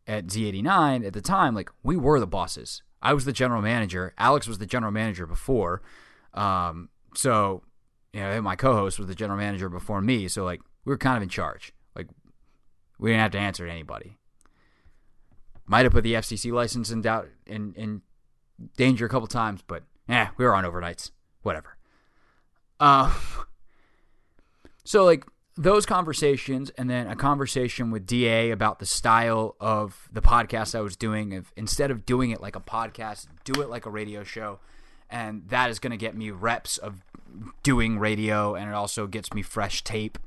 at 0.06 0.26
Z89 0.26 1.06
at 1.06 1.14
the 1.14 1.22
time, 1.22 1.54
like 1.54 1.70
we 1.82 1.96
were 1.96 2.20
the 2.20 2.26
bosses. 2.26 2.82
I 3.00 3.14
was 3.14 3.24
the 3.24 3.32
general 3.32 3.62
manager. 3.62 4.12
Alex 4.18 4.46
was 4.46 4.58
the 4.58 4.66
general 4.66 4.92
manager 4.92 5.26
before. 5.26 5.80
Um, 6.34 6.90
so, 7.14 7.62
you 8.12 8.20
know, 8.20 8.42
my 8.42 8.56
co-host 8.56 8.98
was 8.98 9.08
the 9.08 9.14
general 9.14 9.38
manager 9.38 9.70
before 9.70 10.02
me. 10.02 10.28
So, 10.28 10.44
like, 10.44 10.60
we 10.84 10.90
were 10.90 10.98
kind 10.98 11.16
of 11.16 11.22
in 11.22 11.30
charge. 11.30 11.72
Like, 11.96 12.08
we 12.98 13.08
didn't 13.08 13.22
have 13.22 13.32
to 13.32 13.38
answer 13.38 13.64
to 13.64 13.72
anybody. 13.72 14.18
Might 15.64 15.86
have 15.86 15.92
put 15.92 16.04
the 16.04 16.12
FCC 16.12 16.52
license 16.52 16.90
in 16.90 17.00
doubt 17.00 17.28
in 17.46 17.72
in 17.72 18.02
danger 18.76 19.06
a 19.06 19.08
couple 19.08 19.28
times, 19.28 19.62
but 19.66 19.84
yeah, 20.10 20.28
we 20.36 20.44
were 20.44 20.54
on 20.54 20.64
overnights. 20.64 21.10
Whatever. 21.40 21.78
Uh, 22.78 23.14
so 24.84 25.06
like 25.06 25.24
those 25.56 25.86
conversations, 25.86 26.70
and 26.70 26.90
then 26.90 27.06
a 27.06 27.14
conversation 27.14 27.90
with 27.90 28.06
Da 28.06 28.50
about 28.50 28.80
the 28.80 28.86
style 28.86 29.54
of 29.60 30.08
the 30.12 30.20
podcast 30.20 30.74
I 30.74 30.80
was 30.80 30.96
doing. 30.96 31.32
If 31.32 31.52
instead 31.56 31.90
of 31.90 32.04
doing 32.04 32.30
it 32.30 32.40
like 32.40 32.56
a 32.56 32.60
podcast, 32.60 33.26
do 33.44 33.62
it 33.62 33.70
like 33.70 33.86
a 33.86 33.90
radio 33.90 34.24
show, 34.24 34.58
and 35.08 35.48
that 35.48 35.70
is 35.70 35.78
going 35.78 35.92
to 35.92 35.96
get 35.96 36.16
me 36.16 36.30
reps 36.30 36.76
of 36.78 36.96
doing 37.62 37.98
radio, 37.98 38.54
and 38.54 38.68
it 38.68 38.74
also 38.74 39.06
gets 39.06 39.32
me 39.32 39.42
fresh 39.42 39.84
tape. 39.84 40.18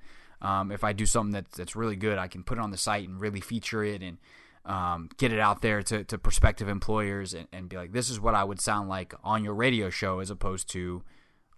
Um, 0.41 0.71
if 0.71 0.83
I 0.83 0.93
do 0.93 1.05
something 1.05 1.33
that's 1.33 1.57
that's 1.57 1.75
really 1.75 1.95
good, 1.95 2.17
I 2.17 2.27
can 2.27 2.43
put 2.43 2.57
it 2.57 2.61
on 2.61 2.71
the 2.71 2.77
site 2.77 3.09
and 3.09 3.19
really 3.19 3.41
feature 3.41 3.83
it 3.83 4.01
and 4.01 4.17
um, 4.65 5.09
get 5.17 5.31
it 5.31 5.39
out 5.39 5.61
there 5.61 5.81
to, 5.81 6.03
to 6.03 6.17
prospective 6.17 6.67
employers 6.67 7.33
and, 7.33 7.47
and, 7.53 7.69
be 7.69 7.77
like, 7.77 7.93
this 7.93 8.09
is 8.09 8.19
what 8.19 8.35
I 8.35 8.43
would 8.43 8.59
sound 8.59 8.89
like 8.89 9.13
on 9.23 9.41
your 9.41 9.53
radio 9.53 9.89
show 9.89 10.19
as 10.19 10.29
opposed 10.29 10.69
to 10.71 11.03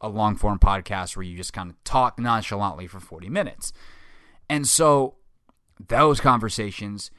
a 0.02 0.10
long 0.10 0.36
form 0.36 0.60
podcast 0.60 1.16
where 1.16 1.24
you 1.24 1.36
just 1.36 1.54
kind 1.54 1.70
of 1.70 1.84
talk 1.84 2.20
nonchalantly 2.20 2.88
for 2.88 3.00
40 3.00 3.30
minutes. 3.30 3.74
And 4.50 4.68
so 4.68 5.16
those 5.88 6.20
conversations 6.20 7.12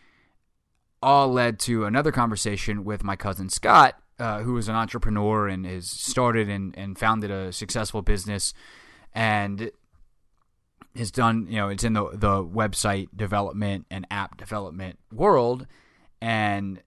all 1.03 1.33
led 1.33 1.59
to 1.61 1.85
another 1.85 2.13
conversation 2.13 2.85
with 2.85 3.03
my 3.03 3.17
cousin 3.17 3.49
Scott, 3.49 3.97
uh, 4.19 4.41
who 4.41 4.57
is 4.57 4.69
an 4.69 4.75
entrepreneur 4.75 5.49
and 5.49 5.65
has 5.65 5.89
started 5.89 6.49
and, 6.49 6.77
and 6.77 6.99
founded 6.99 7.31
a 7.31 7.53
successful 7.53 8.03
business 8.03 8.53
and 9.15 9.71
has 10.97 11.11
done, 11.11 11.47
you 11.49 11.57
know, 11.57 11.69
it's 11.69 11.85
in 11.85 11.95
the, 11.95 12.11
the 12.13 12.45
website 12.45 13.09
development 13.17 13.87
and 13.91 14.07
app 14.11 14.37
development 14.37 14.99
world 15.13 15.67
and 16.21 16.83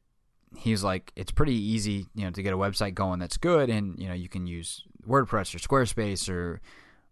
he's 0.57 0.83
like 0.83 1.11
it's 1.15 1.31
pretty 1.31 1.55
easy 1.55 2.07
you 2.15 2.23
know 2.23 2.31
to 2.31 2.43
get 2.43 2.53
a 2.53 2.57
website 2.57 2.93
going 2.93 3.19
that's 3.19 3.37
good 3.37 3.69
and 3.69 3.97
you 3.99 4.07
know 4.07 4.13
you 4.13 4.29
can 4.29 4.45
use 4.47 4.83
wordpress 5.07 5.53
or 5.53 5.59
squarespace 5.59 6.29
or 6.29 6.61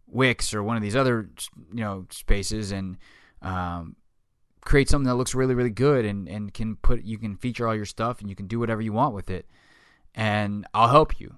wix 0.08 0.54
or 0.54 0.62
one 0.62 0.76
of 0.76 0.84
these 0.84 0.96
other 0.96 1.30
you 1.74 1.82
know 1.82 2.06
spaces 2.10 2.72
and 2.72 2.98
um, 3.42 3.96
create 4.62 4.90
something 4.90 5.08
that 5.08 5.16
looks 5.16 5.34
really 5.34 5.56
really 5.56 5.70
good 5.70 6.06
and 6.06 6.28
and 6.28 6.54
can 6.54 6.76
put 6.76 7.04
you 7.04 7.18
can 7.18 7.36
feature 7.36 7.68
all 7.68 7.76
your 7.76 7.86
stuff 7.86 8.22
and 8.22 8.30
you 8.30 8.36
can 8.36 8.48
do 8.48 8.60
whatever 8.60 8.82
you 8.82 8.94
want 8.94 9.16
with 9.16 9.30
it. 9.30 9.46
And 10.14 10.68
i'll 10.74 10.90
help 10.90 11.20
you. 11.20 11.38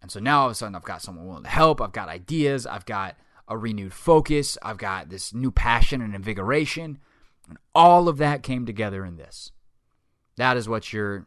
And 0.00 0.10
so 0.10 0.20
now 0.20 0.40
all 0.40 0.46
of 0.46 0.52
a 0.52 0.54
sudden 0.54 0.74
i've 0.74 0.84
got 0.84 1.02
someone 1.02 1.26
willing 1.26 1.44
to 1.44 1.50
help. 1.50 1.80
I've 1.80 1.92
got 1.92 2.08
ideas. 2.08 2.66
I've 2.66 2.86
got 2.86 3.16
a 3.48 3.58
renewed 3.58 3.92
focus. 3.92 4.56
I've 4.62 4.78
got 4.78 5.10
this 5.10 5.34
new 5.34 5.50
passion 5.50 6.00
and 6.00 6.14
invigoration. 6.14 6.98
And 7.48 7.58
all 7.74 8.08
of 8.08 8.16
that 8.18 8.42
came 8.42 8.64
together 8.64 9.04
in 9.04 9.16
this 9.16 9.50
that 10.40 10.56
is 10.56 10.68
what 10.68 10.92
you're 10.92 11.26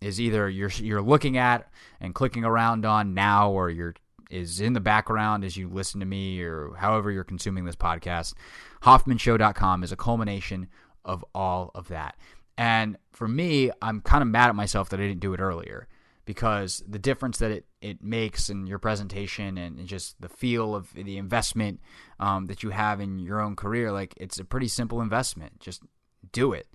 is 0.00 0.20
either 0.20 0.48
you're 0.48 0.70
you're 0.70 1.02
looking 1.02 1.38
at 1.38 1.70
and 2.00 2.14
clicking 2.14 2.44
around 2.44 2.84
on 2.84 3.14
now 3.14 3.50
or 3.50 3.70
you're 3.70 3.94
is 4.30 4.60
in 4.60 4.72
the 4.72 4.80
background 4.80 5.44
as 5.44 5.56
you 5.56 5.68
listen 5.68 6.00
to 6.00 6.06
me 6.06 6.40
or 6.42 6.74
however 6.76 7.10
you're 7.10 7.24
consuming 7.24 7.64
this 7.64 7.76
podcast. 7.76 8.34
Hoffmanshow.com 8.82 9.84
is 9.84 9.92
a 9.92 9.96
culmination 9.96 10.68
of 11.04 11.24
all 11.34 11.70
of 11.74 11.88
that. 11.88 12.16
And 12.56 12.96
for 13.12 13.28
me, 13.28 13.70
I'm 13.82 14.00
kind 14.00 14.22
of 14.22 14.28
mad 14.28 14.48
at 14.48 14.54
myself 14.54 14.88
that 14.90 15.00
I 15.00 15.06
didn't 15.06 15.20
do 15.20 15.34
it 15.34 15.40
earlier 15.40 15.88
because 16.24 16.82
the 16.88 16.98
difference 16.98 17.38
that 17.38 17.50
it, 17.50 17.66
it 17.80 18.02
makes 18.02 18.48
in 18.48 18.66
your 18.66 18.78
presentation 18.78 19.58
and 19.58 19.86
just 19.86 20.20
the 20.20 20.28
feel 20.28 20.74
of 20.74 20.92
the 20.94 21.18
investment 21.18 21.80
um, 22.18 22.46
that 22.46 22.62
you 22.62 22.70
have 22.70 23.00
in 23.00 23.18
your 23.18 23.40
own 23.40 23.56
career, 23.56 23.92
like 23.92 24.14
it's 24.16 24.38
a 24.38 24.44
pretty 24.44 24.68
simple 24.68 25.00
investment. 25.00 25.60
Just 25.60 25.82
do 26.32 26.52
it. 26.52 26.66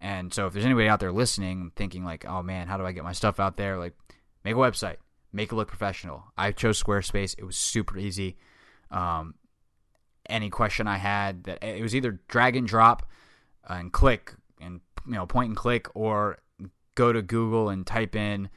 And 0.00 0.32
so 0.32 0.46
if 0.46 0.52
there's 0.52 0.64
anybody 0.64 0.88
out 0.88 1.00
there 1.00 1.12
listening 1.12 1.72
thinking 1.74 2.04
like, 2.04 2.24
"Oh 2.24 2.42
man, 2.42 2.68
how 2.68 2.76
do 2.76 2.86
I 2.86 2.92
get 2.92 3.04
my 3.04 3.12
stuff 3.12 3.40
out 3.40 3.56
there?" 3.56 3.78
like 3.78 3.94
make 4.44 4.54
a 4.54 4.58
website, 4.58 4.96
make 5.32 5.52
it 5.52 5.56
look 5.56 5.68
professional. 5.68 6.24
I 6.36 6.52
chose 6.52 6.82
Squarespace. 6.82 7.34
It 7.38 7.44
was 7.44 7.56
super 7.56 7.98
easy. 7.98 8.36
Um, 8.90 9.34
any 10.28 10.50
question 10.50 10.86
I 10.86 10.98
had 10.98 11.44
that 11.44 11.64
it 11.64 11.82
was 11.82 11.94
either 11.94 12.20
drag 12.28 12.56
and 12.56 12.66
drop 12.66 13.08
and 13.68 13.92
click 13.92 14.34
and 14.60 14.80
you 15.06 15.14
know 15.14 15.26
point 15.26 15.48
and 15.48 15.56
click 15.56 15.88
or 15.94 16.38
go 16.94 17.12
to 17.12 17.22
Google 17.22 17.68
and 17.68 17.86
type 17.86 18.14
in 18.14 18.48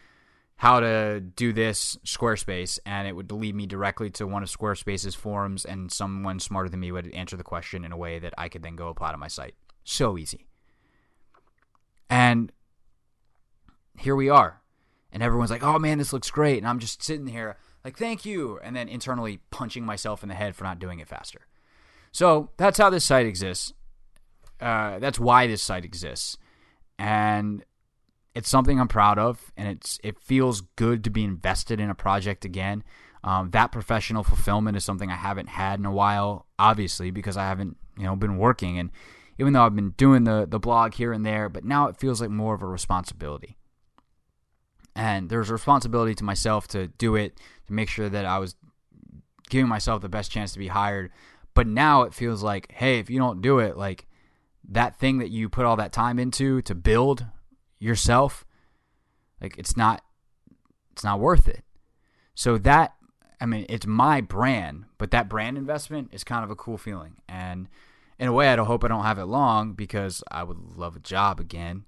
how 0.62 0.80
to 0.80 1.20
do 1.20 1.52
this 1.54 1.98
Squarespace, 2.06 2.78
and 2.86 3.08
it 3.08 3.16
would 3.16 3.32
lead 3.32 3.56
me 3.56 3.66
directly 3.66 4.12
to 4.12 4.28
one 4.28 4.44
of 4.44 4.50
Squarespace's 4.50 5.16
forums, 5.16 5.66
and 5.66 5.92
someone 5.92 6.40
smarter 6.40 6.70
than 6.70 6.80
me 6.80 6.92
would 6.92 7.12
answer 7.16 7.36
the 7.36 7.44
question 7.44 7.84
in 7.84 7.92
a 7.92 7.98
way 7.98 8.20
that 8.20 8.36
I 8.38 8.48
could 8.48 8.62
then 8.62 8.76
go 8.76 8.90
apply 8.90 9.12
to 9.12 9.18
my 9.18 9.28
site. 9.28 9.56
So 9.84 10.20
easy. 10.20 10.46
And 12.12 12.52
here 13.98 14.16
we 14.16 14.30
are. 14.30 14.62
And 15.14 15.24
everyone's 15.24 15.50
like, 15.50 15.64
oh 15.64 15.80
man, 15.80 15.98
this 15.98 16.14
looks 16.14 16.30
great. 16.30 16.58
And 16.58 16.68
I'm 16.68 16.80
just 16.80 17.02
sitting 17.02 17.28
here 17.28 17.58
like, 17.84 17.98
thank 17.98 18.26
you. 18.26 18.60
And 18.62 18.76
then 18.76 18.90
internally 18.90 19.40
punching 19.50 19.86
myself 19.86 20.22
in 20.22 20.30
the 20.30 20.36
head 20.36 20.56
for 20.56 20.66
not 20.66 20.78
doing 20.78 21.00
it 21.00 21.08
faster. 21.08 21.48
So 22.12 22.50
that's 22.58 22.78
how 22.78 22.90
this 22.90 23.06
site 23.06 23.26
exists. 23.26 23.74
Uh, 24.60 25.00
that's 25.00 25.20
why 25.20 25.48
this 25.48 25.64
site 25.64 25.86
exists. 25.86 26.38
And 27.00 27.64
it's 28.36 28.50
something 28.50 28.80
I'm 28.80 28.88
proud 28.88 29.18
of, 29.18 29.52
and 29.58 29.68
it's 29.68 30.00
it 30.04 30.20
feels 30.20 30.62
good 30.76 31.04
to 31.06 31.10
be 31.10 31.24
invested 31.24 31.80
in 31.80 31.90
a 31.90 31.96
project 31.96 32.46
again. 32.46 32.84
Um, 33.24 33.50
that 33.52 33.72
professional 33.72 34.24
fulfillment 34.24 34.78
is 34.78 34.86
something 34.86 35.10
I 35.10 35.16
haven't 35.16 35.50
had 35.50 35.80
in 35.80 35.86
a 35.86 35.92
while, 35.92 36.46
obviously, 36.60 37.12
because 37.12 37.38
I 37.38 37.44
haven't 37.44 37.78
you 37.98 38.04
know 38.04 38.16
been 38.16 38.38
working. 38.38 38.78
And 38.78 38.92
even 39.42 39.54
though 39.54 39.64
I've 39.64 39.76
been 39.76 39.96
doing 39.98 40.24
the 40.24 40.46
the 40.48 40.60
blog 40.60 40.94
here 40.94 41.12
and 41.12 41.26
there, 41.26 41.50
but 41.50 41.66
now 41.66 41.88
it 41.88 41.98
feels 41.98 42.22
like 42.22 42.30
more 42.30 42.54
of 42.54 42.62
a 42.62 42.68
responsibility. 42.68 43.58
And 44.96 45.30
there's 45.30 45.50
a 45.50 45.54
responsibility 45.54 46.14
to 46.14 46.24
myself 46.24 46.68
to 46.70 46.90
do 46.90 47.16
it 47.16 47.40
to 47.66 47.74
make 47.74 47.90
sure 47.90 48.08
that 48.08 48.24
I 48.24 48.38
was 48.38 48.56
giving 49.50 49.68
myself 49.68 50.04
the 50.04 50.10
best 50.10 50.32
chance 50.32 50.54
to 50.54 50.60
be 50.60 50.68
hired. 50.68 51.12
But 51.56 51.66
now 51.66 52.04
it 52.04 52.14
feels 52.14 52.44
like, 52.44 52.72
hey, 52.72 53.00
if 53.00 53.10
you 53.10 53.18
don't 53.18 53.42
do 53.42 53.58
it, 53.58 53.78
like 53.78 54.06
that 54.70 55.00
thing 55.00 55.18
that 55.18 55.32
you 55.32 55.50
put 55.50 55.66
all 55.66 55.76
that 55.78 55.92
time 55.92 56.20
into 56.20 56.62
to 56.62 56.76
build 56.76 57.26
yourself, 57.80 58.46
like 59.42 59.58
it's 59.58 59.76
not 59.76 60.04
it's 60.92 61.04
not 61.04 61.20
worth 61.20 61.48
it. 61.48 61.64
So 62.36 62.60
that 62.60 62.94
I 63.40 63.48
mean, 63.48 63.66
it's 63.70 63.88
my 63.88 64.22
brand, 64.22 64.86
but 65.00 65.10
that 65.10 65.28
brand 65.28 65.58
investment 65.58 66.10
is 66.12 66.24
kind 66.24 66.44
of 66.44 66.52
a 66.52 66.56
cool 66.56 66.78
feeling. 66.78 67.16
And 67.28 67.70
in 68.22 68.28
a 68.28 68.32
way, 68.32 68.50
I 68.50 68.56
don't 68.56 68.68
hope 68.68 68.84
I 68.84 68.88
don't 68.88 69.04
have 69.04 69.18
it 69.18 69.26
long 69.26 69.74
because 69.74 70.24
I 70.30 70.44
would 70.44 70.78
love 70.78 70.96
a 70.96 71.00
job 71.00 71.40
again. 71.40 71.86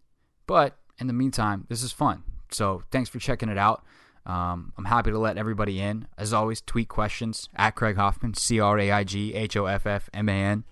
But 0.47 0.75
in 0.99 1.05
the 1.05 1.13
meantime, 1.13 1.67
this 1.69 1.83
is 1.83 1.91
fun. 1.91 2.23
So 2.49 2.81
thanks 2.89 3.07
for 3.07 3.19
checking 3.19 3.49
it 3.49 3.57
out. 3.59 3.85
Um, 4.25 4.73
I'm 4.75 4.85
happy 4.85 5.11
to 5.11 5.19
let 5.19 5.37
everybody 5.37 5.79
in. 5.79 6.07
As 6.17 6.33
always, 6.33 6.59
tweet 6.59 6.87
questions 6.87 7.49
at 7.55 7.75
Craig 7.75 7.97
Hoffman, 7.97 8.33
C 8.33 8.59
R 8.59 8.79
A 8.79 8.91
I 8.91 9.03
G 9.03 9.35
H 9.35 9.55
O 9.55 9.67
F 9.67 9.85
F 9.85 10.09
M 10.11 10.27
A 10.27 10.31
N. 10.31 10.63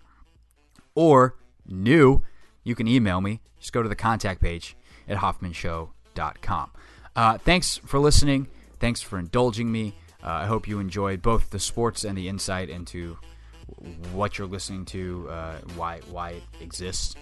Or 0.96 1.36
new, 1.68 2.24
you 2.64 2.74
can 2.74 2.88
email 2.88 3.22
me. 3.22 3.42
Just 3.60 3.72
go 3.72 3.84
to 3.84 3.90
the 3.90 3.96
contact 3.96 4.42
page 4.42 4.76
at 5.08 5.20
hoffmanshow.com. 5.20 6.72
Uh, 7.16 7.38
thanks 7.38 7.78
for 7.86 8.00
listening. 8.00 8.48
Thanks 8.80 9.02
for 9.04 9.20
indulging 9.20 9.72
me. 9.72 9.94
Uh, 10.24 10.30
I 10.30 10.46
hope 10.48 10.68
you 10.68 10.80
enjoyed 10.80 11.22
both 11.22 11.52
the 11.52 11.60
sports 11.60 12.04
and 12.04 12.18
the 12.18 12.28
insight 12.28 12.70
into 12.70 13.20
what 14.14 14.38
you're 14.38 14.48
listening 14.48 14.86
to, 14.86 15.28
uh, 15.30 15.58
why 15.76 16.02
why 16.10 16.32
it 16.32 16.44
exists. 16.62 17.16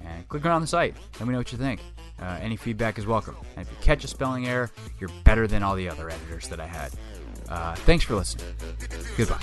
And 0.00 0.28
click 0.28 0.44
around 0.44 0.60
the 0.60 0.66
site. 0.66 0.96
Let 1.18 1.26
me 1.26 1.32
know 1.32 1.38
what 1.38 1.50
you 1.52 1.58
think. 1.58 1.80
Uh, 2.20 2.38
any 2.40 2.56
feedback 2.56 2.98
is 2.98 3.06
welcome. 3.06 3.36
And 3.56 3.66
if 3.66 3.72
you 3.72 3.78
catch 3.80 4.04
a 4.04 4.08
spelling 4.08 4.46
error, 4.46 4.70
you're 5.00 5.10
better 5.24 5.46
than 5.46 5.62
all 5.62 5.74
the 5.74 5.88
other 5.88 6.10
editors 6.10 6.48
that 6.48 6.60
I 6.60 6.66
had. 6.66 6.92
Uh, 7.48 7.74
thanks 7.74 8.04
for 8.04 8.14
listening. 8.14 8.46
Goodbye. 9.16 9.40